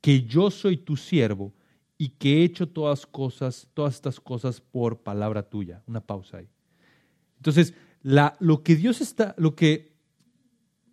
que 0.01 0.23
yo 0.23 0.51
soy 0.51 0.77
tu 0.77 0.95
siervo 0.95 1.53
y 1.97 2.09
que 2.09 2.37
he 2.37 2.43
hecho 2.43 2.67
todas 2.67 3.05
cosas, 3.05 3.67
todas 3.73 3.95
estas 3.95 4.19
cosas 4.19 4.61
por 4.61 4.99
palabra 4.99 5.43
tuya. 5.43 5.81
Una 5.87 6.01
pausa 6.01 6.37
ahí. 6.37 6.49
Entonces, 7.37 7.73
lo 8.39 8.63
que 8.63 8.75
Dios 8.75 9.01
está, 9.01 9.33
lo 9.37 9.55
que 9.55 9.95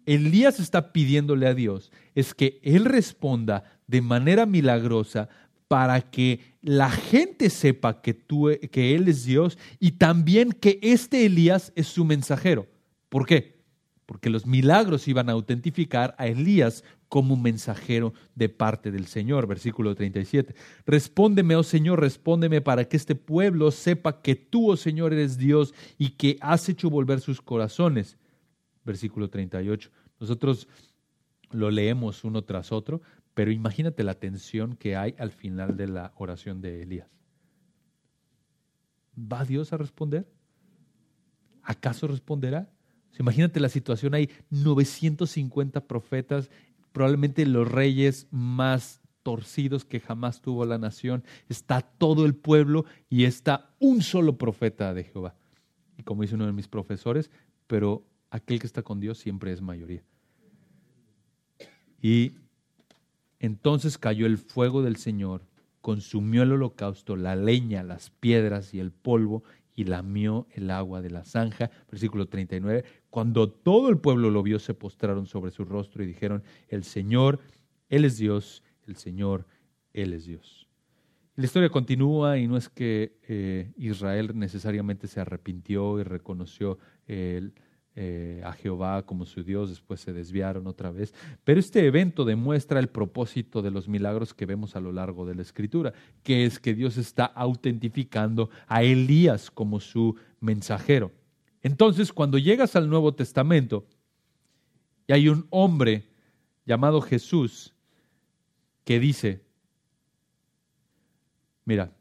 Elías 0.07 0.59
está 0.59 0.93
pidiéndole 0.93 1.47
a 1.47 1.55
Dios 1.55 1.93
es 2.15 2.35
que 2.35 2.61
Él 2.63 2.85
responda 2.85 3.65
de 3.87 4.01
manera 4.01 4.47
milagrosa 4.47 5.29
para 5.73 6.03
que 6.03 6.39
la 6.61 6.91
gente 6.91 7.49
sepa 7.49 8.03
que, 8.03 8.13
tú, 8.13 8.51
que 8.71 8.95
Él 8.95 9.09
es 9.09 9.25
Dios 9.25 9.57
y 9.81 9.93
también 9.93 10.53
que 10.53 10.79
este 10.83 11.25
Elías 11.25 11.73
es 11.77 11.87
su 11.87 12.05
mensajero. 12.05 12.67
¿Por 13.09 13.25
qué? 13.25 13.63
Porque 14.05 14.29
los 14.29 14.45
milagros 14.45 15.09
iban 15.09 15.31
a 15.31 15.33
autentificar 15.33 16.15
a 16.19 16.27
Elías 16.27 16.85
como 17.09 17.39
mensajero 17.39 18.13
de 18.35 18.51
parte 18.51 18.91
del 18.91 19.07
Señor. 19.07 19.47
Versículo 19.47 19.95
37. 19.95 20.55
Respóndeme, 20.85 21.57
oh 21.57 21.63
Señor, 21.63 22.01
respóndeme 22.01 22.61
para 22.61 22.85
que 22.85 22.99
este 22.99 23.15
pueblo 23.15 23.71
sepa 23.71 24.21
que 24.21 24.35
tú, 24.35 24.73
oh 24.73 24.77
Señor, 24.77 25.15
eres 25.15 25.39
Dios 25.39 25.73
y 25.97 26.11
que 26.11 26.37
has 26.43 26.69
hecho 26.69 26.91
volver 26.91 27.23
sus 27.23 27.41
corazones 27.41 28.19
versículo 28.85 29.31
38. 29.31 29.91
Nosotros 30.21 30.69
lo 31.51 31.71
leemos 31.71 32.25
uno 32.25 32.43
tras 32.43 32.73
otro, 32.73 33.01
pero 33.35 33.51
imagínate 33.51 34.05
la 34.05 34.15
tensión 34.15 34.77
que 34.77 34.97
hay 34.97 35.15
al 35.19 35.31
final 35.31 35.77
de 35.77 35.89
la 35.89 36.13
oración 36.17 36.61
de 36.61 36.83
Elías. 36.83 37.09
¿Va 39.17 39.45
Dios 39.45 39.73
a 39.73 39.77
responder? 39.77 40.27
¿Acaso 41.63 42.07
responderá? 42.07 42.71
Imagínate 43.19 43.61
la 43.61 43.69
situación, 43.69 44.15
hay 44.15 44.31
950 44.51 45.87
profetas, 45.87 46.51
probablemente 46.93 47.45
los 47.47 47.71
reyes 47.71 48.27
más 48.31 49.01
torcidos 49.23 49.85
que 49.85 50.01
jamás 50.01 50.41
tuvo 50.41 50.65
la 50.65 50.79
nación, 50.79 51.23
está 51.49 51.83
todo 51.83 52.25
el 52.25 52.35
pueblo 52.35 52.85
y 53.09 53.25
está 53.25 53.71
un 53.79 54.03
solo 54.03 54.39
profeta 54.39 54.95
de 54.95 55.05
Jehová. 55.05 55.37
Y 55.97 56.03
como 56.03 56.23
dice 56.23 56.35
uno 56.35 56.47
de 56.47 56.53
mis 56.53 56.69
profesores, 56.69 57.31
pero 57.67 58.05
aquel 58.31 58.59
que 58.59 58.67
está 58.67 58.83
con 58.83 58.99
Dios 58.99 59.19
siempre 59.19 59.53
es 59.53 59.61
mayoría. 59.61 60.03
Y 62.01 62.33
entonces 63.43 63.99
cayó 63.99 64.25
el 64.25 64.39
fuego 64.39 64.83
del 64.83 64.97
Señor, 64.97 65.43
consumió 65.81 66.45
el 66.45 66.53
holocausto, 66.53 67.17
la 67.17 67.35
leña, 67.35 67.83
las 67.83 68.11
piedras 68.11 68.73
y 68.73 68.79
el 68.79 68.93
polvo, 68.93 69.43
y 69.75 69.85
lamió 69.85 70.47
el 70.53 70.71
agua 70.71 71.03
de 71.03 71.11
la 71.11 71.25
zanja. 71.25 71.71
Versículo 71.91 72.27
39. 72.27 72.85
Cuando 73.11 73.51
todo 73.51 73.89
el 73.89 73.99
pueblo 73.99 74.31
lo 74.31 74.45
vio, 74.45 74.61
se 74.61 74.75
postraron 74.75 75.27
sobre 75.27 75.51
su 75.51 75.65
rostro 75.65 76.05
y 76.05 76.07
dijeron, 76.07 76.45
el 76.69 76.85
Señor, 76.85 77.41
Él 77.89 78.05
es 78.05 78.17
Dios, 78.17 78.63
el 78.87 78.95
Señor, 78.95 79.47
Él 79.93 80.13
es 80.13 80.25
Dios. 80.25 80.69
La 81.35 81.47
historia 81.47 81.69
continúa 81.69 82.39
y 82.39 82.47
no 82.47 82.57
es 82.57 82.69
que 82.69 83.19
eh, 83.27 83.73
Israel 83.77 84.33
necesariamente 84.35 85.09
se 85.09 85.19
arrepintió 85.19 85.99
y 85.99 86.05
reconoció 86.05 86.79
el 87.09 87.55
a 87.95 88.53
Jehová 88.53 89.05
como 89.05 89.27
su 89.27 89.43
Dios, 89.43 89.69
después 89.69 90.01
se 90.01 90.13
desviaron 90.13 90.67
otra 90.67 90.91
vez. 90.91 91.15
Pero 91.45 91.61
este 91.61 91.87
evento 91.87 92.25
demuestra 92.25 92.81
el 92.81 92.89
propósito 92.89 93.61
de 93.61 93.71
los 93.71 93.87
milagros 93.87 94.33
que 94.33 94.47
vemos 94.47 94.77
a 94.77 94.81
lo 94.81 94.93
largo 94.93 95.27
de 95.27 95.35
la 95.35 95.43
Escritura, 95.43 95.93
que 96.23 96.47
es 96.47 96.59
que 96.59 96.75
Dios 96.75 96.97
está 96.97 97.27
autentificando 97.27 98.49
a 98.67 98.83
Elías 98.83 99.51
como 99.51 99.79
su 99.81 100.17
mensajero. 100.41 101.13
Entonces, 101.63 102.13
cuando 102.13 102.39
llegas 102.39 102.77
al 102.77 102.89
Nuevo 102.89 103.15
Testamento 103.15 103.87
y 105.07 105.13
hay 105.13 105.29
un 105.29 105.47
hombre 105.51 106.09
llamado 106.65 107.01
Jesús 107.03 107.75
que 108.85 108.99
dice, 108.99 109.45
mira, 111.65 111.93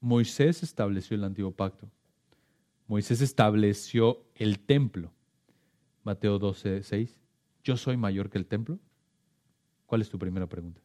Moisés 0.00 0.64
estableció 0.64 1.14
el 1.14 1.24
antiguo 1.24 1.52
pacto 1.52 1.88
Moisés 2.92 3.22
estableció 3.22 4.22
el 4.34 4.58
templo. 4.58 5.14
Mateo 6.04 6.38
12, 6.38 6.82
6. 6.82 7.22
¿Yo 7.64 7.78
soy 7.78 7.96
mayor 7.96 8.28
que 8.28 8.36
el 8.36 8.44
templo? 8.44 8.78
¿Cuál 9.86 10.02
es 10.02 10.10
tu 10.10 10.18
primera 10.18 10.46
pregunta? 10.46 10.78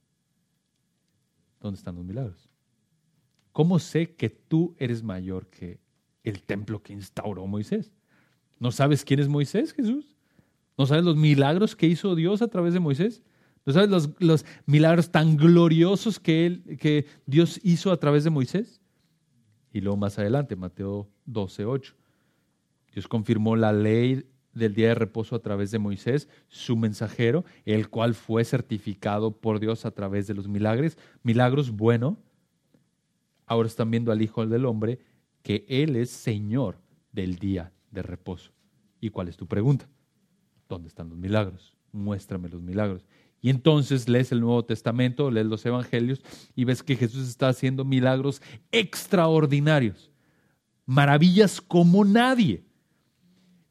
¿Dónde 1.59 1.77
están 1.77 1.95
los 1.95 2.05
milagros? 2.05 2.49
¿Cómo 3.51 3.77
sé 3.77 4.15
que 4.15 4.29
tú 4.29 4.73
eres 4.79 5.03
mayor 5.03 5.47
que 5.47 5.81
el 6.23 6.43
templo 6.43 6.81
que 6.81 6.93
instauró 6.93 7.45
Moisés? 7.45 7.91
¿No 8.57 8.71
sabes 8.71 9.03
quién 9.03 9.19
es 9.19 9.27
Moisés, 9.27 9.73
Jesús? 9.73 10.15
¿No 10.77 10.85
sabes 10.85 11.03
los 11.03 11.17
milagros 11.17 11.75
que 11.75 11.87
hizo 11.87 12.15
Dios 12.15 12.41
a 12.41 12.47
través 12.47 12.73
de 12.73 12.79
Moisés? 12.79 13.21
¿No 13.65 13.73
sabes 13.73 13.89
los, 13.89 14.11
los 14.19 14.45
milagros 14.65 15.11
tan 15.11 15.35
gloriosos 15.35 16.21
que, 16.21 16.45
él, 16.45 16.77
que 16.79 17.05
Dios 17.25 17.59
hizo 17.63 17.91
a 17.91 17.99
través 17.99 18.23
de 18.23 18.29
Moisés? 18.29 18.76
Y 19.71 19.81
luego 19.81 19.97
más 19.97 20.17
adelante, 20.17 20.55
Mateo 20.55 21.09
12, 21.25 21.65
8. 21.65 21.95
Dios 22.93 23.07
confirmó 23.07 23.55
la 23.55 23.73
ley 23.73 24.25
del 24.53 24.73
día 24.73 24.89
de 24.89 24.95
reposo 24.95 25.35
a 25.35 25.39
través 25.39 25.71
de 25.71 25.79
Moisés, 25.79 26.27
su 26.47 26.75
mensajero, 26.75 27.45
el 27.65 27.89
cual 27.89 28.15
fue 28.15 28.43
certificado 28.43 29.31
por 29.37 29.59
Dios 29.59 29.85
a 29.85 29.91
través 29.91 30.27
de 30.27 30.33
los 30.33 30.47
milagros. 30.47 30.97
Milagros, 31.23 31.71
bueno, 31.71 32.17
ahora 33.45 33.67
están 33.67 33.91
viendo 33.91 34.11
al 34.11 34.21
Hijo 34.21 34.45
del 34.45 34.65
Hombre 34.65 34.99
que 35.43 35.65
Él 35.69 35.95
es 35.95 36.09
Señor 36.09 36.79
del 37.11 37.37
día 37.37 37.71
de 37.91 38.01
reposo. 38.01 38.51
¿Y 38.99 39.09
cuál 39.11 39.27
es 39.27 39.37
tu 39.37 39.47
pregunta? 39.47 39.87
¿Dónde 40.67 40.89
están 40.89 41.09
los 41.09 41.17
milagros? 41.17 41.75
Muéstrame 41.91 42.49
los 42.49 42.61
milagros. 42.61 43.05
Y 43.41 43.49
entonces 43.49 44.09
lees 44.09 44.31
el 44.31 44.41
Nuevo 44.41 44.65
Testamento, 44.65 45.31
lees 45.31 45.45
los 45.45 45.65
Evangelios 45.65 46.21
y 46.55 46.65
ves 46.65 46.83
que 46.83 46.95
Jesús 46.95 47.27
está 47.27 47.49
haciendo 47.49 47.85
milagros 47.85 48.41
extraordinarios, 48.71 50.11
maravillas 50.85 51.61
como 51.61 52.03
nadie. 52.03 52.66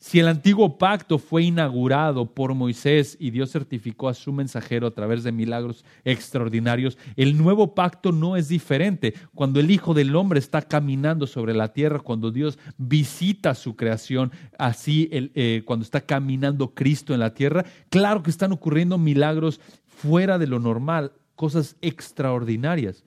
Si 0.06 0.20
el 0.20 0.28
antiguo 0.28 0.78
pacto 0.78 1.18
fue 1.18 1.42
inaugurado 1.42 2.32
por 2.32 2.54
Moisés 2.54 3.16
y 3.18 3.32
Dios 3.32 3.50
certificó 3.50 4.08
a 4.08 4.14
su 4.14 4.32
mensajero 4.32 4.86
a 4.86 4.92
través 4.92 5.24
de 5.24 5.32
milagros 5.32 5.84
extraordinarios, 6.04 6.96
el 7.16 7.36
nuevo 7.36 7.74
pacto 7.74 8.12
no 8.12 8.36
es 8.36 8.46
diferente. 8.46 9.14
Cuando 9.34 9.58
el 9.58 9.68
Hijo 9.68 9.94
del 9.94 10.14
Hombre 10.14 10.38
está 10.38 10.62
caminando 10.62 11.26
sobre 11.26 11.54
la 11.54 11.72
tierra, 11.72 11.98
cuando 11.98 12.30
Dios 12.30 12.56
visita 12.78 13.56
su 13.56 13.74
creación, 13.74 14.30
así 14.60 15.08
eh, 15.10 15.64
cuando 15.64 15.82
está 15.82 16.00
caminando 16.00 16.72
Cristo 16.72 17.12
en 17.12 17.18
la 17.18 17.34
tierra, 17.34 17.64
claro 17.90 18.22
que 18.22 18.30
están 18.30 18.52
ocurriendo 18.52 18.98
milagros 18.98 19.60
fuera 19.88 20.38
de 20.38 20.46
lo 20.46 20.60
normal, 20.60 21.10
cosas 21.34 21.74
extraordinarias. 21.82 23.02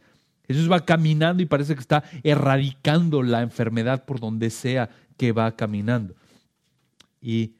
Jesús 0.49 0.69
va 0.69 0.83
caminando 0.83 1.41
y 1.41 1.45
parece 1.45 1.75
que 1.75 1.81
está 1.81 2.03
erradicando 2.23 3.23
la 3.23 3.41
enfermedad 3.41 4.03
por 4.03 4.19
donde 4.19 4.49
sea 4.49 4.89
que 5.15 5.31
va 5.31 5.55
caminando. 5.55 6.18
Y 7.21 7.55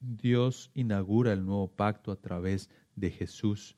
Dios 0.00 0.70
inaugura 0.74 1.32
el 1.32 1.44
nuevo 1.44 1.68
pacto 1.68 2.12
a 2.12 2.16
través 2.16 2.70
de 2.96 3.10
Jesús 3.10 3.76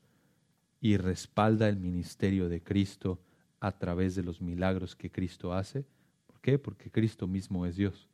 y 0.81 0.97
respalda 0.97 1.69
el 1.69 1.77
ministerio 1.77 2.49
de 2.49 2.61
Cristo 2.61 3.19
a 3.59 3.71
través 3.71 4.15
de 4.15 4.23
los 4.23 4.41
milagros 4.41 4.95
que 4.95 5.11
Cristo 5.11 5.53
hace. 5.53 5.85
¿Por 6.27 6.39
qué? 6.41 6.59
Porque 6.59 6.91
Cristo 6.91 7.27
mismo 7.27 7.65
es 7.65 7.75
Dios, 7.75 8.07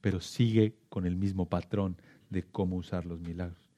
pero 0.00 0.20
sigue 0.20 0.74
con 0.88 1.06
el 1.06 1.16
mismo 1.16 1.46
patrón 1.46 1.96
de 2.30 2.42
cómo 2.42 2.76
usar 2.76 3.06
los 3.06 3.20
milagros. 3.20 3.70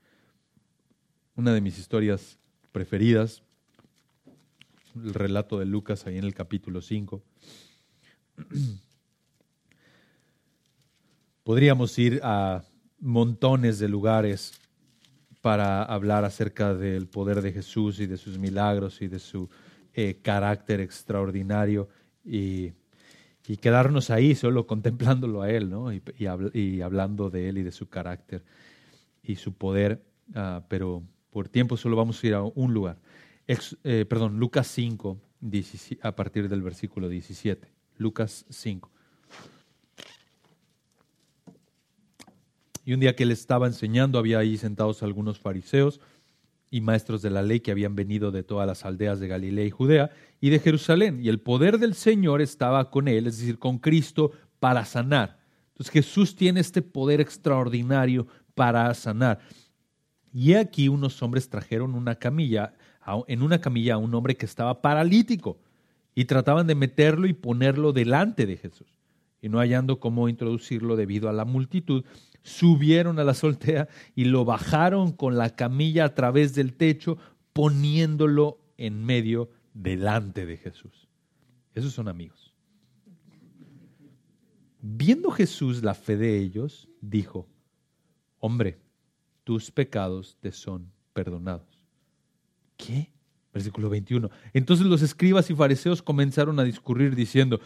Una 1.37 1.55
de 1.55 1.61
mis 1.61 1.79
historias 1.79 2.39
preferidas, 2.73 3.43
el 4.97 5.15
relato 5.15 5.59
de 5.59 5.67
Lucas 5.67 6.07
ahí 6.07 6.19
en 6.19 6.25
el 6.25 6.35
capítulo 6.35 6.81
5. 6.81 7.23
Podríamos 11.43 11.99
ir 11.99 12.21
a 12.23 12.63
montones 12.99 13.79
de 13.79 13.89
lugares 13.89 14.53
para 15.41 15.83
hablar 15.83 16.25
acerca 16.25 16.75
del 16.75 17.07
poder 17.09 17.41
de 17.41 17.53
Jesús 17.53 17.99
y 17.99 18.07
de 18.07 18.19
sus 18.19 18.39
milagros 18.39 19.01
y 19.01 19.09
de 19.09 19.19
su 19.19 19.49
eh, 19.95 20.19
carácter 20.23 20.81
extraordinario 20.81 21.89
y, 22.25 22.73
quedarnos 23.61 24.11
ahí 24.11 24.37
solo 24.37 24.65
contemplándolo 24.69 25.43
a 25.43 25.51
Él 25.51 25.71
¿no? 25.71 25.93
y, 25.93 26.81
hablando 26.83 27.31
de 27.31 27.49
Él 27.49 27.59
y 27.59 27.65
de 27.65 27.73
su 27.73 27.89
carácter 27.89 28.45
y 29.25 29.37
su 29.37 29.55
poder, 29.55 30.05
ah, 30.37 30.63
pero 30.69 31.03
por 31.31 31.49
tiempo 31.49 31.77
solo 31.77 31.97
vamos 31.97 32.23
a 32.23 32.27
ir 32.29 32.35
a 32.35 32.43
un 32.43 32.73
lugar. 32.73 32.99
Eh, 33.49 34.05
perdón, 34.09 34.39
Lucas 34.39 34.69
5, 34.69 35.19
a 36.03 36.15
partir 36.15 36.49
del 36.49 36.63
versículo 36.63 37.09
17. 37.09 37.73
Lucas 37.97 38.47
5. 38.51 38.89
Y 42.85 42.95
un 42.95 43.01
día 43.01 43.15
que 43.15 43.25
él 43.25 43.31
estaba 43.31 43.67
enseñando, 43.67 44.19
había 44.19 44.39
ahí 44.39 44.57
sentados 44.57 45.03
algunos 45.03 45.39
fariseos 45.39 46.01
y 46.71 46.81
maestros 46.81 47.21
de 47.23 47.31
la 47.31 47.43
ley 47.43 47.61
que 47.61 47.73
habían 47.73 47.97
venido 47.97 48.31
de 48.31 48.43
todas 48.43 48.67
las 48.67 48.85
aldeas 48.85 49.21
de 49.21 49.29
Galilea 49.29 49.65
y 49.65 49.71
Judea 49.71 50.11
y 50.41 50.51
de 50.51 50.61
Jerusalén. 50.61 51.21
Y 51.23 51.29
el 51.29 51.41
poder 51.41 51.79
del 51.79 51.95
Señor 51.95 52.41
estaba 52.41 52.91
con 52.91 53.09
él, 53.09 53.27
es 53.27 53.39
decir, 53.39 53.59
con 53.59 53.79
Cristo, 53.79 54.33
para 54.61 54.85
sanar. 54.85 55.39
Entonces 55.73 55.93
Jesús 55.93 56.37
tiene 56.37 56.61
este 56.61 56.83
poder 56.83 57.21
extraordinario 57.21 58.27
para 58.55 58.93
sanar. 58.95 59.41
Y 60.33 60.55
aquí 60.55 60.89
unos 60.89 61.23
hombres 61.23 61.49
trajeron 61.49 61.95
una 61.95 62.15
camilla, 62.15 62.75
en 63.27 63.43
una 63.43 63.61
camilla 63.61 63.95
a 63.95 63.99
un 63.99 64.15
hombre 64.15 64.37
que 64.37 64.47
estaba 64.47 64.81
paralítico 64.81 65.59
y 66.15 66.27
trataban 66.27 66.67
de 66.67 66.75
meterlo 66.75 67.27
y 67.27 67.33
ponerlo 67.33 67.93
delante 67.93 68.47
de 68.47 68.57
Jesús. 68.57 68.87
y 69.43 69.49
no 69.49 69.59
hallando 69.59 70.01
cómo 70.01 70.29
introducirlo 70.29 70.97
debido 70.97 71.31
a 71.31 71.33
la 71.33 71.47
multitud, 71.47 72.05
subieron 72.43 73.19
a 73.19 73.25
la 73.25 73.35
soltea 73.35 73.89
y 74.15 74.25
lo 74.25 74.45
bajaron 74.45 75.13
con 75.13 75.37
la 75.37 75.51
camilla 75.57 76.05
a 76.05 76.15
través 76.15 76.55
del 76.55 76.75
techo, 76.75 77.19
poniéndolo 77.53 78.59
en 78.77 79.05
medio 79.05 79.51
delante 79.75 80.47
de 80.47 80.57
Jesús. 80.57 81.09
Esos 81.75 81.93
son 81.93 82.09
amigos. 82.09 82.55
Viendo 84.83 85.31
Jesús 85.31 85.83
la 85.83 85.95
fe 85.95 86.17
de 86.17 86.39
ellos, 86.39 86.89
dijo, 87.01 87.47
hombre, 88.39 88.79
tus 89.45 89.71
pecados 89.71 90.37
te 90.41 90.53
son 90.53 90.91
perdonados. 91.13 91.85
¿Qué? 92.77 93.13
Versículo 93.53 93.91
21. 93.91 94.31
Entonces 94.55 94.87
los 94.87 95.03
escribas 95.03 95.51
y 95.51 95.55
fariseos 95.55 96.03
comenzaron 96.03 96.59
a 96.59 96.65
discurrir 96.65 97.15
diciendo, 97.15 97.61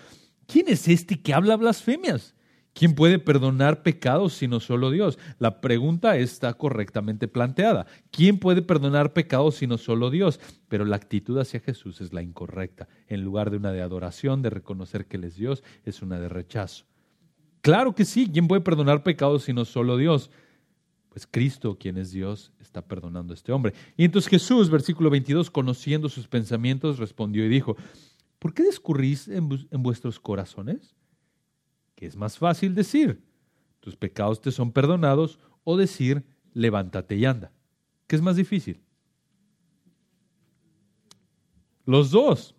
¿quién 0.47 0.67
es 0.69 0.89
este 0.89 1.21
que 1.21 1.35
habla 1.35 1.57
blasfemias? 1.57 2.35
¿Quién 2.75 2.97
puede 2.97 3.21
perdonar 3.21 3.85
pecados 3.85 4.35
sino 4.35 4.59
solo 4.59 4.91
Dios? 4.91 5.17
La 5.39 5.61
pregunta 5.61 6.17
está 6.17 6.55
correctamente 6.55 7.29
planteada. 7.29 7.87
¿Quién 8.11 8.39
puede 8.39 8.63
perdonar 8.63 9.13
pecados 9.13 9.55
sino 9.55 9.79
solo 9.79 10.11
Dios? 10.11 10.41
Pero 10.69 10.85
la 10.85 10.97
actitud 10.97 11.39
hacia 11.39 11.61
Jesús 11.61 12.01
es 12.01 12.13
la 12.13 12.21
incorrecta. 12.21 12.89
En 13.07 13.23
lugar 13.23 13.53
de 13.53 13.59
una 13.59 13.71
de 13.71 13.81
adoración, 13.81 14.43
de 14.43 14.51
reconocer 14.51 15.07
que 15.07 15.19
Él 15.19 15.25
es 15.25 15.37
Dios, 15.37 15.63
es 15.85 16.03
una 16.03 16.19
de 16.19 16.29
rechazo. 16.29 16.85
Claro 17.61 17.95
que 17.95 18.05
sí, 18.05 18.29
¿quién 18.31 18.49
puede 18.49 18.61
perdonar 18.61 19.05
pecados 19.05 19.45
sino 19.45 19.65
solo 19.65 19.97
Dios? 19.97 20.33
Pues 21.11 21.29
Cristo, 21.31 21.79
quien 21.79 21.97
es 21.97 22.11
Dios, 22.11 22.51
está 22.61 22.83
perdonando 22.83 23.33
a 23.33 23.37
este 23.37 23.53
hombre. 23.53 23.73
Y 23.97 24.05
entonces 24.05 24.29
Jesús, 24.29 24.69
versículo 24.69 25.11
22, 25.11 25.49
conociendo 25.49 26.09
sus 26.09 26.27
pensamientos, 26.27 26.99
respondió 26.99 27.47
y 27.47 27.49
dijo, 27.49 27.77
¿por 28.41 28.53
qué 28.53 28.65
discurrís 28.65 29.29
en, 29.29 29.49
en 29.71 29.83
vuestros 29.85 30.19
corazones? 30.19 30.97
¿Qué 32.05 32.09
es 32.09 32.17
más 32.17 32.37
fácil 32.37 32.75
decir, 32.75 33.25
tus 33.81 33.97
pecados 33.97 34.39
te 34.43 34.53
son 34.53 34.73
perdonados, 34.73 35.39
o 35.65 35.75
decir, 35.75 36.23
levántate 36.53 37.17
y 37.17 37.25
anda. 37.25 37.51
¿Qué 38.07 38.15
es 38.15 38.21
más 38.21 38.37
difícil? 38.37 38.79
Los 41.87 42.11
dos. 42.11 42.55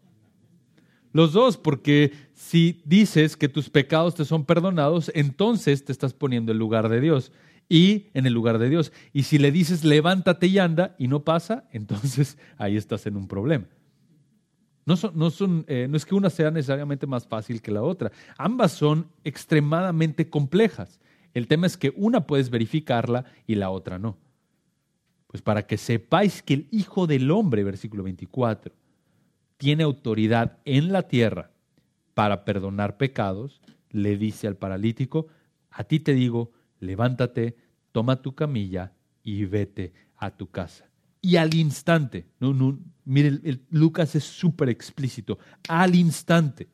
Los 1.13 1.33
dos, 1.33 1.57
porque 1.57 2.11
si 2.33 2.81
dices 2.85 3.37
que 3.37 3.47
tus 3.47 3.69
pecados 3.69 4.15
te 4.15 4.25
son 4.25 4.45
perdonados, 4.45 5.11
entonces 5.13 5.85
te 5.85 5.91
estás 5.91 6.15
poniendo 6.15 6.51
en 6.51 6.57
lugar 6.57 6.89
de 6.89 6.99
Dios 6.99 7.31
y 7.69 8.07
en 8.15 8.25
el 8.25 8.33
lugar 8.33 8.57
de 8.57 8.67
Dios. 8.67 8.91
Y 9.13 9.23
si 9.23 9.37
le 9.37 9.51
dices 9.51 9.83
levántate 9.83 10.47
y 10.47 10.57
anda 10.57 10.95
y 10.97 11.07
no 11.07 11.23
pasa, 11.23 11.65
entonces 11.71 12.39
ahí 12.57 12.77
estás 12.77 13.05
en 13.05 13.15
un 13.15 13.27
problema. 13.27 13.67
No, 14.85 14.95
son, 14.95 15.65
eh, 15.67 15.87
no 15.89 15.97
es 15.97 16.05
que 16.05 16.13
una 16.13 16.29
sea 16.29 16.51
necesariamente 16.51 17.07
más 17.07 17.25
fácil 17.25 17.61
que 17.61 17.71
la 17.71 17.81
otra. 17.81 18.11
Ambas 18.37 18.71
son 18.71 19.07
extremadamente 19.23 20.29
complejas. 20.29 20.99
El 21.33 21.47
tema 21.47 21.65
es 21.65 21.75
que 21.75 21.91
una 21.95 22.27
puedes 22.27 22.51
verificarla 22.51 23.25
y 23.47 23.55
la 23.55 23.71
otra 23.71 23.97
no. 23.97 24.17
Pues 25.27 25.41
para 25.41 25.65
que 25.65 25.77
sepáis 25.77 26.43
que 26.43 26.53
el 26.53 26.67
Hijo 26.71 27.07
del 27.07 27.31
Hombre, 27.31 27.63
versículo 27.63 28.03
24, 28.03 28.73
tiene 29.57 29.83
autoridad 29.83 30.59
en 30.65 30.91
la 30.91 31.07
tierra 31.07 31.49
para 32.13 32.45
perdonar 32.45 32.97
pecados, 32.97 33.61
le 33.89 34.17
dice 34.17 34.47
al 34.47 34.55
paralítico, 34.55 35.27
a 35.71 35.83
ti 35.83 35.99
te 35.99 36.13
digo, 36.13 36.51
levántate, 36.79 37.57
toma 37.91 38.21
tu 38.21 38.35
camilla 38.35 38.93
y 39.23 39.45
vete 39.45 39.93
a 40.15 40.31
tu 40.31 40.47
casa. 40.47 40.87
Y 41.25 41.37
al 41.37 41.55
instante, 41.55 42.27
no, 42.39 42.77
mire, 43.03 43.39
Lucas 43.71 44.13
es 44.13 44.23
súper 44.23 44.69
explícito, 44.69 45.39
al 45.67 45.95
instante. 45.95 46.67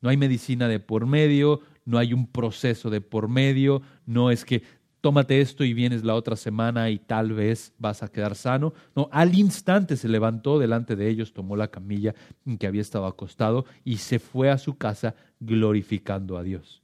No 0.00 0.08
hay 0.08 0.16
medicina 0.16 0.66
de 0.66 0.80
por 0.80 1.04
medio, 1.04 1.60
no 1.84 1.98
hay 1.98 2.14
un 2.14 2.26
proceso 2.26 2.88
de 2.88 3.02
por 3.02 3.28
medio, 3.28 3.82
no 4.06 4.30
es 4.30 4.46
que 4.46 4.62
tómate 5.02 5.42
esto 5.42 5.62
y 5.62 5.74
vienes 5.74 6.04
la 6.04 6.14
otra 6.14 6.36
semana 6.36 6.88
y 6.88 7.00
tal 7.00 7.34
vez 7.34 7.74
vas 7.76 8.02
a 8.02 8.08
quedar 8.08 8.34
sano. 8.34 8.72
No, 8.96 9.10
al 9.12 9.38
instante 9.38 9.98
se 9.98 10.08
levantó 10.08 10.58
delante 10.58 10.96
de 10.96 11.10
ellos, 11.10 11.34
tomó 11.34 11.54
la 11.54 11.68
camilla 11.68 12.14
en 12.46 12.56
que 12.56 12.66
había 12.66 12.80
estado 12.80 13.04
acostado 13.04 13.66
y 13.84 13.98
se 13.98 14.18
fue 14.18 14.48
a 14.50 14.56
su 14.56 14.78
casa 14.78 15.16
glorificando 15.38 16.38
a 16.38 16.42
Dios. 16.42 16.82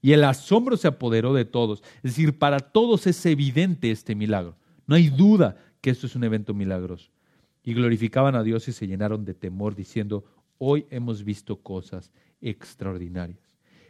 Y 0.00 0.10
el 0.10 0.24
asombro 0.24 0.76
se 0.76 0.88
apoderó 0.88 1.34
de 1.34 1.44
todos. 1.44 1.84
Es 1.98 2.16
decir, 2.16 2.36
para 2.36 2.58
todos 2.58 3.06
es 3.06 3.24
evidente 3.26 3.92
este 3.92 4.16
milagro. 4.16 4.56
No 4.88 4.96
hay 4.96 5.08
duda 5.08 5.56
que 5.82 5.90
esto 5.90 6.06
es 6.06 6.16
un 6.16 6.24
evento 6.24 6.54
milagroso. 6.54 7.10
Y 7.62 7.74
glorificaban 7.74 8.34
a 8.34 8.42
Dios 8.42 8.66
y 8.68 8.72
se 8.72 8.86
llenaron 8.86 9.26
de 9.26 9.34
temor 9.34 9.74
diciendo, 9.74 10.24
hoy 10.56 10.86
hemos 10.88 11.22
visto 11.24 11.60
cosas 11.60 12.10
extraordinarias. 12.40 13.38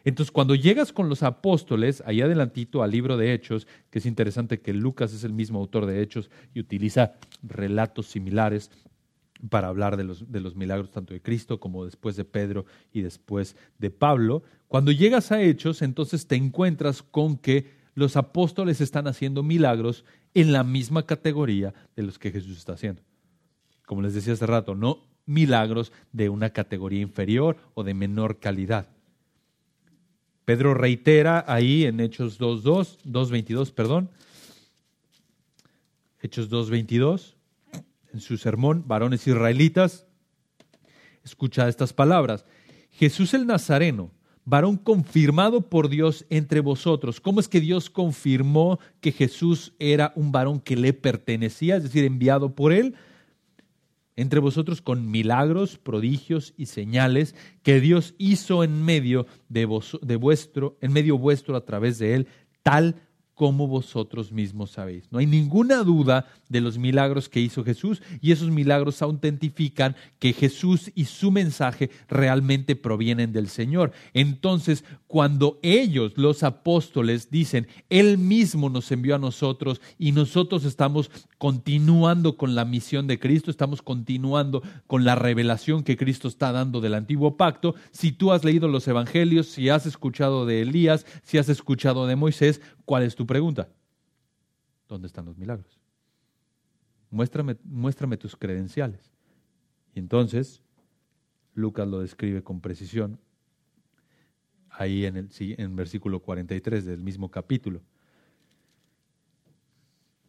Entonces, 0.05 0.33
cuando 0.33 0.57
llegas 0.57 0.93
con 0.93 1.09
los 1.09 1.23
apóstoles, 1.23 2.03
ahí 2.05 2.21
adelantito 2.21 2.83
al 2.83 2.91
libro 2.91 3.17
de 3.17 3.33
Hechos, 3.33 3.69
que 3.91 4.01
es 4.01 4.07
interesante 4.07 4.61
que 4.61 4.73
Lucas 4.73 5.13
es 5.15 5.23
el 5.23 5.33
mismo 5.33 5.61
autor 5.61 5.87
de 5.87 6.03
Hechos 6.03 6.29
y 6.53 6.59
utiliza 6.59 7.13
relatos 7.45 8.09
similares, 8.09 8.73
para 9.49 9.69
hablar 9.69 9.97
de 9.97 10.05
los, 10.05 10.31
de 10.31 10.41
los 10.41 10.55
milagros 10.55 10.91
tanto 10.91 11.15
de 11.15 11.21
Cristo 11.21 11.59
como 11.59 11.85
después 11.85 12.17
de 12.17 12.25
Pedro 12.25 12.65
y 12.93 13.03
después 13.03 13.57
de 13.79 13.91
Pablo. 13.91 14.43
Cuando 14.69 14.93
llegas 14.93 15.33
a 15.33 15.43
Hechos, 15.43 15.83
entonces 15.83 16.27
te 16.27 16.37
encuentras 16.37 17.03
con 17.03 17.37
que 17.37 17.71
los 17.95 18.17
apóstoles 18.17 18.81
están 18.81 19.07
haciendo 19.07 19.43
milagros 19.43 20.05
en 20.35 20.53
la 20.53 20.65
misma 20.65 21.05
categoría 21.05 21.75
de 21.97 22.03
los 22.03 22.19
que 22.19 22.31
Jesús 22.31 22.59
está 22.59 22.75
haciendo. 22.75 23.03
Como 23.87 24.03
les 24.03 24.15
decía 24.15 24.33
hace 24.33 24.47
rato, 24.47 24.75
no 24.75 25.01
milagros 25.27 25.93
de 26.13 26.29
una 26.29 26.51
categoría 26.51 27.01
inferior 27.01 27.57
o 27.75 27.85
de 27.85 27.95
menor 27.95 28.39
calidad. 28.39 28.89
Pedro 30.45 30.75
reitera 30.75 31.45
ahí 31.47 31.85
en 31.85 32.01
Hechos 32.01 32.41
2.2, 32.41 32.99
2.22, 33.05 33.73
perdón, 33.73 34.11
Hechos 36.21 36.51
2.22, 36.51 37.35
en 38.13 38.21
su 38.21 38.37
sermón, 38.37 38.85
varones 38.87 39.27
israelitas, 39.27 40.07
escucha 41.25 41.69
estas 41.69 41.93
palabras. 41.93 42.45
Jesús 42.91 43.35
el 43.35 43.47
Nazareno, 43.47 44.11
varón 44.45 44.77
confirmado 44.77 45.69
por 45.69 45.89
Dios 45.89 46.27
entre 46.31 46.61
vosotros. 46.61 47.21
¿Cómo 47.21 47.41
es 47.41 47.49
que 47.49 47.61
Dios 47.61 47.91
confirmó 47.91 48.79
que 49.01 49.13
Jesús 49.13 49.75
era 49.79 50.13
un 50.17 50.33
varón 50.33 50.61
que 50.61 50.77
le 50.77 50.93
pertenecía, 50.93 51.77
es 51.77 51.85
decir, 51.85 52.05
enviado 52.05 52.55
por 52.55 52.73
él? 52.73 52.95
Entre 54.15 54.41
vosotros 54.41 54.83
con 54.83 55.11
milagros, 55.11 55.79
prodigios 55.79 56.55
y 56.57 56.67
señales 56.67 57.35
que 57.63 57.81
Dios 57.81 58.15
hizo 58.19 58.63
en 58.63 58.85
medio 58.85 59.27
de, 59.49 59.67
de 60.03 60.17
vuestro, 60.17 60.77
en 60.81 60.93
medio 60.93 61.17
vuestro 61.17 61.57
a 61.57 61.65
través 61.65 61.99
de 61.99 62.15
él, 62.15 62.27
tal 62.63 62.97
como 63.43 63.67
vosotros 63.67 64.31
mismos 64.31 64.71
sabéis. 64.71 65.03
No 65.11 65.19
hay 65.19 65.27
ninguna 65.27 65.83
duda 65.83 66.27
de 66.49 66.61
los 66.61 66.79
milagros 66.79 67.29
que 67.29 67.41
hizo 67.41 67.65
Jesús 67.65 68.01
y 68.21 68.31
esos 68.31 68.51
milagros 68.51 69.03
autentifican 69.03 69.97
que 70.21 70.33
Jesús 70.33 70.93
y 70.95 71.07
su 71.07 71.33
mensaje 71.33 71.91
realmente 72.09 72.77
provienen 72.77 73.33
del 73.33 73.49
Señor. 73.49 73.91
Entonces, 74.15 74.85
cuando 75.09 75.59
ellos, 75.63 76.13
los 76.15 76.45
apóstoles, 76.45 77.33
dicen, 77.33 77.67
Él 77.91 78.17
mismo 78.17 78.71
nos 78.71 78.93
envió 78.93 79.17
a 79.17 79.19
nosotros 79.19 79.81
y 79.99 80.13
nosotros 80.13 80.65
estamos 80.65 81.11
continuando 81.39 82.37
con 82.37 82.55
la 82.55 82.65
misión 82.65 83.09
de 83.09 83.19
Cristo, 83.19 83.51
estamos 83.51 83.83
continuando 83.83 84.63
con 84.87 85.05
la 85.05 85.17
revelación 85.17 85.83
que 85.83 85.97
Cristo 85.97 86.29
está 86.29 86.53
dando 86.53 86.81
del 86.81 86.95
antiguo 86.95 87.37
pacto, 87.37 87.75
si 87.91 88.13
tú 88.13 88.31
has 88.31 88.45
leído 88.45 88.69
los 88.69 88.87
evangelios, 88.87 89.49
si 89.49 89.69
has 89.69 89.85
escuchado 89.85 90.47
de 90.47 90.63
Elías, 90.63 91.05
si 91.25 91.39
has 91.39 91.49
escuchado 91.49 92.07
de 92.07 92.15
Moisés, 92.15 92.61
¿cuál 92.85 93.03
es 93.03 93.17
tu 93.17 93.27
pregunta? 93.33 93.67
¿Dónde 94.89 95.07
están 95.07 95.25
los 95.25 95.39
milagros? 95.39 95.81
Muéstrame, 97.09 97.57
muéstrame 97.65 98.19
tus 98.19 98.37
credenciales. 98.37 99.11
Y 99.95 100.01
entonces, 100.01 100.61
Lucas 101.55 101.89
lo 101.89 102.01
describe 102.01 102.45
con 102.45 102.61
precisión 102.61 103.19
ahí 104.69 105.07
en 105.07 105.17
el 105.17 105.31
en 105.39 105.77
versículo 105.77 106.21
43 106.21 106.85
del 106.85 107.01
mismo 107.01 107.31
capítulo. 107.31 107.81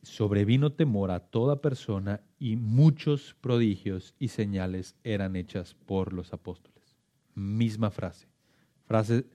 Sobrevino 0.02 0.72
temor 0.72 1.12
a 1.12 1.20
toda 1.20 1.60
persona 1.60 2.22
y 2.40 2.56
muchos 2.56 3.36
prodigios 3.42 4.16
y 4.18 4.30
señales 4.30 4.96
eran 5.04 5.36
hechas 5.36 5.74
por 5.74 6.14
los 6.14 6.32
apóstoles. 6.32 6.96
Misma 7.36 7.92
frase, 7.92 8.30
frase, 8.86 9.26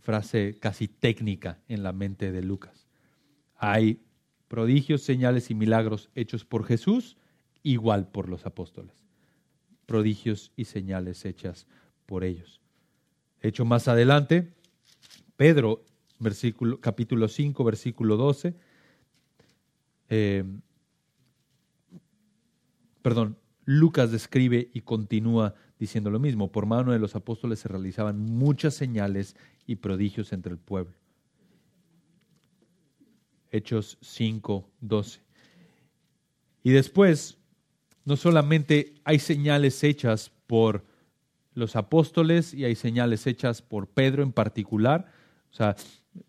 frase 0.00 0.56
casi 0.58 0.88
técnica 0.88 1.58
en 1.68 1.82
la 1.82 1.92
mente 1.92 2.32
de 2.32 2.40
Lucas. 2.40 2.89
Hay 3.62 4.00
prodigios, 4.48 5.02
señales 5.02 5.50
y 5.50 5.54
milagros 5.54 6.08
hechos 6.14 6.46
por 6.46 6.64
Jesús, 6.64 7.18
igual 7.62 8.08
por 8.08 8.30
los 8.30 8.46
apóstoles. 8.46 9.04
Prodigios 9.84 10.50
y 10.56 10.64
señales 10.64 11.26
hechas 11.26 11.66
por 12.06 12.24
ellos. 12.24 12.62
Hecho 13.42 13.66
más 13.66 13.86
adelante, 13.86 14.54
Pedro, 15.36 15.84
versículo, 16.18 16.80
capítulo 16.80 17.28
5, 17.28 17.62
versículo 17.62 18.16
12, 18.16 18.54
eh, 20.08 20.44
perdón, 23.02 23.36
Lucas 23.66 24.10
describe 24.10 24.70
y 24.72 24.80
continúa 24.80 25.54
diciendo 25.78 26.10
lo 26.10 26.18
mismo. 26.18 26.50
Por 26.50 26.64
mano 26.64 26.92
de 26.92 26.98
los 26.98 27.14
apóstoles 27.14 27.58
se 27.58 27.68
realizaban 27.68 28.18
muchas 28.18 28.72
señales 28.72 29.36
y 29.66 29.76
prodigios 29.76 30.32
entre 30.32 30.52
el 30.52 30.58
pueblo. 30.58 30.99
Hechos 33.50 33.98
5, 34.00 34.68
12. 34.80 35.20
Y 36.62 36.70
después, 36.70 37.38
no 38.04 38.16
solamente 38.16 38.94
hay 39.04 39.18
señales 39.18 39.82
hechas 39.84 40.30
por 40.46 40.84
los 41.54 41.76
apóstoles 41.76 42.54
y 42.54 42.64
hay 42.64 42.74
señales 42.74 43.26
hechas 43.26 43.62
por 43.62 43.88
Pedro 43.88 44.22
en 44.22 44.32
particular, 44.32 45.10
o 45.50 45.54
sea, 45.54 45.76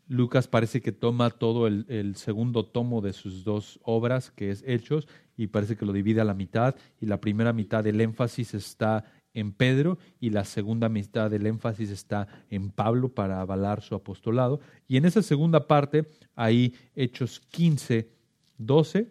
Lucas 0.08 0.48
parece 0.48 0.82
que 0.82 0.92
toma 0.92 1.30
todo 1.30 1.68
el, 1.68 2.16
segundo 2.16 2.66
tomo 2.66 3.02
de 3.02 3.14
sus 3.14 3.44
dos 3.44 3.80
obras, 3.84 4.32
que 4.32 4.52
es 4.52 4.64
Hechos, 4.66 5.08
y 5.38 5.48
parece 5.48 5.76
que 5.76 5.86
lo 5.86 5.94
divide 5.94 6.22
a 6.22 6.26
la 6.26 6.34
mitad, 6.34 6.76
y 7.00 7.06
la 7.06 7.22
primera 7.22 7.54
mitad 7.54 7.84
del 7.84 8.02
énfasis 8.02 8.54
está 8.54 9.06
en 9.34 9.54
Pedro 9.54 9.98
y 10.20 10.30
la 10.30 10.44
segunda 10.44 10.90
mitad 10.90 11.30
del 11.30 11.48
énfasis 11.48 11.90
está 11.90 12.28
en 12.50 12.70
Pablo 12.70 13.10
para 13.10 13.42
avalar 13.42 13.82
su 13.82 13.96
apostolado. 13.96 14.60
Y 14.88 14.98
en 14.98 15.06
esa 15.06 15.22
segunda 15.22 15.68
parte, 15.68 16.08
ahí 16.36 16.74
Hechos 16.96 17.40
15, 17.40 18.10
12, 18.58 19.08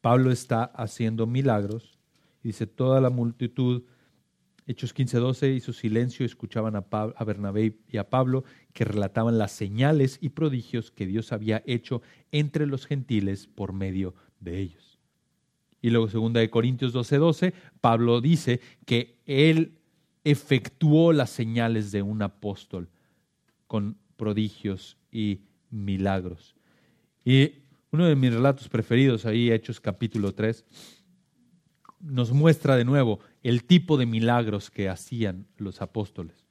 Pablo 0.00 0.32
está 0.32 0.64
haciendo 0.64 1.26
milagros, 1.26 1.98
y 2.42 2.48
dice, 2.48 2.66
toda 2.66 3.00
la 3.00 3.10
multitud 3.10 3.84
Hechos 4.66 4.94
15:12 4.94 5.56
hizo 5.56 5.72
silencio 5.72 6.24
escuchaban 6.24 6.76
a, 6.76 6.84
a, 6.90 7.24
Bernabé 7.24 7.78
y 7.88 7.96
a 7.96 8.08
Pablo 8.08 8.44
que 8.72 8.84
relataban 8.84 9.36
las 9.36 9.52
señales 9.52 10.18
y 10.20 10.30
prodigios 10.30 10.90
que 10.92 11.06
Dios 11.06 11.32
había 11.32 11.62
hecho 11.66 12.00
entre 12.30 12.66
los 12.66 12.86
gentiles 12.86 13.48
por 13.48 13.72
medio 13.72 14.14
de 14.38 14.60
ellos. 14.60 14.91
Y 15.82 15.90
luego 15.90 16.08
segunda 16.08 16.40
de 16.40 16.48
Corintios 16.48 16.94
12:12, 16.94 17.52
Pablo 17.80 18.20
dice 18.20 18.60
que 18.86 19.18
él 19.26 19.78
efectuó 20.24 21.12
las 21.12 21.30
señales 21.30 21.90
de 21.90 22.02
un 22.02 22.22
apóstol 22.22 22.88
con 23.66 23.98
prodigios 24.16 24.96
y 25.10 25.40
milagros. 25.70 26.54
Y 27.24 27.54
uno 27.90 28.06
de 28.06 28.14
mis 28.14 28.32
relatos 28.32 28.68
preferidos 28.68 29.26
ahí, 29.26 29.50
Hechos 29.50 29.80
capítulo 29.80 30.32
3, 30.32 30.64
nos 32.00 32.32
muestra 32.32 32.76
de 32.76 32.84
nuevo 32.84 33.20
el 33.42 33.64
tipo 33.64 33.96
de 33.96 34.06
milagros 34.06 34.70
que 34.70 34.88
hacían 34.88 35.46
los 35.56 35.82
apóstoles. 35.82 36.46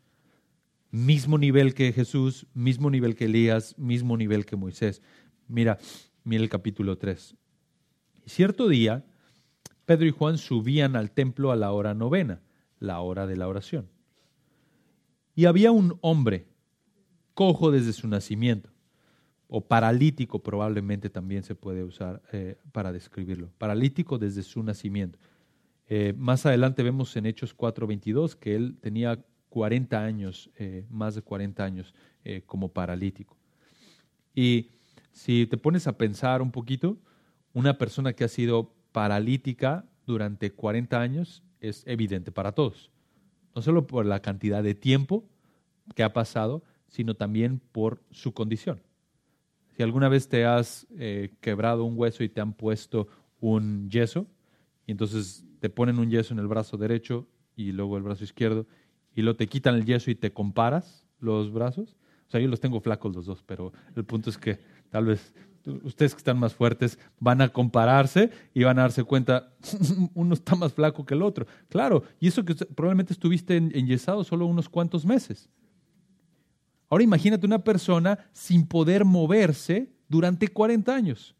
Mismo 0.91 1.37
nivel 1.37 1.73
que 1.73 1.93
Jesús, 1.93 2.47
mismo 2.53 2.89
nivel 2.89 3.15
que 3.15 3.25
Elías, 3.25 3.77
mismo 3.77 4.17
nivel 4.17 4.45
que 4.45 4.57
Moisés. 4.57 5.01
Mira, 5.47 5.79
mira 6.25 6.43
el 6.43 6.49
capítulo 6.49 6.97
3. 6.97 7.35
Cierto 8.25 8.67
día, 8.67 9.05
Pedro 9.85 10.05
y 10.05 10.11
Juan 10.11 10.37
subían 10.37 10.95
al 10.95 11.11
templo 11.11 11.51
a 11.51 11.55
la 11.55 11.71
hora 11.71 11.93
novena, 11.93 12.41
la 12.79 12.99
hora 13.01 13.27
de 13.27 13.37
la 13.37 13.47
oración. 13.47 13.89
Y 15.35 15.45
había 15.45 15.71
un 15.71 15.97
hombre, 16.01 16.47
cojo 17.33 17.71
desde 17.71 17.93
su 17.93 18.07
nacimiento, 18.07 18.69
o 19.47 19.61
paralítico 19.61 20.39
probablemente 20.39 21.09
también 21.09 21.43
se 21.43 21.55
puede 21.55 21.83
usar 21.83 22.21
eh, 22.31 22.57
para 22.71 22.91
describirlo, 22.91 23.49
paralítico 23.57 24.17
desde 24.17 24.43
su 24.43 24.63
nacimiento. 24.63 25.19
Eh, 25.87 26.13
más 26.15 26.45
adelante 26.45 26.83
vemos 26.83 27.15
en 27.17 27.25
Hechos 27.25 27.53
4:22 27.53 28.35
que 28.35 28.55
él 28.55 28.77
tenía 28.79 29.19
40 29.49 30.01
años, 30.01 30.49
eh, 30.57 30.85
más 30.89 31.15
de 31.15 31.21
40 31.21 31.63
años 31.63 31.93
como 32.45 32.69
paralítico. 32.69 33.35
Y 34.35 34.69
si 35.11 35.47
te 35.47 35.57
pones 35.57 35.87
a 35.87 35.97
pensar 35.97 36.41
un 36.41 36.51
poquito, 36.51 36.97
una 37.53 37.77
persona 37.77 38.13
que 38.13 38.23
ha 38.23 38.27
sido 38.27 38.73
paralítica 38.91 39.85
durante 40.05 40.51
40 40.51 40.99
años 40.99 41.43
es 41.59 41.83
evidente 41.87 42.31
para 42.31 42.51
todos. 42.53 42.91
No 43.55 43.61
solo 43.61 43.87
por 43.87 44.05
la 44.05 44.21
cantidad 44.21 44.63
de 44.63 44.75
tiempo 44.75 45.25
que 45.95 46.03
ha 46.03 46.13
pasado, 46.13 46.63
sino 46.87 47.15
también 47.15 47.61
por 47.71 48.01
su 48.11 48.33
condición. 48.33 48.81
Si 49.75 49.83
alguna 49.83 50.09
vez 50.09 50.27
te 50.27 50.45
has 50.45 50.87
quebrado 51.39 51.85
un 51.85 51.97
hueso 51.97 52.23
y 52.23 52.29
te 52.29 52.41
han 52.41 52.53
puesto 52.53 53.07
un 53.39 53.89
yeso, 53.89 54.27
y 54.85 54.91
entonces 54.91 55.45
te 55.59 55.69
ponen 55.69 55.99
un 55.99 56.09
yeso 56.09 56.33
en 56.33 56.39
el 56.39 56.47
brazo 56.47 56.77
derecho 56.77 57.27
y 57.55 57.71
luego 57.71 57.97
el 57.97 58.03
brazo 58.03 58.23
izquierdo, 58.23 58.67
y 59.15 59.21
luego 59.21 59.37
te 59.37 59.47
quitan 59.47 59.75
el 59.75 59.85
yeso 59.85 60.11
y 60.11 60.15
te 60.15 60.31
comparas 60.31 61.05
los 61.19 61.51
brazos. 61.51 61.97
O 62.27 62.31
sea, 62.31 62.39
yo 62.39 62.47
los 62.47 62.59
tengo 62.59 62.79
flacos 62.79 63.13
los 63.15 63.25
dos, 63.25 63.43
pero 63.43 63.73
el 63.95 64.05
punto 64.05 64.29
es 64.29 64.37
que 64.37 64.59
tal 64.89 65.05
vez 65.05 65.33
ustedes 65.83 66.13
que 66.13 66.19
están 66.19 66.37
más 66.37 66.53
fuertes 66.53 66.97
van 67.19 67.41
a 67.41 67.49
compararse 67.49 68.29
y 68.53 68.63
van 68.63 68.79
a 68.79 68.83
darse 68.83 69.03
cuenta, 69.03 69.53
uno 70.13 70.33
está 70.33 70.55
más 70.55 70.73
flaco 70.73 71.05
que 71.05 71.13
el 71.13 71.21
otro. 71.21 71.45
Claro, 71.69 72.03
y 72.19 72.27
eso 72.27 72.43
que 72.43 72.55
probablemente 72.55 73.13
estuviste 73.13 73.57
enyesado 73.57 74.23
solo 74.23 74.45
unos 74.45 74.69
cuantos 74.69 75.05
meses. 75.05 75.49
Ahora 76.89 77.03
imagínate 77.03 77.45
una 77.45 77.63
persona 77.63 78.19
sin 78.33 78.67
poder 78.67 79.05
moverse 79.05 79.89
durante 80.09 80.47
40 80.47 80.93
años. 80.93 81.35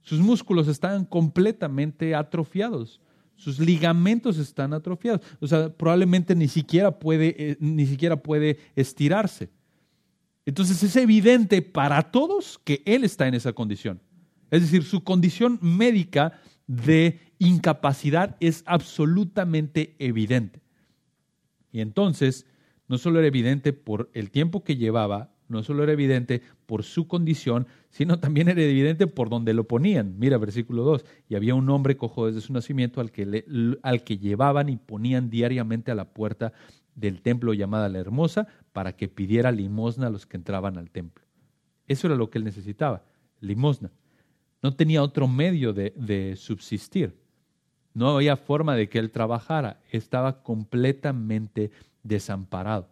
Sus 0.00 0.20
músculos 0.20 0.68
están 0.68 1.04
completamente 1.04 2.14
atrofiados. 2.14 3.00
Sus 3.34 3.58
ligamentos 3.58 4.38
están 4.38 4.72
atrofiados. 4.72 5.20
O 5.40 5.46
sea, 5.46 5.68
probablemente 5.68 6.34
ni 6.34 6.48
siquiera 6.48 6.98
puede, 6.98 7.34
eh, 7.38 7.56
ni 7.60 7.86
siquiera 7.86 8.16
puede 8.16 8.58
estirarse. 8.74 9.50
Entonces 10.46 10.82
es 10.82 10.96
evidente 10.96 11.60
para 11.60 12.10
todos 12.10 12.58
que 12.64 12.82
él 12.86 13.04
está 13.04 13.28
en 13.28 13.34
esa 13.34 13.52
condición. 13.52 14.00
Es 14.50 14.62
decir, 14.62 14.84
su 14.84 15.04
condición 15.04 15.58
médica 15.60 16.40
de 16.66 17.20
incapacidad 17.38 18.36
es 18.40 18.62
absolutamente 18.66 19.94
evidente. 19.98 20.62
Y 21.70 21.80
entonces, 21.80 22.46
no 22.88 22.96
solo 22.96 23.18
era 23.18 23.28
evidente 23.28 23.74
por 23.74 24.08
el 24.14 24.30
tiempo 24.30 24.64
que 24.64 24.76
llevaba 24.76 25.36
no 25.48 25.62
solo 25.62 25.82
era 25.82 25.92
evidente 25.92 26.42
por 26.66 26.82
su 26.82 27.06
condición, 27.06 27.66
sino 27.90 28.18
también 28.18 28.48
era 28.48 28.60
evidente 28.62 29.06
por 29.06 29.28
donde 29.28 29.54
lo 29.54 29.64
ponían. 29.64 30.18
Mira, 30.18 30.38
versículo 30.38 30.82
2, 30.82 31.04
y 31.28 31.34
había 31.34 31.54
un 31.54 31.68
hombre 31.70 31.96
cojo 31.96 32.26
desde 32.26 32.40
su 32.40 32.52
nacimiento 32.52 33.00
al 33.00 33.12
que, 33.12 33.44
al 33.82 34.04
que 34.04 34.18
llevaban 34.18 34.68
y 34.68 34.76
ponían 34.76 35.30
diariamente 35.30 35.90
a 35.90 35.94
la 35.94 36.06
puerta 36.06 36.52
del 36.94 37.20
templo 37.22 37.52
llamada 37.52 37.88
la 37.88 37.98
Hermosa 37.98 38.48
para 38.76 38.94
que 38.94 39.08
pidiera 39.08 39.52
limosna 39.52 40.08
a 40.08 40.10
los 40.10 40.26
que 40.26 40.36
entraban 40.36 40.76
al 40.76 40.90
templo. 40.90 41.24
Eso 41.88 42.08
era 42.08 42.14
lo 42.14 42.28
que 42.28 42.36
él 42.36 42.44
necesitaba, 42.44 43.04
limosna. 43.40 43.90
No 44.62 44.76
tenía 44.76 45.02
otro 45.02 45.28
medio 45.28 45.72
de, 45.72 46.34
subsistir. 46.36 47.16
No 47.94 48.10
había 48.10 48.36
forma 48.36 48.76
de 48.76 48.90
que 48.90 48.98
él 48.98 49.10
trabajara. 49.10 49.80
Estaba 49.90 50.42
completamente 50.42 51.70
desamparado. 52.02 52.90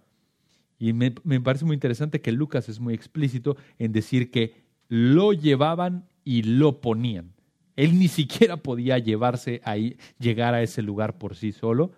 Y 0.79 0.95
me, 0.95 1.11
parece 1.11 1.67
muy 1.67 1.75
interesante 1.75 2.23
que 2.23 2.33
Lucas 2.33 2.71
es 2.71 2.81
muy 2.81 2.95
explícito 2.95 3.59
en 3.79 3.93
decir 3.93 4.31
que 4.31 4.65
lo 4.89 5.35
llevaban 5.35 6.09
y 6.25 6.45
lo 6.45 6.81
ponían. 6.81 7.35
Él 7.77 7.99
ni 7.99 8.09
siquiera 8.09 8.57
podía 8.57 8.97
llevarse 8.97 9.61
ahí, 9.65 9.99
llegar 10.19 10.55
a 10.55 10.63
ese 10.63 10.81
lugar 10.81 11.19
por 11.19 11.37
sí 11.37 11.53
solo. 11.53 11.93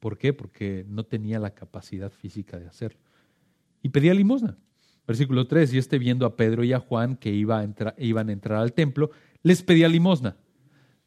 ¿Por 0.00 0.18
qué? 0.18 0.32
Porque 0.32 0.84
no 0.88 1.04
tenía 1.04 1.38
la 1.38 1.50
capacidad 1.50 2.10
física 2.10 2.58
de 2.58 2.66
hacerlo. 2.66 3.00
Y 3.82 3.88
pedía 3.88 4.14
limosna. 4.14 4.56
Versículo 5.06 5.46
3, 5.46 5.72
y 5.72 5.78
este 5.78 5.98
viendo 5.98 6.26
a 6.26 6.36
Pedro 6.36 6.64
y 6.64 6.72
a 6.72 6.80
Juan 6.80 7.16
que 7.16 7.32
iba 7.32 7.60
a 7.60 7.94
iban 7.96 8.28
a 8.28 8.32
entrar 8.32 8.60
al 8.60 8.74
templo, 8.74 9.10
les 9.42 9.62
pedía 9.62 9.88
limosna. 9.88 10.36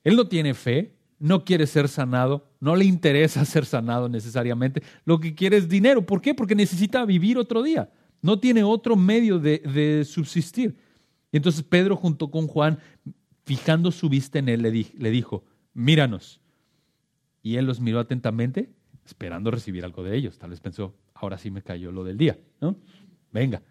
Él 0.03 0.15
no 0.15 0.27
tiene 0.27 0.53
fe, 0.53 0.95
no 1.21 1.45
quiere 1.45 1.67
ser 1.67 1.87
sanado, 1.87 2.49
no 2.59 2.75
le 2.75 2.85
interesa 2.85 3.45
ser 3.45 3.65
sanado 3.65 4.09
necesariamente, 4.09 4.81
lo 5.05 5.19
que 5.19 5.35
quiere 5.35 5.57
es 5.57 5.69
dinero. 5.69 6.05
¿Por 6.05 6.21
qué? 6.21 6.33
Porque 6.33 6.55
necesita 6.55 7.05
vivir 7.05 7.37
otro 7.37 7.61
día, 7.61 7.91
no 8.21 8.39
tiene 8.39 8.63
otro 8.63 8.95
medio 8.95 9.39
de, 9.39 10.03
subsistir. 10.05 10.75
Y 11.31 11.37
entonces 11.37 11.63
Pedro 11.63 11.95
junto 11.95 12.29
con 12.29 12.47
Juan, 12.47 12.79
fijando 13.45 13.91
su 13.91 14.09
vista 14.09 14.39
en 14.39 14.49
él, 14.49 14.61
le, 14.63 15.11
dijo, 15.11 15.43
míranos. 15.73 16.41
Y 17.43 17.55
él 17.55 17.65
los 17.65 17.79
miró 17.79 17.99
atentamente, 17.99 18.69
esperando 19.05 19.51
recibir 19.51 19.83
algo 19.83 20.03
de 20.03 20.15
ellos. 20.15 20.37
Tal 20.37 20.49
vez 20.51 20.59
pensó, 20.59 20.95
ahora 21.13 21.37
sí 21.37 21.51
me 21.51 21.61
cayó 21.61 21.91
lo 21.91 22.03
del 22.03 22.17
día, 22.17 22.37
¿no? 22.59 22.75
Venga. 23.31 23.61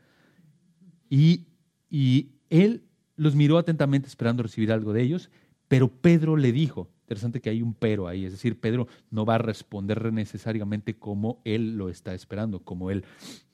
Y, 1.08 1.46
y 1.88 2.30
él 2.48 2.84
los 3.16 3.34
miró 3.34 3.58
atentamente 3.58 4.08
esperando 4.08 4.42
recibir 4.42 4.72
algo 4.72 4.92
de 4.92 5.02
ellos, 5.02 5.30
pero 5.68 5.88
Pedro 5.88 6.36
le 6.36 6.52
dijo, 6.52 6.90
Interesante 7.10 7.40
que 7.40 7.50
hay 7.50 7.60
un 7.60 7.74
pero 7.74 8.06
ahí, 8.06 8.24
es 8.24 8.30
decir, 8.30 8.60
Pedro 8.60 8.86
no 9.10 9.24
va 9.26 9.34
a 9.34 9.38
responder 9.38 10.12
necesariamente 10.12 10.96
como 10.96 11.42
él 11.44 11.76
lo 11.76 11.88
está 11.88 12.14
esperando, 12.14 12.60
como 12.60 12.92
él, 12.92 13.04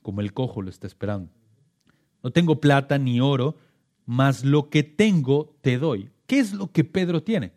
como 0.03 0.21
el 0.21 0.35
cojo 0.35 0.61
lo 0.61 0.69
está 0.69 0.87
esperando. 0.87 1.31
No 2.23 2.33
tengo 2.33 2.61
plata 2.61 2.99
ni 2.99 3.19
oro, 3.19 3.57
mas 4.05 4.45
lo 4.45 4.69
que 4.69 4.83
tengo 4.83 5.57
te 5.63 5.79
doy. 5.79 6.11
¿Qué 6.27 6.39
es 6.39 6.53
lo 6.53 6.71
que 6.71 6.85
Pedro 6.85 7.23
tiene? 7.23 7.53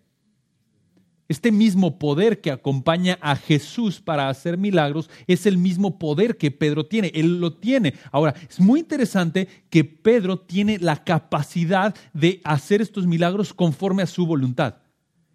Este 1.30 1.52
mismo 1.52 2.00
poder 2.00 2.42
que 2.42 2.50
acompaña 2.50 3.20
a 3.22 3.36
Jesús 3.36 4.02
para 4.02 4.30
hacer 4.30 4.58
milagros 4.58 5.12
es 5.28 5.46
el 5.46 5.60
mismo 5.60 6.00
poder 6.00 6.38
que 6.38 6.50
Pedro 6.50 6.88
tiene. 6.88 7.12
Él 7.14 7.40
lo 7.40 7.54
tiene. 7.54 7.94
Ahora, 8.12 8.34
es 8.50 8.60
muy 8.60 8.80
interesante 8.80 9.48
que 9.70 9.84
Pedro 9.86 10.40
tiene 10.40 10.80
la 10.80 11.04
capacidad 11.04 11.96
de 12.14 12.42
hacer 12.44 12.82
estos 12.82 13.06
milagros 13.06 13.54
conforme 13.54 14.02
a 14.02 14.08
su 14.08 14.26
voluntad. 14.26 14.78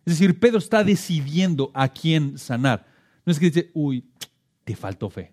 Es 0.04 0.18
decir, 0.18 0.40
Pedro 0.40 0.58
está 0.58 0.82
decidiendo 0.82 1.70
a 1.74 1.88
quién 1.88 2.38
sanar. 2.38 2.86
No 3.24 3.30
es 3.30 3.38
que 3.38 3.46
dice, 3.46 3.70
uy, 3.72 4.04
te 4.64 4.74
faltó 4.74 5.08
fe. 5.08 5.32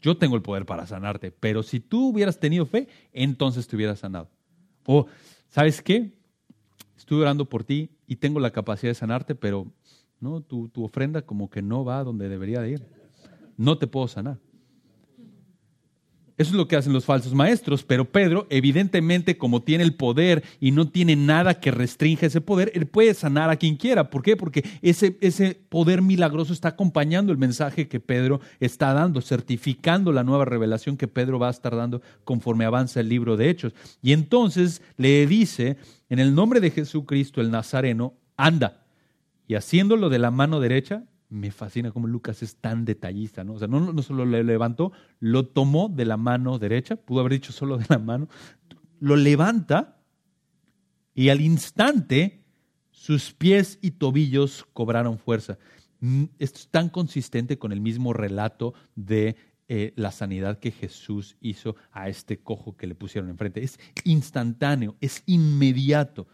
Yo 0.00 0.16
tengo 0.16 0.34
el 0.34 0.40
poder 0.40 0.64
para 0.64 0.86
sanarte, 0.86 1.30
pero 1.30 1.62
si 1.62 1.78
tú 1.78 2.08
hubieras 2.08 2.40
tenido 2.40 2.64
fe, 2.64 2.88
entonces 3.12 3.68
te 3.68 3.76
hubieras 3.76 3.98
sanado. 3.98 4.30
O, 4.86 5.06
¿sabes 5.50 5.82
qué? 5.82 6.14
Estuve 6.96 7.20
orando 7.20 7.44
por 7.44 7.64
ti 7.64 7.90
y 8.06 8.16
tengo 8.16 8.40
la 8.40 8.50
capacidad 8.50 8.90
de 8.90 8.94
sanarte, 8.94 9.34
pero 9.34 9.70
no, 10.20 10.40
tu, 10.42 10.68
tu 10.68 10.84
ofrenda 10.84 11.22
como 11.22 11.50
que 11.50 11.62
no 11.62 11.84
va 11.84 12.04
donde 12.04 12.28
debería 12.28 12.60
de 12.60 12.70
ir. 12.72 12.86
No 13.56 13.78
te 13.78 13.86
puedo 13.86 14.06
sanar. 14.08 14.38
Eso 16.40 16.52
es 16.52 16.56
lo 16.56 16.68
que 16.68 16.76
hacen 16.76 16.94
los 16.94 17.04
falsos 17.04 17.34
maestros, 17.34 17.84
pero 17.84 18.06
Pedro, 18.06 18.46
evidentemente, 18.48 19.36
como 19.36 19.60
tiene 19.60 19.84
el 19.84 19.94
poder 19.94 20.42
y 20.58 20.70
no 20.70 20.88
tiene 20.88 21.14
nada 21.14 21.60
que 21.60 21.70
restringe 21.70 22.24
ese 22.24 22.40
poder, 22.40 22.72
él 22.74 22.86
puede 22.86 23.12
sanar 23.12 23.50
a 23.50 23.56
quien 23.56 23.76
quiera. 23.76 24.08
¿Por 24.08 24.22
qué? 24.22 24.38
Porque 24.38 24.64
ese, 24.80 25.18
ese 25.20 25.54
poder 25.68 26.00
milagroso 26.00 26.54
está 26.54 26.68
acompañando 26.68 27.30
el 27.30 27.36
mensaje 27.36 27.88
que 27.88 28.00
Pedro 28.00 28.40
está 28.58 28.94
dando, 28.94 29.20
certificando 29.20 30.12
la 30.12 30.24
nueva 30.24 30.46
revelación 30.46 30.96
que 30.96 31.08
Pedro 31.08 31.38
va 31.38 31.48
a 31.48 31.50
estar 31.50 31.76
dando 31.76 32.00
conforme 32.24 32.64
avanza 32.64 33.00
el 33.00 33.10
libro 33.10 33.36
de 33.36 33.50
Hechos. 33.50 33.74
Y 34.00 34.14
entonces 34.14 34.80
le 34.96 35.26
dice, 35.26 35.76
en 36.08 36.20
el 36.20 36.34
nombre 36.34 36.60
de 36.60 36.70
Jesucristo 36.70 37.42
el 37.42 37.50
Nazareno, 37.50 38.14
anda. 38.38 38.79
Y 39.50 39.56
haciéndolo 39.56 40.10
de 40.10 40.20
la 40.20 40.30
mano 40.30 40.60
derecha, 40.60 41.02
me 41.28 41.50
fascina 41.50 41.90
cómo 41.90 42.06
Lucas 42.06 42.40
es 42.40 42.54
tan 42.54 42.84
detallista, 42.84 43.42
¿no? 43.42 43.54
O 43.54 43.58
sea, 43.58 43.66
no, 43.66 44.00
solo 44.00 44.24
le 44.24 44.44
levantó, 44.44 44.92
lo 45.18 45.44
tomó 45.44 45.88
de 45.88 46.04
la 46.04 46.16
mano 46.16 46.60
derecha, 46.60 46.94
pudo 46.94 47.18
haber 47.18 47.32
dicho 47.32 47.50
solo 47.50 47.76
de 47.76 47.84
la 47.88 47.98
mano, 47.98 48.28
lo 49.00 49.16
levanta 49.16 49.98
y 51.16 51.30
al 51.30 51.40
instante 51.40 52.44
sus 52.92 53.32
pies 53.32 53.80
y 53.82 53.90
tobillos 53.90 54.68
cobraron 54.72 55.18
fuerza. 55.18 55.58
Mm, 55.98 56.26
esto 56.38 56.60
es 56.60 56.68
tan 56.68 56.88
consistente 56.88 57.58
con 57.58 57.72
el 57.72 57.80
mismo 57.80 58.12
relato 58.12 58.74
de 58.94 59.34
eh, 59.66 59.92
la 59.96 60.12
sanidad 60.12 60.60
que 60.60 60.70
Jesús 60.70 61.36
hizo 61.40 61.74
a 61.90 62.08
este 62.08 62.38
cojo 62.38 62.76
que 62.76 62.86
le 62.86 62.94
pusieron 62.94 63.28
enfrente. 63.28 63.64
Es 63.64 63.80
instantáneo, 64.04 64.94
es 65.00 65.24
inmediato. 65.26 66.28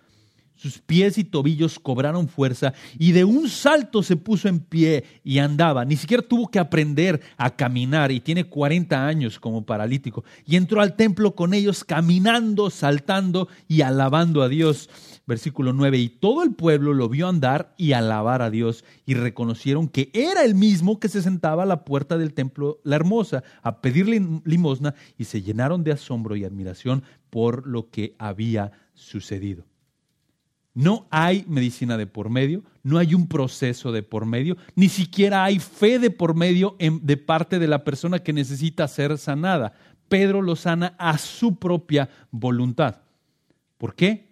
Sus 0.57 0.79
pies 0.79 1.19
y 1.19 1.25
tobillos 1.25 1.79
cobraron 1.79 2.29
fuerza 2.29 2.73
y 2.99 3.13
de 3.13 3.25
un 3.25 3.49
salto 3.51 4.03
se 4.03 4.17
puso 4.17 4.49
en 4.49 4.61
pie 4.61 5.05
y 5.23 5.39
andaba. 5.39 5.85
Ni 5.85 5.97
siquiera 5.97 6.23
tuvo 6.23 6.51
que 6.51 6.59
aprender 6.59 7.21
a 7.37 7.55
caminar 7.55 8.11
y 8.11 8.21
tiene 8.21 8.45
40 8.45 9.07
años 9.07 9.39
como 9.39 9.67
paralítico. 9.67 10.25
Y 10.47 10.57
entró 10.57 10.81
al 10.81 10.97
templo 10.97 11.35
con 11.35 11.53
ellos 11.53 11.85
caminando, 11.85 12.71
saltando 12.71 13.49
y 13.69 13.83
alabando 13.83 14.43
a 14.43 14.49
Dios. 14.49 14.89
Versículo 15.27 15.75
9. 15.75 15.99
Y 15.99 16.09
todo 16.09 16.43
el 16.43 16.55
pueblo 16.55 16.95
lo 16.95 17.11
vio 17.11 17.29
andar 17.29 17.75
y 17.77 17.93
alabar 17.93 18.41
a 18.41 18.51
Dios 18.51 18.83
y 19.05 19.13
reconocieron 19.13 19.89
que 19.89 20.11
era 20.15 20.43
el 20.43 20.55
mismo 20.55 20.99
que 21.01 21.11
se 21.11 21.21
sentaba 21.21 21.65
a 21.65 21.67
la 21.67 21.85
puerta 21.85 22.17
del 22.17 22.33
templo, 22.33 22.81
la 22.83 22.97
hermosa, 22.97 23.45
a 23.63 23.83
pedirle 23.83 24.27
limosna 24.45 24.95
y 25.19 25.25
se 25.25 25.43
llenaron 25.43 25.85
de 25.85 25.93
asombro 25.93 26.35
y 26.35 26.45
admiración 26.45 27.03
por 27.29 27.67
lo 27.67 27.91
que 27.91 28.15
había 28.19 28.73
sucedido. 28.95 29.67
No 30.77 31.07
hay 31.09 31.43
medicina 31.49 31.97
de 31.97 32.07
por 32.07 32.29
medio, 32.29 32.63
no 32.83 32.99
hay 32.99 33.15
un 33.15 33.29
proceso 33.29 33.93
de 33.93 34.03
por 34.03 34.27
medio, 34.27 34.59
ni 34.75 34.91
siquiera 34.91 35.43
hay 35.43 35.59
fe 35.59 35.99
de 35.99 36.11
por 36.11 36.35
medio 36.35 36.77
de 36.79 37.17
parte 37.17 37.59
de 37.59 37.67
la 37.67 37.83
persona 37.83 38.19
que 38.19 38.35
necesita 38.35 38.87
ser 38.87 39.17
sanada. 39.17 39.73
Pedro 40.11 40.43
lo 40.43 40.55
sana 40.55 40.95
a 40.99 41.17
su 41.17 41.57
propia 41.57 42.11
voluntad. 42.31 43.01
¿Por 43.79 43.95
qué? 43.95 44.29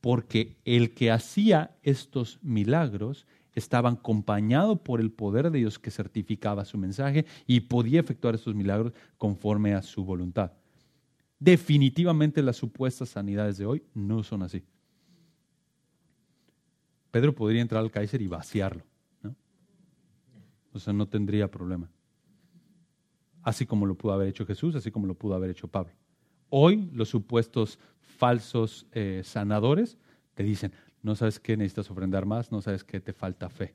Porque 0.00 0.58
el 0.64 0.94
que 0.94 1.10
hacía 1.10 1.76
estos 1.82 2.38
milagros 2.40 3.26
estaba 3.52 3.90
acompañado 3.90 4.84
por 4.84 5.00
el 5.00 5.10
poder 5.10 5.50
de 5.50 5.58
Dios 5.58 5.80
que 5.80 5.90
certificaba 5.90 6.64
su 6.64 6.78
mensaje 6.78 7.26
y 7.48 7.62
podía 7.62 7.98
efectuar 7.98 8.36
estos 8.36 8.54
milagros 8.54 8.92
conforme 9.18 9.74
a 9.74 9.82
su 9.82 10.04
voluntad. 10.04 10.52
Definitivamente 11.40 12.42
las 12.44 12.58
supuestas 12.58 13.08
sanidades 13.08 13.58
de 13.58 13.66
hoy 13.66 13.82
no 13.92 14.22
son 14.22 14.44
así. 14.44 14.62
Pedro 17.10 17.34
podría 17.34 17.62
entrar 17.62 17.82
al 17.82 17.90
Kaiser 17.90 18.22
y 18.22 18.26
vaciarlo. 18.26 18.84
¿no? 19.22 19.34
O 20.72 20.78
sea, 20.78 20.92
no 20.92 21.06
tendría 21.06 21.50
problema. 21.50 21.90
Así 23.42 23.66
como 23.66 23.86
lo 23.86 23.94
pudo 23.94 24.12
haber 24.12 24.28
hecho 24.28 24.46
Jesús, 24.46 24.74
así 24.74 24.90
como 24.90 25.06
lo 25.06 25.14
pudo 25.14 25.34
haber 25.34 25.50
hecho 25.50 25.68
Pablo. 25.68 25.92
Hoy 26.50 26.90
los 26.92 27.08
supuestos 27.08 27.78
falsos 28.00 28.86
eh, 28.92 29.22
sanadores 29.24 29.96
te 30.34 30.42
dicen, 30.42 30.72
no 31.02 31.14
sabes 31.14 31.40
qué 31.40 31.56
necesitas 31.56 31.90
ofrendar 31.90 32.26
más, 32.26 32.52
no 32.52 32.60
sabes 32.60 32.84
qué 32.84 33.00
te 33.00 33.12
falta 33.12 33.48
fe. 33.48 33.74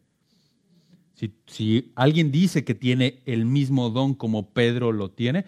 Si, 1.14 1.34
si, 1.48 1.92
alguien 1.96 2.32
dice 2.32 2.64
que 2.64 2.76
tiene 2.76 3.22
el 3.26 3.46
mismo 3.46 3.90
don 3.90 4.14
como 4.14 4.50
Pedro 4.50 4.92
lo 4.92 5.10
tiene, 5.10 5.46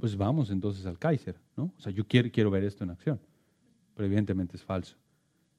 pues 0.00 0.16
vamos 0.16 0.50
entonces 0.50 0.86
al 0.86 0.98
Kaiser, 0.98 1.36
¿no? 1.56 1.72
O 1.76 1.80
sea, 1.80 1.92
yo 1.92 2.06
quiero, 2.06 2.30
quiero 2.32 2.50
ver 2.50 2.64
esto 2.64 2.82
en 2.82 2.90
acción, 2.90 3.20
pero 3.94 4.06
evidentemente 4.06 4.56
es 4.56 4.64
falso. 4.64 4.96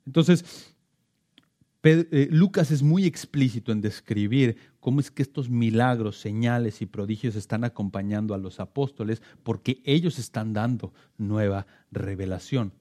Entonces, 0.06 0.73
eh, 1.84 2.28
Lucas 2.32 2.72
es 2.72 2.82
muy 2.82 3.06
explícito 3.06 3.72
en 3.72 3.82
describir 3.82 4.58
cómo 4.80 5.02
es 5.02 5.12
que 5.12 5.22
estos 5.22 5.50
milagros, 5.50 6.18
señales 6.18 6.82
y 6.82 6.86
prodigios 6.86 7.36
están 7.36 7.64
acompañando 7.64 8.34
a 8.34 8.38
los 8.38 8.60
apóstoles 8.60 9.22
porque 9.44 9.82
ellos 9.84 10.18
están 10.18 10.54
dando 10.54 10.94
nueva 11.18 11.68
revelación. 11.92 12.72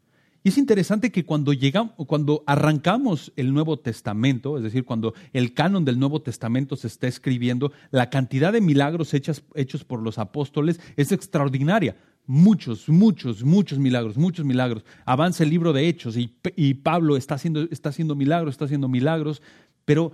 Y 0.44 0.48
es 0.48 0.58
interesante 0.58 1.12
que 1.12 1.24
cuando 1.24 1.52
llegamos, 1.52 1.92
cuando 2.06 2.42
arrancamos 2.46 3.32
el 3.36 3.52
Nuevo 3.52 3.78
Testamento, 3.78 4.56
es 4.56 4.64
decir, 4.64 4.84
cuando 4.84 5.14
el 5.32 5.54
canon 5.54 5.84
del 5.84 6.00
Nuevo 6.00 6.20
Testamento 6.20 6.74
se 6.74 6.88
está 6.88 7.06
escribiendo, 7.06 7.72
la 7.92 8.10
cantidad 8.10 8.52
de 8.52 8.60
milagros 8.60 9.14
hechos 9.14 9.84
por 9.84 10.00
los 10.00 10.18
apóstoles 10.18 10.80
es 10.96 11.12
extraordinaria 11.12 11.96
muchos, 12.26 12.88
muchos, 12.88 13.42
muchos 13.42 13.78
milagros, 13.78 14.16
muchos 14.16 14.44
milagros. 14.44 14.84
Avanza 15.04 15.42
el 15.42 15.50
libro 15.50 15.72
de 15.72 15.88
Hechos 15.88 16.16
y, 16.16 16.74
Pablo 16.74 17.16
está 17.16 17.34
haciendo, 17.34 17.62
está 17.70 17.90
haciendo 17.90 18.14
milagros, 18.14 18.54
está 18.54 18.66
haciendo 18.66 18.88
milagros, 18.88 19.42
pero 19.84 20.12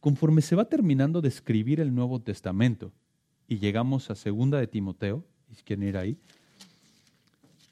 conforme 0.00 0.42
se 0.42 0.56
va 0.56 0.66
terminando 0.66 1.20
de 1.20 1.28
escribir 1.28 1.80
el 1.80 1.94
Nuevo 1.94 2.20
Testamento 2.20 2.92
y 3.46 3.58
llegamos 3.58 4.10
a 4.10 4.14
Segunda 4.14 4.58
de 4.58 4.66
Timoteo, 4.66 5.24
si 5.54 5.62
quieren 5.62 5.88
ir 5.88 5.96
ahí, 5.96 6.18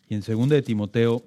y 0.08 0.14
en 0.14 0.22
Segunda 0.22 0.54
de 0.54 0.62
Timoteo, 0.62 1.24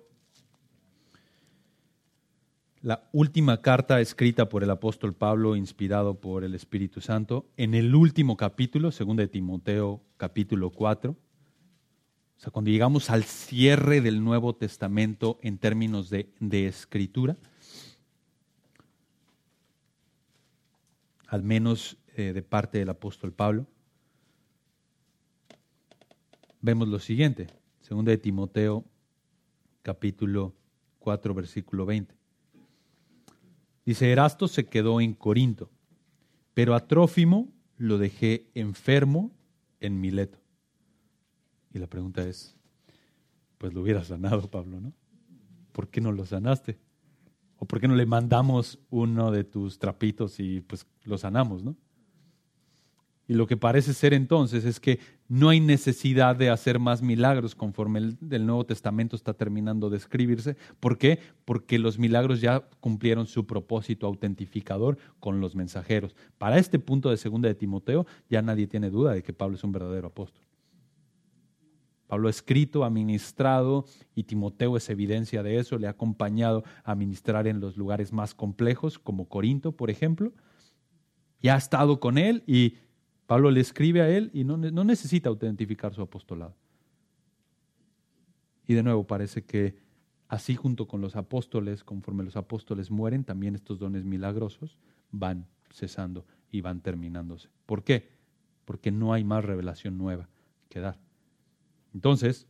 la 2.82 3.10
última 3.12 3.62
carta 3.62 4.00
escrita 4.00 4.47
por 4.47 4.64
el 4.64 4.70
apóstol 4.70 5.14
Pablo, 5.14 5.58
inspirado 5.58 6.20
por 6.20 6.45
el 6.45 6.56
Espíritu 6.56 7.02
Santo, 7.02 7.45
en 7.58 7.74
el 7.76 7.93
último 7.93 8.38
capítulo, 8.38 8.91
Segunda 8.91 9.22
de 9.22 9.28
Timoteo 9.28 10.02
capítulo 10.16 10.70
4, 10.70 11.16
o 12.40 12.42
sea, 12.42 12.52
cuando 12.52 12.72
llegamos 12.72 13.10
al 13.10 13.26
cierre 13.26 14.00
del 14.00 14.24
Nuevo 14.24 14.56
Testamento 14.56 15.40
en 15.42 15.58
términos 15.58 16.10
de, 16.10 16.30
escritura, 16.68 17.36
al 21.28 21.44
menos 21.44 21.98
eh, 22.16 22.32
de 22.32 22.42
parte 22.42 22.78
del 22.78 22.88
apóstol 22.88 23.34
Pablo, 23.34 23.68
vemos 26.62 26.88
lo 26.88 27.00
siguiente, 27.00 27.48
segunda 27.82 28.12
de 28.12 28.18
Timoteo 28.18 28.86
capítulo 29.82 30.56
4 31.00 31.34
versículo 31.34 31.86
20. 31.86 32.16
Dice, 33.86 34.14
Erasto 34.14 34.48
se 34.48 34.66
quedó 34.66 35.02
en 35.02 35.14
Corinto, 35.14 35.70
pero 36.54 36.74
a 36.74 36.88
Trófimo 36.88 37.50
lo 37.76 37.98
dejé 37.98 38.50
enfermo 38.54 39.30
en 39.82 40.00
Mileto. 40.00 40.39
Y 41.74 41.80
la 41.80 41.88
pregunta 41.88 42.24
es, 42.24 42.56
pues 43.58 43.74
lo 43.74 43.82
hubieras 43.82 44.08
sanado, 44.08 44.50
Pablo, 44.50 44.80
¿no? 44.80 44.94
¿Por 45.72 45.90
qué 45.90 46.02
no 46.02 46.12
lo 46.12 46.26
sanaste? 46.26 46.80
¿O 47.58 47.66
por 47.66 47.80
qué 47.80 47.88
no 47.88 47.96
le 47.96 48.06
mandamos 48.06 48.80
uno 48.90 49.32
de 49.32 49.44
tus 49.44 49.80
trapitos 49.80 50.40
y 50.40 50.62
pues 50.62 50.88
lo 51.04 51.18
sanamos, 51.18 51.64
¿no? 51.64 51.76
Y 53.30 53.36
lo 53.36 53.46
que 53.46 53.58
parece 53.58 53.94
ser 53.94 54.16
entonces 54.16 54.66
es 54.66 54.80
que 54.80 55.00
no 55.28 55.50
hay 55.50 55.60
necesidad 55.60 56.36
de 56.36 56.50
hacer 56.50 56.80
más 56.80 57.04
milagros 57.04 57.54
conforme 57.54 58.00
el, 58.00 58.46
Nuevo 58.48 58.66
Testamento 58.66 59.16
está 59.16 59.36
terminando 59.36 59.92
de 59.92 59.98
escribirse. 59.98 60.58
¿Por 60.80 60.98
qué? 60.98 61.20
Porque 61.46 61.78
los 61.78 62.00
milagros 62.00 62.42
ya 62.42 62.68
cumplieron 62.80 63.28
su 63.28 63.46
propósito 63.46 64.08
autentificador 64.08 64.98
con 65.20 65.42
los 65.42 65.56
mensajeros. 65.56 66.16
Para 66.40 66.58
este 66.58 66.80
punto 66.80 67.12
de 67.12 67.18
segunda 67.18 67.48
de 67.48 67.54
Timoteo 67.54 68.08
ya 68.32 68.42
nadie 68.42 68.66
tiene 68.66 68.90
duda 68.90 69.14
de 69.14 69.22
que 69.22 69.32
Pablo 69.32 69.58
es 69.58 69.64
un 69.64 69.74
verdadero 69.74 70.08
apóstol. 70.08 70.49
Pablo 72.10 72.28
ha 72.28 72.32
escrito, 72.32 72.84
ha 72.84 72.89
ministrado 72.89 73.86
y 74.16 74.24
Timoteo 74.24 74.76
es 74.76 74.89
evidencia 74.89 75.43
de 75.43 75.60
eso, 75.60 75.78
le 75.78 75.86
ha 75.86 75.91
acompañado 75.91 76.64
a 76.84 76.95
ministrar 76.95 77.45
en 77.45 77.60
los 77.60 77.78
lugares 77.78 78.12
más 78.12 78.34
complejos, 78.34 78.97
como 78.97 79.30
Corinto, 79.30 79.74
por 79.74 79.91
ejemplo, 79.91 80.34
y 81.39 81.49
ha 81.49 81.55
estado 81.55 81.99
con 81.99 82.18
él 82.18 82.43
y 82.47 82.78
Pablo 83.28 83.51
le 83.51 83.60
escribe 83.62 84.01
a 84.01 84.10
él 84.10 84.32
y 84.34 84.43
no, 84.43 84.57
no 84.57 84.84
necesita 84.84 85.30
autentificar 85.30 85.93
su 85.93 86.01
apostolado. 86.01 86.55
Y 88.66 88.74
de 88.74 88.82
nuevo 88.82 89.05
parece 89.05 89.43
que 89.43 89.78
así 90.28 90.55
junto 90.55 90.88
con 90.88 91.01
los 91.01 91.16
apóstoles, 91.16 91.84
conforme 91.84 92.24
los 92.24 92.36
apóstoles 92.36 92.89
mueren, 92.89 93.24
también 93.24 93.53
estos 93.53 93.78
dones 93.78 94.03
milagrosos 94.03 94.80
van 95.12 95.45
cesando 95.72 96.26
y 96.49 96.62
van 96.62 96.82
terminándose. 96.82 97.49
¿Por 97.68 97.84
qué? 97.84 98.10
Porque 98.66 98.89
no 98.89 99.14
hay 99.14 99.24
más 99.24 99.45
revelación 99.45 99.99
nueva 99.99 100.28
que 100.70 100.80
dar. 100.80 100.97
Entonces, 101.94 102.48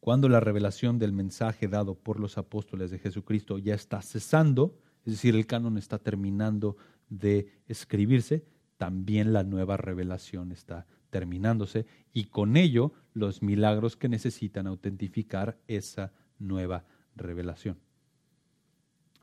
cuando 0.00 0.28
la 0.28 0.40
revelación 0.40 0.98
del 0.98 1.12
mensaje 1.12 1.68
dado 1.68 1.94
por 1.94 2.20
los 2.20 2.38
apóstoles 2.38 2.90
de 2.90 2.98
Jesucristo 2.98 3.58
ya 3.58 3.74
está 3.74 4.00
cesando, 4.02 4.78
es 5.04 5.14
decir, 5.14 5.34
el 5.34 5.46
canon 5.46 5.78
está 5.78 5.98
terminando 5.98 6.76
de 7.08 7.52
escribirse, 7.66 8.44
también 8.76 9.32
la 9.32 9.42
nueva 9.42 9.76
revelación 9.76 10.52
está 10.52 10.86
terminándose 11.10 11.86
y 12.12 12.24
con 12.24 12.56
ello 12.56 12.92
los 13.12 13.42
milagros 13.42 13.96
que 13.96 14.08
necesitan 14.08 14.66
autentificar 14.66 15.58
esa 15.66 16.12
nueva 16.38 16.84
revelación. 17.16 17.78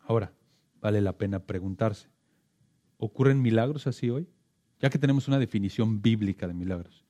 Ahora, 0.07 0.33
vale 0.81 1.01
la 1.01 1.17
pena 1.17 1.45
preguntarse, 1.45 2.09
¿ocurren 2.97 3.41
milagros 3.41 3.87
así 3.87 4.09
hoy? 4.09 4.27
Ya 4.79 4.89
que 4.89 4.99
tenemos 4.99 5.27
una 5.27 5.39
definición 5.39 6.01
bíblica 6.01 6.47
de 6.47 6.53
milagros, 6.53 7.04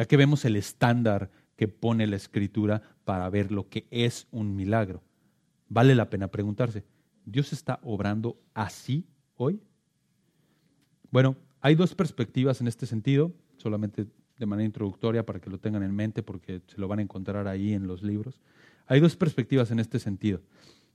ya 0.00 0.06
que 0.06 0.16
vemos 0.16 0.46
el 0.46 0.56
estándar 0.56 1.30
que 1.56 1.68
pone 1.68 2.06
la 2.06 2.16
escritura 2.16 2.80
para 3.04 3.28
ver 3.28 3.52
lo 3.52 3.68
que 3.68 3.86
es 3.90 4.28
un 4.30 4.56
milagro, 4.56 5.02
vale 5.68 5.94
la 5.94 6.08
pena 6.08 6.28
preguntarse, 6.28 6.86
¿Dios 7.26 7.52
está 7.52 7.80
obrando 7.82 8.40
así 8.54 9.04
hoy? 9.36 9.60
Bueno, 11.10 11.36
hay 11.60 11.74
dos 11.74 11.94
perspectivas 11.94 12.62
en 12.62 12.68
este 12.68 12.86
sentido, 12.86 13.34
solamente 13.58 14.06
de 14.38 14.46
manera 14.46 14.64
introductoria 14.64 15.26
para 15.26 15.38
que 15.38 15.50
lo 15.50 15.58
tengan 15.58 15.82
en 15.82 15.94
mente 15.94 16.22
porque 16.22 16.62
se 16.66 16.80
lo 16.80 16.88
van 16.88 17.00
a 17.00 17.02
encontrar 17.02 17.46
ahí 17.46 17.74
en 17.74 17.86
los 17.86 18.02
libros. 18.02 18.40
Hay 18.86 19.00
dos 19.00 19.16
perspectivas 19.16 19.70
en 19.70 19.80
este 19.80 19.98
sentido. 19.98 20.40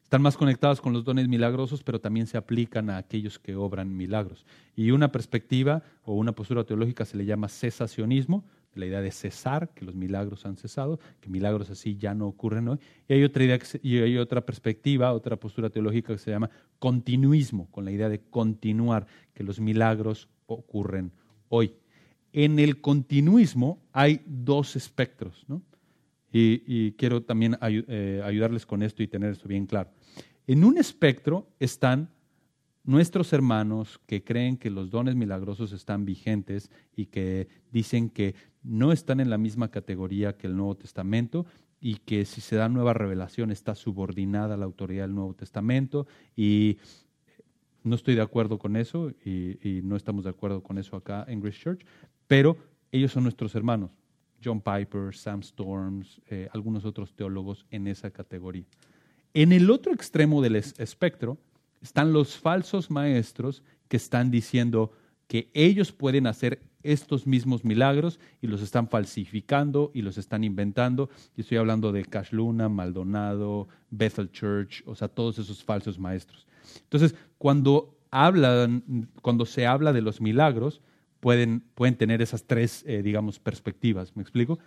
Están 0.01 0.23
más 0.23 0.35
conectadas 0.35 0.81
con 0.81 0.93
los 0.93 1.03
dones 1.03 1.27
milagrosos, 1.27 1.83
pero 1.83 2.01
también 2.01 2.25
se 2.25 2.37
aplican 2.37 2.89
a 2.89 2.97
aquellos 2.97 3.37
que 3.37 3.55
obran 3.55 3.95
milagros. 3.95 4.47
Y 4.75 4.89
una 4.89 5.11
perspectiva 5.11 5.83
o 6.03 6.15
una 6.15 6.31
postura 6.31 6.63
teológica 6.63 7.05
se 7.05 7.17
le 7.17 7.25
llama 7.25 7.49
cesacionismo, 7.49 8.45
la 8.75 8.85
idea 8.85 9.01
de 9.01 9.11
cesar, 9.11 9.73
que 9.73 9.85
los 9.85 9.95
milagros 9.95 10.45
han 10.45 10.57
cesado, 10.57 10.99
que 11.19 11.29
milagros 11.29 11.69
así 11.69 11.97
ya 11.97 12.13
no 12.13 12.27
ocurren 12.27 12.67
hoy. 12.67 12.79
Y 13.07 13.13
hay 13.13 13.23
otra 13.23 13.43
idea 13.43 13.59
y 13.81 13.97
hay 13.97 14.17
otra 14.17 14.45
perspectiva, 14.45 15.13
otra 15.13 15.37
postura 15.37 15.69
teológica 15.69 16.13
que 16.13 16.19
se 16.19 16.31
llama 16.31 16.49
continuismo, 16.79 17.69
con 17.71 17.85
la 17.85 17.91
idea 17.91 18.09
de 18.09 18.21
continuar, 18.21 19.07
que 19.33 19.43
los 19.43 19.59
milagros 19.59 20.29
ocurren 20.45 21.11
hoy. 21.49 21.73
En 22.33 22.59
el 22.59 22.81
continuismo 22.81 23.81
hay 23.93 24.21
dos 24.25 24.75
espectros, 24.75 25.45
¿no? 25.47 25.61
Y, 26.37 26.91
quiero 26.97 27.23
también 27.23 27.57
eh, 27.61 28.21
ayudarles 28.25 28.65
con 28.65 28.83
esto 28.83 29.01
y 29.01 29.07
tener 29.07 29.31
esto 29.31 29.47
bien 29.47 29.65
claro. 29.65 29.89
En 30.47 30.65
un 30.65 30.77
espectro 30.77 31.47
están 31.59 32.09
nuestros 32.85 33.33
hermanos 33.33 33.99
que 34.05 34.23
creen 34.23 34.57
que 34.57 34.69
los 34.69 34.91
dones 34.91 35.15
milagrosos 35.15 35.71
están 35.71 36.05
vigentes 36.05 36.69
y 36.95 37.07
que 37.07 37.47
dicen 37.71 38.09
que 38.09 38.35
no 38.65 38.91
están 38.91 39.19
en 39.19 39.29
la 39.29 39.37
misma 39.37 39.69
categoría 39.69 40.37
que 40.37 40.47
el 40.47 40.57
Nuevo 40.57 40.75
Testamento 40.75 41.45
y 41.79 41.97
que 41.97 42.25
si 42.25 42.41
se 42.41 42.55
da 42.55 42.67
nueva 42.67 42.93
revelación 42.93 43.51
está 43.51 43.75
subordinada 43.75 44.55
a 44.55 44.57
la 44.57 44.65
autoridad 44.65 45.03
del 45.03 45.15
Nuevo 45.15 45.35
Testamento 45.35 46.07
y 46.35 46.77
no 47.83 47.95
estoy 47.95 48.15
de 48.15 48.21
acuerdo 48.21 48.57
con 48.57 48.75
eso 48.75 49.11
y, 49.23 49.81
no 49.83 49.95
estamos 49.95 50.23
de 50.23 50.31
acuerdo 50.31 50.63
con 50.63 50.79
eso 50.79 50.95
acá 50.95 51.25
en 51.27 51.39
Grace 51.39 51.59
Church, 51.59 51.85
pero 52.27 52.57
ellos 52.91 53.11
son 53.11 53.23
nuestros 53.23 53.53
hermanos. 53.53 53.91
John 54.43 54.61
Piper, 54.61 55.15
Sam 55.15 55.39
Storms, 55.41 56.21
eh, 56.29 56.49
algunos 56.53 56.85
otros 56.85 57.13
teólogos 57.13 57.65
en 57.69 57.87
esa 57.87 58.11
categoría. 58.11 58.65
En 59.33 59.51
el 59.51 59.69
otro 59.69 59.93
extremo 59.93 60.41
del 60.41 60.55
espectro 60.55 61.37
están 61.81 62.13
los 62.13 62.37
falsos 62.37 62.89
maestros 62.89 63.63
que 63.87 63.97
están 63.97 64.31
diciendo 64.31 64.91
que 65.27 65.49
ellos 65.53 65.91
pueden 65.91 66.27
hacer 66.27 66.61
estos 66.85 67.27
mismos 67.27 67.65
milagros 67.65 68.19
y 68.41 68.47
los 68.47 68.61
están 68.61 68.87
falsificando 68.87 69.91
y 69.93 70.01
los 70.01 70.17
están 70.17 70.43
inventando. 70.43 71.09
Y 71.35 71.41
estoy 71.41 71.57
hablando 71.57 71.91
de 71.91 72.05
Cash 72.05 72.31
Luna, 72.31 72.69
Maldonado, 72.69 73.67
Bethel 73.89 74.31
Church, 74.31 74.83
o 74.85 74.95
sea, 74.95 75.07
todos 75.07 75.39
esos 75.39 75.63
falsos 75.63 75.99
maestros. 75.99 76.47
Entonces, 76.83 77.15
cuando 77.37 77.97
hablan, 78.11 79.09
cuando 79.21 79.45
se 79.45 79.65
habla 79.65 79.91
de 79.91 80.01
los 80.01 80.21
milagros, 80.21 80.81
pueden, 81.19 81.61
pueden 81.73 81.95
tener 81.95 82.21
esas 82.21 82.43
tres, 82.43 82.83
eh, 82.87 83.01
digamos, 83.01 83.39
perspectivas. 83.39 84.15
¿Me 84.15 84.21
explico? 84.21 84.59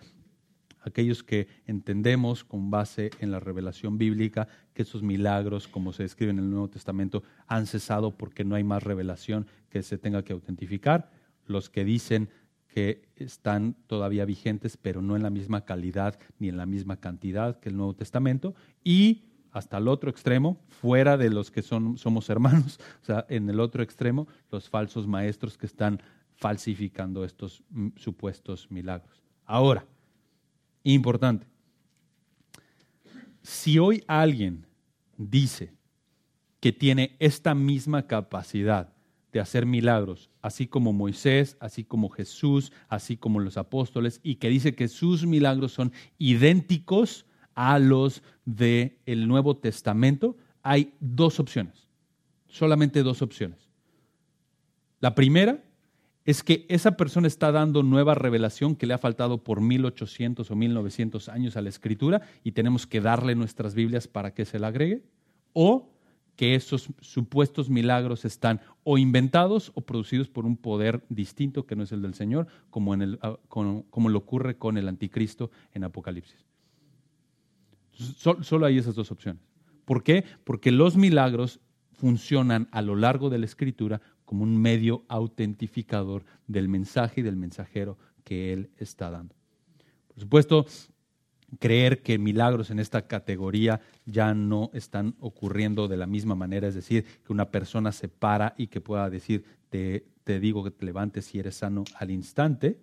Aquellos 0.83 1.23
que 1.23 1.49
entendemos 1.67 2.45
con 2.45 2.71
base 2.71 3.11
en 3.21 3.31
la 3.31 3.41
revelación 3.41 3.99
bíblica 3.99 4.49
que 4.75 4.83
esos 4.83 5.03
milagros, 5.03 5.69
como 5.69 5.93
se 5.93 6.05
describe 6.05 6.31
en 6.33 6.39
el 6.39 6.51
Nuevo 6.51 6.69
Testamento, 6.69 7.23
han 7.47 7.67
cesado 7.67 8.17
porque 8.17 8.45
no 8.45 8.55
hay 8.55 8.65
más 8.65 8.83
revelación 8.83 9.47
que 9.71 9.83
se 9.83 9.99
tenga 9.99 10.23
que 10.23 10.33
autentificar. 10.33 11.11
Los 11.49 11.69
que 11.69 11.85
dicen 11.85 12.31
que 12.69 13.09
están 13.17 13.75
todavía 13.87 14.25
vigentes, 14.25 14.77
pero 14.77 15.03
no 15.03 15.17
en 15.17 15.23
la 15.23 15.31
misma 15.31 15.65
calidad 15.65 16.19
ni 16.39 16.49
en 16.49 16.57
la 16.57 16.67
misma 16.67 16.99
cantidad 16.99 17.59
que 17.59 17.71
el 17.71 17.77
Nuevo 17.77 17.95
Testamento. 17.95 18.55
Y 18.85 19.25
hasta 19.51 19.79
el 19.79 19.89
otro 19.89 20.11
extremo, 20.11 20.61
fuera 20.69 21.17
de 21.17 21.31
los 21.31 21.51
que 21.51 21.63
son, 21.63 21.99
somos 21.99 22.29
hermanos, 22.31 22.79
o 23.03 23.05
sea, 23.05 23.27
en 23.29 23.49
el 23.49 23.61
otro 23.61 23.83
extremo, 23.83 24.29
los 24.51 24.69
falsos 24.69 25.07
maestros 25.07 25.57
que 25.57 25.67
están 25.67 26.01
falsificando 26.37 27.25
estos 27.25 27.65
mm, 27.71 27.89
supuestos 27.97 28.71
milagros. 28.71 29.23
Ahora, 29.45 29.85
importante, 30.85 31.47
si 33.43 33.79
hoy 33.79 34.05
alguien 34.07 34.67
dice 35.17 35.73
que 36.61 36.73
tiene 36.73 37.17
esta 37.19 37.55
misma 37.55 38.07
capacidad 38.07 38.93
de 39.39 39.43
hacer 39.43 39.67
milagros, 39.67 40.31
así 40.43 40.67
como 40.67 40.93
Moisés, 40.93 41.57
así 41.61 41.85
como 41.85 42.09
Jesús, 42.09 42.73
así 42.89 43.17
como 43.17 43.39
los 43.39 43.57
apóstoles, 43.57 44.19
y 44.25 44.35
que 44.35 44.49
dice 44.49 44.75
que 44.75 44.89
sus 44.89 45.25
milagros 45.25 45.71
son 45.71 45.93
idénticos 46.19 47.25
a 47.55 47.79
los 47.79 48.25
del 48.45 49.29
Nuevo 49.29 49.57
Testamento, 49.57 50.37
hay 50.65 50.93
dos 50.99 51.39
opciones, 51.39 51.87
solamente 52.49 53.05
dos 53.05 53.23
opciones. 53.23 53.69
La 54.99 55.15
primera 55.15 55.63
es 56.25 56.43
que 56.43 56.67
esa 56.69 56.97
persona 56.97 57.29
está 57.29 57.53
dando 57.53 57.85
nueva 57.85 58.17
revelación 58.17 58.75
que 58.75 58.87
le 58.87 58.95
ha 58.95 58.99
faltado 58.99 59.45
por 59.45 59.61
1800 59.61 60.51
o 60.51 60.57
1900 60.57 61.29
años 61.29 61.57
a 61.57 61.63
la 61.63 61.69
escritura 61.69 62.23
y 62.43 62.53
tenemos 62.53 62.89
que 62.89 63.01
darle 63.01 63.37
nuestras 63.37 63.77
Biblias 63.77 64.09
para 64.09 64.35
que 64.35 64.45
se 64.45 64.59
la 64.59 64.67
agregue, 64.67 65.05
o 65.53 65.95
que 66.39 66.55
esos 66.55 66.91
supuestos 67.01 67.69
milagros 67.69 68.25
están 68.25 68.61
o 68.85 68.97
inventados 68.97 69.73
o 69.75 69.81
producidos 69.81 70.29
por 70.29 70.47
un 70.47 70.57
poder 70.57 71.05
distinto 71.09 71.67
que 71.67 71.75
no 71.75 71.83
es 71.83 71.91
el 71.91 72.01
del 72.01 72.15
Señor, 72.15 72.47
como, 72.71 72.95
en 72.95 73.03
el, 73.03 73.19
ah, 73.23 73.41
como, 73.49 74.09
lo 74.09 74.19
ocurre 74.19 74.57
con 74.57 74.79
el 74.79 74.87
anticristo 74.87 75.51
en 75.75 75.83
Apocalipsis. 75.83 76.47
Solo 77.91 78.67
hay 78.67 78.79
esas 78.79 78.95
dos 78.95 79.11
opciones. 79.11 79.43
¿Por 79.85 80.05
qué? 80.05 80.25
Porque 80.45 80.71
los 80.71 80.97
milagros 80.97 81.59
funcionan 81.91 82.69
a 82.71 82.83
lo 82.83 82.95
largo 82.95 83.31
de 83.31 83.39
la 83.39 83.47
escritura 83.47 84.01
como 84.25 84.45
un 84.45 84.63
medio 84.63 85.03
autentificador 85.09 86.25
del 86.47 86.69
mensaje 86.69 87.21
y 87.21 87.25
del 87.25 87.35
mensajero 87.35 87.99
que 88.23 88.53
Él 88.53 88.71
está 88.77 89.11
dando. 89.11 89.35
Por 90.07 90.21
supuesto, 90.21 90.67
creer 91.59 92.03
que 92.03 92.19
milagros 92.19 92.71
en 92.71 92.79
esta 92.79 93.07
categoría 93.07 93.81
ya 94.05 94.35
no 94.35 94.71
están 94.73 95.15
ocurriendo 95.21 95.89
de 95.89 95.97
la 95.97 96.07
misma 96.07 96.35
manera, 96.35 96.69
es 96.69 96.75
decir, 96.75 97.05
que 97.25 97.33
una 97.33 97.51
persona 97.51 97.93
se 97.93 98.09
para 98.09 98.55
y 98.59 98.67
que 98.67 98.81
pueda 98.81 99.09
decir, 99.09 99.45
te, 99.71 100.07
te 100.25 100.41
digo 100.41 100.63
que 100.63 100.71
te 100.71 100.85
levantes 100.85 101.27
si 101.27 101.39
eres 101.39 101.57
sano 101.57 101.85
al 101.99 102.11
instante, 102.11 102.79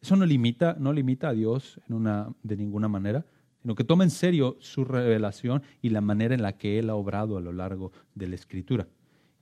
eso 0.00 0.16
no 0.16 0.24
limita, 0.24 0.76
no 0.78 0.92
limita 0.92 1.28
a 1.28 1.32
Dios 1.32 1.80
en 1.88 1.96
una, 1.96 2.32
de 2.42 2.56
ninguna 2.56 2.88
manera 2.88 3.26
sino 3.60 3.74
que 3.74 3.84
toma 3.84 4.04
en 4.04 4.10
serio 4.10 4.56
su 4.60 4.84
revelación 4.84 5.62
y 5.82 5.90
la 5.90 6.00
manera 6.00 6.34
en 6.34 6.42
la 6.42 6.56
que 6.56 6.78
Él 6.78 6.90
ha 6.90 6.94
obrado 6.94 7.36
a 7.36 7.40
lo 7.40 7.52
largo 7.52 7.92
de 8.14 8.28
la 8.28 8.34
Escritura. 8.34 8.88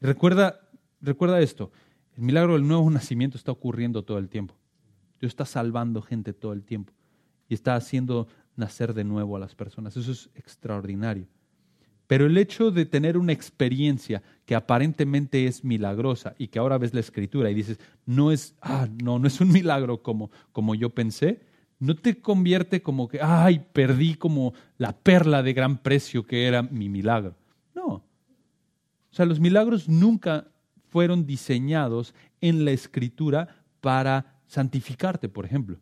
recuerda, 0.01 0.61
recuerda 1.01 1.41
esto, 1.41 1.71
el 2.17 2.23
milagro 2.23 2.55
del 2.55 2.67
nuevo 2.67 2.89
nacimiento 2.91 3.37
está 3.37 3.53
ocurriendo 3.53 4.05
todo 4.05 4.19
el 4.19 4.29
tiempo. 4.29 4.57
Dios 5.21 5.31
está 5.31 5.45
salvando 5.45 6.03
gente 6.03 6.33
todo 6.33 6.53
el 6.53 6.65
tiempo 6.65 6.93
y 7.49 7.55
está 7.55 7.77
haciendo 7.77 8.27
nacer 8.57 8.95
de 8.95 9.05
nuevo 9.05 9.37
a 9.37 9.41
las 9.41 9.55
personas. 9.55 9.97
Eso 9.97 10.13
es 10.13 10.31
extraordinario. 10.35 11.27
Pero 12.07 12.27
el 12.27 12.39
hecho 12.39 12.71
de 12.71 12.87
tener 12.87 13.19
una 13.19 13.33
experiencia 13.33 14.23
que 14.45 14.55
aparentemente 14.55 15.47
es 15.47 15.65
milagrosa 15.65 16.35
y 16.39 16.49
que 16.49 16.59
ahora 16.59 16.79
ves 16.79 16.95
la 16.95 17.01
escritura 17.01 17.51
y 17.51 17.55
dices, 17.55 17.81
no 18.05 18.31
es, 18.31 18.55
ah, 18.63 18.87
no, 19.03 19.19
no 19.19 19.27
es 19.27 19.41
un 19.41 19.51
milagro 19.51 20.03
como, 20.03 20.31
como 20.53 20.75
yo 20.75 20.91
pensé, 20.91 21.41
no 21.79 21.97
te 21.97 22.21
convierte 22.21 22.81
como 22.81 23.09
que, 23.09 23.21
ay, 23.21 23.67
perdí 23.73 24.15
como 24.15 24.55
la 24.79 24.93
perla 24.93 25.43
de 25.43 25.53
gran 25.53 25.79
precio 25.79 26.25
que 26.25 26.47
era 26.47 26.63
mi 26.63 26.89
milagro. 26.89 27.35
No. 27.75 27.87
O 27.87 28.03
sea, 29.11 29.27
los 29.27 29.41
milagros 29.41 29.89
nunca 29.89 30.47
fueron 30.89 31.27
diseñados 31.27 32.15
en 32.41 32.65
la 32.65 32.71
escritura 32.71 33.49
para 33.81 34.41
santificarte, 34.47 35.29
por 35.29 35.45
ejemplo. 35.45 35.79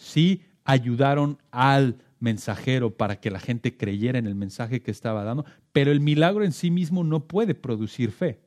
Sí 0.00 0.40
ayudaron 0.64 1.36
al 1.50 1.96
mensajero 2.20 2.96
para 2.96 3.20
que 3.20 3.30
la 3.30 3.38
gente 3.38 3.76
creyera 3.76 4.18
en 4.18 4.26
el 4.26 4.34
mensaje 4.34 4.80
que 4.80 4.90
estaba 4.90 5.24
dando, 5.24 5.44
pero 5.72 5.92
el 5.92 6.00
milagro 6.00 6.42
en 6.42 6.52
sí 6.52 6.70
mismo 6.70 7.04
no 7.04 7.26
puede 7.26 7.54
producir 7.54 8.10
fe. 8.10 8.40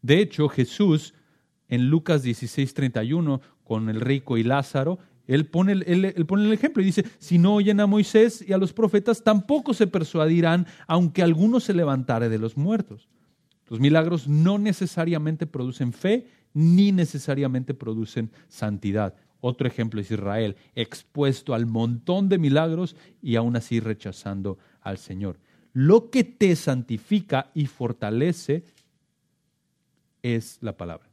De 0.00 0.20
hecho, 0.20 0.48
Jesús 0.48 1.12
en 1.68 1.90
Lucas 1.90 2.24
16:31 2.24 3.42
con 3.62 3.90
el 3.90 4.00
rico 4.00 4.38
y 4.38 4.42
Lázaro, 4.42 4.98
él 5.26 5.46
pone, 5.46 5.72
él, 5.72 6.26
pone 6.26 6.44
el 6.44 6.52
ejemplo 6.52 6.82
y 6.82 6.86
dice, 6.86 7.04
si 7.18 7.38
no 7.38 7.54
oyen 7.54 7.80
a 7.80 7.86
Moisés 7.86 8.42
y 8.46 8.52
a 8.54 8.58
los 8.58 8.72
profetas, 8.72 9.22
tampoco 9.22 9.74
se 9.74 9.86
persuadirán, 9.86 10.66
aunque 10.86 11.22
alguno 11.22 11.60
se 11.60 11.74
levantare 11.74 12.30
de 12.30 12.38
los 12.38 12.56
muertos. 12.56 13.08
Los 13.68 13.80
milagros 13.80 14.28
no 14.28 14.58
necesariamente 14.58 15.46
producen 15.46 15.92
fe, 15.92 16.26
ni 16.54 16.92
necesariamente 16.92 17.74
producen 17.74 18.30
santidad. 18.48 19.14
Otro 19.46 19.68
ejemplo 19.68 20.00
es 20.00 20.10
Israel, 20.10 20.56
expuesto 20.74 21.52
al 21.52 21.66
montón 21.66 22.30
de 22.30 22.38
milagros 22.38 22.96
y 23.20 23.36
aún 23.36 23.56
así 23.56 23.78
rechazando 23.78 24.56
al 24.80 24.96
Señor. 24.96 25.38
Lo 25.74 26.08
que 26.08 26.24
te 26.24 26.56
santifica 26.56 27.50
y 27.52 27.66
fortalece 27.66 28.64
es 30.22 30.56
la 30.62 30.78
palabra. 30.78 31.10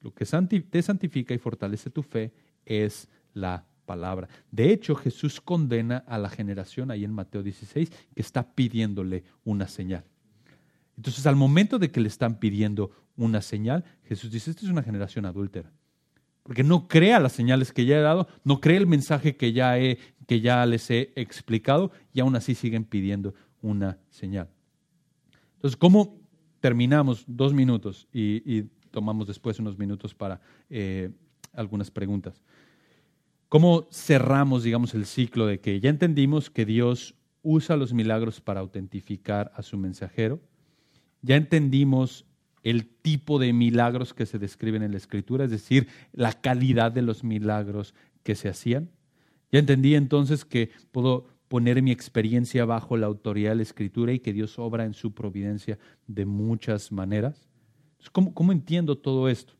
Lo 0.00 0.12
que 0.12 0.24
te 0.24 0.82
santifica 0.82 1.32
y 1.32 1.38
fortalece 1.38 1.88
tu 1.88 2.02
fe 2.02 2.32
es 2.66 3.08
la 3.32 3.64
palabra. 3.86 4.28
De 4.50 4.72
hecho, 4.72 4.96
Jesús 4.96 5.40
condena 5.40 5.98
a 5.98 6.18
la 6.18 6.30
generación 6.30 6.90
ahí 6.90 7.04
en 7.04 7.12
Mateo 7.12 7.44
16 7.44 7.90
que 7.90 7.96
está 8.16 8.56
pidiéndole 8.56 9.22
una 9.44 9.68
señal. 9.68 10.02
Entonces, 10.96 11.26
al 11.26 11.36
momento 11.36 11.78
de 11.78 11.92
que 11.92 12.00
le 12.00 12.08
están 12.08 12.40
pidiendo 12.40 12.90
una 13.16 13.40
señal, 13.40 13.84
Jesús 14.02 14.32
dice, 14.32 14.50
esta 14.50 14.66
es 14.66 14.72
una 14.72 14.82
generación 14.82 15.26
adúltera. 15.26 15.70
Porque 16.42 16.64
no 16.64 16.88
crea 16.88 17.20
las 17.20 17.32
señales 17.32 17.72
que 17.72 17.84
ya 17.84 17.98
he 17.98 18.00
dado, 18.00 18.26
no 18.44 18.60
cree 18.60 18.76
el 18.76 18.86
mensaje 18.86 19.36
que 19.36 19.52
ya, 19.52 19.78
he, 19.78 19.98
que 20.26 20.40
ya 20.40 20.66
les 20.66 20.90
he 20.90 21.12
explicado 21.14 21.92
y 22.12 22.20
aún 22.20 22.34
así 22.34 22.54
siguen 22.54 22.84
pidiendo 22.84 23.34
una 23.60 23.98
señal. 24.10 24.48
Entonces, 25.54 25.76
¿cómo 25.76 26.18
terminamos 26.60 27.24
dos 27.26 27.54
minutos 27.54 28.08
y, 28.12 28.62
tomamos 28.90 29.26
después 29.26 29.58
unos 29.58 29.78
minutos 29.78 30.14
para 30.14 30.40
eh, 30.68 31.10
algunas 31.54 31.90
preguntas? 31.90 32.42
¿Cómo 33.48 33.86
cerramos, 33.90 34.64
digamos, 34.64 34.94
el 34.94 35.06
ciclo 35.06 35.46
de 35.46 35.60
que 35.60 35.78
ya 35.80 35.90
entendimos 35.90 36.50
que 36.50 36.66
Dios 36.66 37.14
usa 37.42 37.76
los 37.76 37.92
milagros 37.92 38.40
para 38.40 38.60
autentificar 38.60 39.52
a 39.54 39.62
su 39.62 39.78
mensajero? 39.78 40.40
Ya 41.22 41.36
entendimos 41.36 42.26
el 42.62 42.86
tipo 42.86 43.38
de 43.38 43.52
milagros 43.52 44.14
que 44.14 44.26
se 44.26 44.38
describen 44.38 44.82
en 44.82 44.92
la 44.92 44.96
escritura, 44.96 45.44
es 45.44 45.50
decir, 45.50 45.88
la 46.12 46.32
calidad 46.32 46.92
de 46.92 47.02
los 47.02 47.24
milagros 47.24 47.94
que 48.22 48.34
se 48.34 48.48
hacían. 48.48 48.90
Ya 49.50 49.58
entendí 49.58 49.94
entonces 49.94 50.44
que 50.44 50.70
puedo 50.92 51.26
poner 51.48 51.82
mi 51.82 51.90
experiencia 51.90 52.64
bajo 52.64 52.96
la 52.96 53.06
autoridad 53.06 53.50
de 53.50 53.56
la 53.56 53.62
escritura 53.62 54.12
y 54.12 54.20
que 54.20 54.32
Dios 54.32 54.58
obra 54.58 54.84
en 54.84 54.94
su 54.94 55.12
providencia 55.12 55.78
de 56.06 56.24
muchas 56.24 56.90
maneras. 56.92 57.48
¿Cómo, 58.12 58.32
cómo 58.32 58.52
entiendo 58.52 58.96
todo 58.96 59.28
esto? 59.28 59.54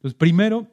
Pues 0.00 0.12
primero, 0.12 0.66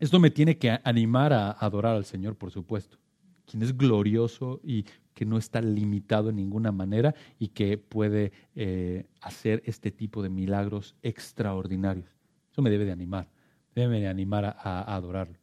esto 0.00 0.18
me 0.18 0.30
tiene 0.30 0.58
que 0.58 0.78
animar 0.82 1.32
a 1.32 1.52
adorar 1.52 1.94
al 1.94 2.04
Señor, 2.04 2.36
por 2.36 2.50
supuesto, 2.50 2.98
quien 3.46 3.62
es 3.62 3.76
glorioso 3.76 4.60
y 4.64 4.84
que 5.20 5.26
no 5.26 5.36
está 5.36 5.60
limitado 5.60 6.30
en 6.30 6.36
ninguna 6.36 6.72
manera 6.72 7.14
y 7.38 7.48
que 7.48 7.76
puede 7.76 8.32
eh, 8.54 9.04
hacer 9.20 9.62
este 9.66 9.90
tipo 9.90 10.22
de 10.22 10.30
milagros 10.30 10.96
extraordinarios. 11.02 12.06
Eso 12.50 12.62
me 12.62 12.70
debe 12.70 12.86
de 12.86 12.92
animar, 12.92 13.28
debe 13.74 14.00
de 14.00 14.08
animar 14.08 14.46
a, 14.46 14.52
a 14.58 14.94
adorarlo. 14.96 15.36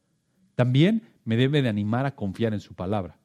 También 0.56 1.04
me 1.26 1.38
debe 1.38 1.62
de 1.62 1.70
animar 1.70 2.08
a 2.08 2.16
confiar 2.16 2.56
en 2.56 2.60
su 2.60 2.74
palabra, 2.74 3.20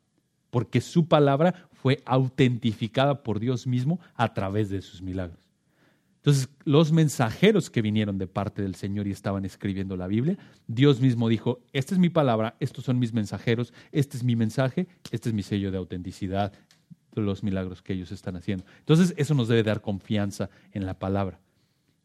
porque 0.51 0.83
su 0.83 1.09
palabra 1.09 1.71
fue 1.71 2.03
autentificada 2.05 3.23
por 3.23 3.41
Dios 3.41 3.67
mismo 3.67 3.99
a 4.15 4.35
través 4.35 4.69
de 4.69 4.83
sus 4.83 5.01
milagros. 5.01 5.42
Entonces, 6.23 6.49
los 6.65 6.93
mensajeros 6.93 7.69
que 7.69 7.83
vinieron 7.83 8.17
de 8.17 8.29
parte 8.29 8.63
del 8.63 8.77
Señor 8.77 9.09
y 9.09 9.11
estaban 9.11 9.45
escribiendo 9.45 9.97
la 9.97 10.07
Biblia, 10.07 10.39
Dios 10.69 11.01
mismo 11.01 11.29
dijo, 11.29 11.59
esta 11.73 11.97
es 11.97 11.99
mi 11.99 12.11
palabra, 12.11 12.55
estos 12.61 12.85
son 12.85 13.01
mis 13.01 13.13
mensajeros, 13.13 13.75
este 13.91 14.19
es 14.19 14.23
mi 14.23 14.37
mensaje, 14.37 14.87
este 15.11 15.31
es 15.31 15.35
mi 15.35 15.43
sello 15.43 15.73
de 15.73 15.79
autenticidad 15.79 16.53
los 17.17 17.43
milagros 17.43 17.83
que 17.83 17.93
ellos 17.93 18.13
están 18.13 18.37
haciendo. 18.37 18.65
Entonces, 18.79 19.15
eso 19.17 19.35
nos 19.35 19.49
debe 19.49 19.65
dar 19.65 19.81
confianza 19.81 20.49
en 20.71 20.87
la 20.87 20.97
palabra. 20.97 21.41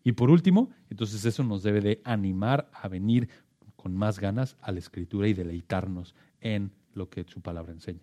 Y 0.03 0.13
por 0.13 0.31
último, 0.31 0.71
entonces 0.89 1.23
eso 1.23 1.43
nos 1.43 1.61
debe 1.61 1.81
de 1.81 2.01
animar 2.03 2.71
a 2.73 2.87
venir 2.87 3.29
con 3.75 3.95
más 3.95 4.19
ganas 4.19 4.57
a 4.61 4.71
la 4.71 4.79
escritura 4.79 5.27
y 5.27 5.33
deleitarnos 5.33 6.15
en 6.41 6.71
lo 6.93 7.07
que 7.07 7.23
su 7.23 7.39
palabra 7.41 7.71
enseña. 7.71 8.01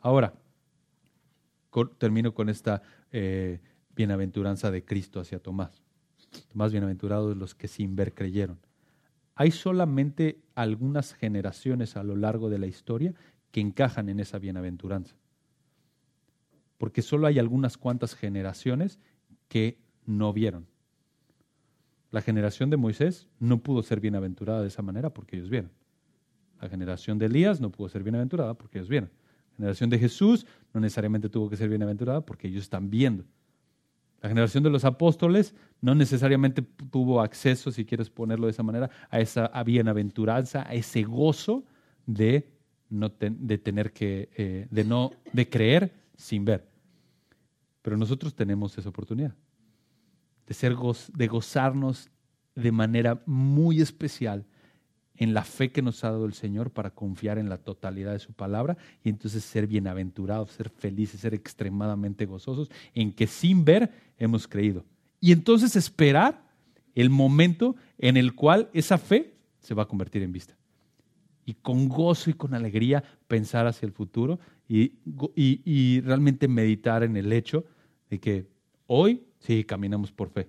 Ahora, 0.00 0.34
termino 1.98 2.34
con 2.34 2.48
esta... 2.48 2.82
Eh, 3.12 3.60
bienaventuranza 3.94 4.70
de 4.70 4.84
Cristo 4.84 5.20
hacia 5.20 5.38
Tomás. 5.38 5.82
Tomás, 6.50 6.72
bienaventurados 6.72 7.36
los 7.36 7.54
que 7.54 7.68
sin 7.68 7.96
ver 7.96 8.14
creyeron. 8.14 8.58
Hay 9.34 9.50
solamente 9.50 10.40
algunas 10.54 11.14
generaciones 11.14 11.96
a 11.96 12.02
lo 12.02 12.16
largo 12.16 12.50
de 12.50 12.58
la 12.58 12.66
historia 12.66 13.14
que 13.50 13.60
encajan 13.60 14.08
en 14.08 14.20
esa 14.20 14.38
bienaventuranza. 14.38 15.14
Porque 16.78 17.02
solo 17.02 17.26
hay 17.26 17.38
algunas 17.38 17.78
cuantas 17.78 18.14
generaciones 18.14 18.98
que 19.48 19.78
no 20.04 20.32
vieron. 20.32 20.66
La 22.10 22.20
generación 22.20 22.70
de 22.70 22.76
Moisés 22.76 23.28
no 23.38 23.62
pudo 23.62 23.82
ser 23.82 24.00
bienaventurada 24.00 24.60
de 24.60 24.68
esa 24.68 24.82
manera 24.82 25.10
porque 25.10 25.36
ellos 25.36 25.48
vieron. 25.48 25.70
La 26.60 26.68
generación 26.68 27.18
de 27.18 27.26
Elías 27.26 27.60
no 27.60 27.70
pudo 27.70 27.88
ser 27.88 28.02
bienaventurada 28.02 28.54
porque 28.54 28.78
ellos 28.78 28.88
vieron. 28.88 29.10
La 29.52 29.56
generación 29.56 29.90
de 29.90 29.98
Jesús 29.98 30.46
no 30.72 30.80
necesariamente 30.80 31.28
tuvo 31.28 31.48
que 31.48 31.56
ser 31.56 31.68
bienaventurada 31.68 32.20
porque 32.20 32.48
ellos 32.48 32.62
están 32.62 32.90
viendo. 32.90 33.24
La 34.22 34.28
generación 34.28 34.62
de 34.62 34.70
los 34.70 34.84
apóstoles 34.84 35.54
no 35.80 35.96
necesariamente 35.96 36.62
tuvo 36.62 37.20
acceso, 37.20 37.72
si 37.72 37.84
quieres 37.84 38.08
ponerlo 38.08 38.46
de 38.46 38.52
esa 38.52 38.62
manera, 38.62 38.88
a 39.10 39.18
esa 39.18 39.48
bienaventuranza, 39.64 40.64
a 40.66 40.74
ese 40.74 41.02
gozo 41.02 41.64
de, 42.06 42.48
no 42.88 43.08
de 43.18 43.58
tener 43.58 43.92
que, 43.92 44.30
eh, 44.36 44.68
de 44.70 44.84
no, 44.84 45.10
de 45.32 45.48
creer 45.48 45.92
sin 46.16 46.44
ver. 46.44 46.68
Pero 47.82 47.96
nosotros 47.96 48.32
tenemos 48.32 48.78
esa 48.78 48.90
oportunidad 48.90 49.34
de, 50.46 50.54
ser 50.54 50.76
de 51.14 51.26
gozarnos 51.26 52.08
de 52.54 52.70
manera 52.70 53.20
muy 53.26 53.80
especial 53.80 54.46
en 55.16 55.34
la 55.34 55.44
fe 55.44 55.70
que 55.70 55.82
nos 55.82 56.02
ha 56.04 56.10
dado 56.10 56.24
el 56.24 56.32
Señor 56.32 56.70
para 56.70 56.90
confiar 56.90 57.38
en 57.38 57.48
la 57.48 57.58
totalidad 57.58 58.12
de 58.12 58.18
su 58.18 58.32
palabra 58.32 58.76
y 59.04 59.08
entonces 59.08 59.44
ser 59.44 59.66
bienaventurados, 59.66 60.50
ser 60.50 60.70
felices, 60.70 61.20
ser 61.20 61.34
extremadamente 61.34 62.26
gozosos 62.26 62.70
en 62.94 63.12
que 63.12 63.26
sin 63.26 63.64
ver 63.64 63.92
hemos 64.18 64.48
creído. 64.48 64.84
Y 65.20 65.32
entonces 65.32 65.76
esperar 65.76 66.42
el 66.94 67.10
momento 67.10 67.76
en 67.98 68.16
el 68.16 68.34
cual 68.34 68.68
esa 68.72 68.98
fe 68.98 69.34
se 69.60 69.74
va 69.74 69.84
a 69.84 69.88
convertir 69.88 70.22
en 70.22 70.32
vista. 70.32 70.56
Y 71.44 71.54
con 71.54 71.88
gozo 71.88 72.30
y 72.30 72.34
con 72.34 72.54
alegría 72.54 73.02
pensar 73.28 73.66
hacia 73.66 73.86
el 73.86 73.92
futuro 73.92 74.38
y, 74.68 74.94
y 75.36 76.00
realmente 76.00 76.48
meditar 76.48 77.02
en 77.02 77.16
el 77.16 77.32
hecho 77.32 77.64
de 78.10 78.18
que 78.20 78.46
hoy 78.86 79.22
sí 79.40 79.64
caminamos 79.64 80.12
por 80.12 80.30
fe, 80.30 80.48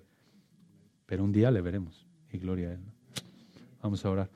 pero 1.06 1.24
un 1.24 1.32
día 1.32 1.50
le 1.50 1.60
veremos. 1.60 2.06
Y 2.32 2.38
gloria 2.38 2.70
a 2.70 2.72
Él. 2.72 2.80
Vamos 3.82 4.04
a 4.04 4.10
orar. 4.10 4.30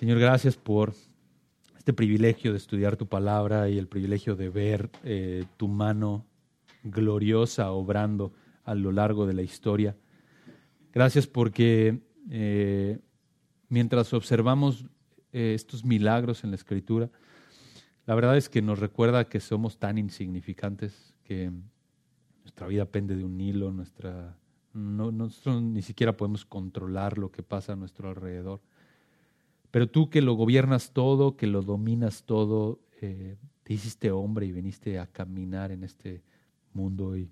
Señor, 0.00 0.18
gracias 0.18 0.56
por 0.56 0.94
este 1.76 1.92
privilegio 1.92 2.52
de 2.52 2.56
estudiar 2.56 2.96
tu 2.96 3.06
palabra 3.06 3.68
y 3.68 3.76
el 3.76 3.86
privilegio 3.86 4.34
de 4.34 4.48
ver 4.48 4.88
eh, 5.04 5.44
tu 5.58 5.68
mano 5.68 6.24
gloriosa 6.82 7.70
obrando 7.72 8.32
a 8.64 8.74
lo 8.74 8.92
largo 8.92 9.26
de 9.26 9.34
la 9.34 9.42
historia. 9.42 9.94
Gracias 10.94 11.26
porque 11.26 12.00
eh, 12.30 12.98
mientras 13.68 14.14
observamos 14.14 14.86
eh, 15.34 15.52
estos 15.54 15.84
milagros 15.84 16.44
en 16.44 16.50
la 16.52 16.56
escritura, 16.56 17.10
la 18.06 18.14
verdad 18.14 18.38
es 18.38 18.48
que 18.48 18.62
nos 18.62 18.78
recuerda 18.78 19.28
que 19.28 19.38
somos 19.38 19.78
tan 19.78 19.98
insignificantes 19.98 21.12
que 21.24 21.52
nuestra 22.40 22.66
vida 22.68 22.86
pende 22.86 23.16
de 23.16 23.24
un 23.24 23.38
hilo, 23.38 23.70
nuestra, 23.70 24.38
no, 24.72 25.12
nosotros 25.12 25.60
ni 25.60 25.82
siquiera 25.82 26.16
podemos 26.16 26.46
controlar 26.46 27.18
lo 27.18 27.30
que 27.30 27.42
pasa 27.42 27.74
a 27.74 27.76
nuestro 27.76 28.08
alrededor. 28.08 28.62
Pero 29.70 29.88
tú 29.88 30.10
que 30.10 30.22
lo 30.22 30.34
gobiernas 30.34 30.92
todo, 30.92 31.36
que 31.36 31.46
lo 31.46 31.62
dominas 31.62 32.24
todo, 32.24 32.80
eh, 33.00 33.36
te 33.62 33.74
hiciste 33.74 34.10
hombre 34.10 34.46
y 34.46 34.52
viniste 34.52 34.98
a 34.98 35.06
caminar 35.06 35.70
en 35.70 35.84
este 35.84 36.22
mundo 36.72 37.16
y, 37.16 37.30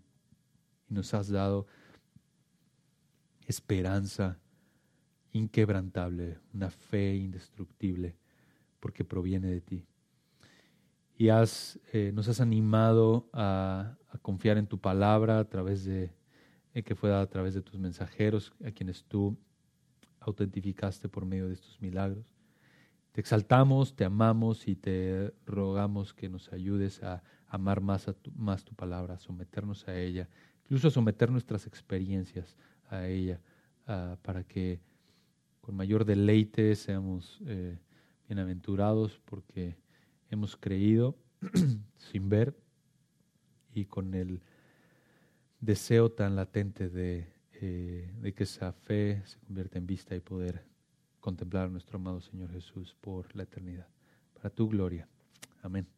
y 0.89 0.94
nos 0.94 1.15
has 1.15 1.28
dado 1.28 1.66
esperanza 3.47 4.39
inquebrantable, 5.32 6.39
una 6.52 6.70
fe 6.70 7.16
indestructible, 7.16 8.16
porque 8.81 9.05
proviene 9.05 9.48
de 9.48 9.60
ti. 9.60 9.86
Y 11.16 11.31
has, 11.31 11.81
eh, 11.93 12.12
nos 12.15 12.28
has 12.28 12.40
animado 12.40 13.28
a, 13.32 13.97
confiar 14.23 14.59
en 14.59 14.66
tu 14.66 14.78
palabra 14.78 15.39
a 15.39 15.44
través 15.44 15.85
de, 15.85 16.12
eh, 16.74 16.82
que 16.82 16.94
fue 16.94 17.10
dada 17.10 17.23
a 17.23 17.28
través 17.28 17.55
de 17.55 17.62
tus 17.62 17.78
mensajeros, 17.78 18.52
a 18.65 18.70
quienes 18.70 19.05
tú 19.05 19.36
autentificaste 20.20 21.09
por 21.09 21.24
medio 21.24 21.49
de 21.49 21.55
estos 21.55 21.81
milagros. 21.81 22.24
Te 23.12 23.20
exaltamos, 23.20 23.97
te 23.97 24.05
amamos 24.05 24.69
y 24.69 24.77
te 24.77 25.32
rogamos 25.47 26.15
que 26.15 26.28
nos 26.28 26.53
ayudes 26.53 27.03
a 27.03 27.23
amar 27.49 27.81
más, 27.81 28.09
a 28.09 28.12
tu, 28.12 28.31
más 28.32 28.65
tu 28.65 28.74
palabra, 28.74 29.15
a 29.15 29.19
someternos 29.19 29.89
a 29.89 29.99
ella, 29.99 30.28
incluso 30.65 30.89
a 30.89 30.90
someter 30.90 31.31
nuestras 31.31 31.66
experiencias 31.66 32.57
a 32.90 33.07
ella, 33.07 33.40
ah, 33.86 34.16
para 34.23 34.45
que 34.45 34.81
con 35.61 35.74
mayor 35.74 36.05
deleite 36.05 36.74
seamos 36.77 37.40
eh, 37.47 37.78
bienaventurados 38.28 39.20
porque 39.24 39.77
hemos 40.31 40.57
creído 40.57 41.16
sin 41.97 42.28
ver 42.28 42.57
y 43.74 43.86
con 43.86 44.15
el 44.15 44.40
deseo 45.61 46.11
tan 46.11 46.36
latente 46.36 46.89
de, 46.89 47.28
eh, 47.60 48.10
de 48.20 48.32
que 48.32 48.44
esa 48.44 48.72
fe 48.72 49.22
se 49.26 49.39
convierta 49.40 49.78
en 49.78 49.86
vista 49.86 50.14
y 50.14 50.20
poder 50.20 50.64
contemplar 51.20 51.66
a 51.66 51.68
nuestro 51.68 51.97
amado 51.97 52.20
Señor 52.20 52.52
Jesús 52.52 52.97
por 53.01 53.35
la 53.35 53.43
eternidad. 53.43 53.89
Para 54.35 54.51
tu 54.51 54.68
gloria. 54.68 55.09
Amén. 55.62 55.98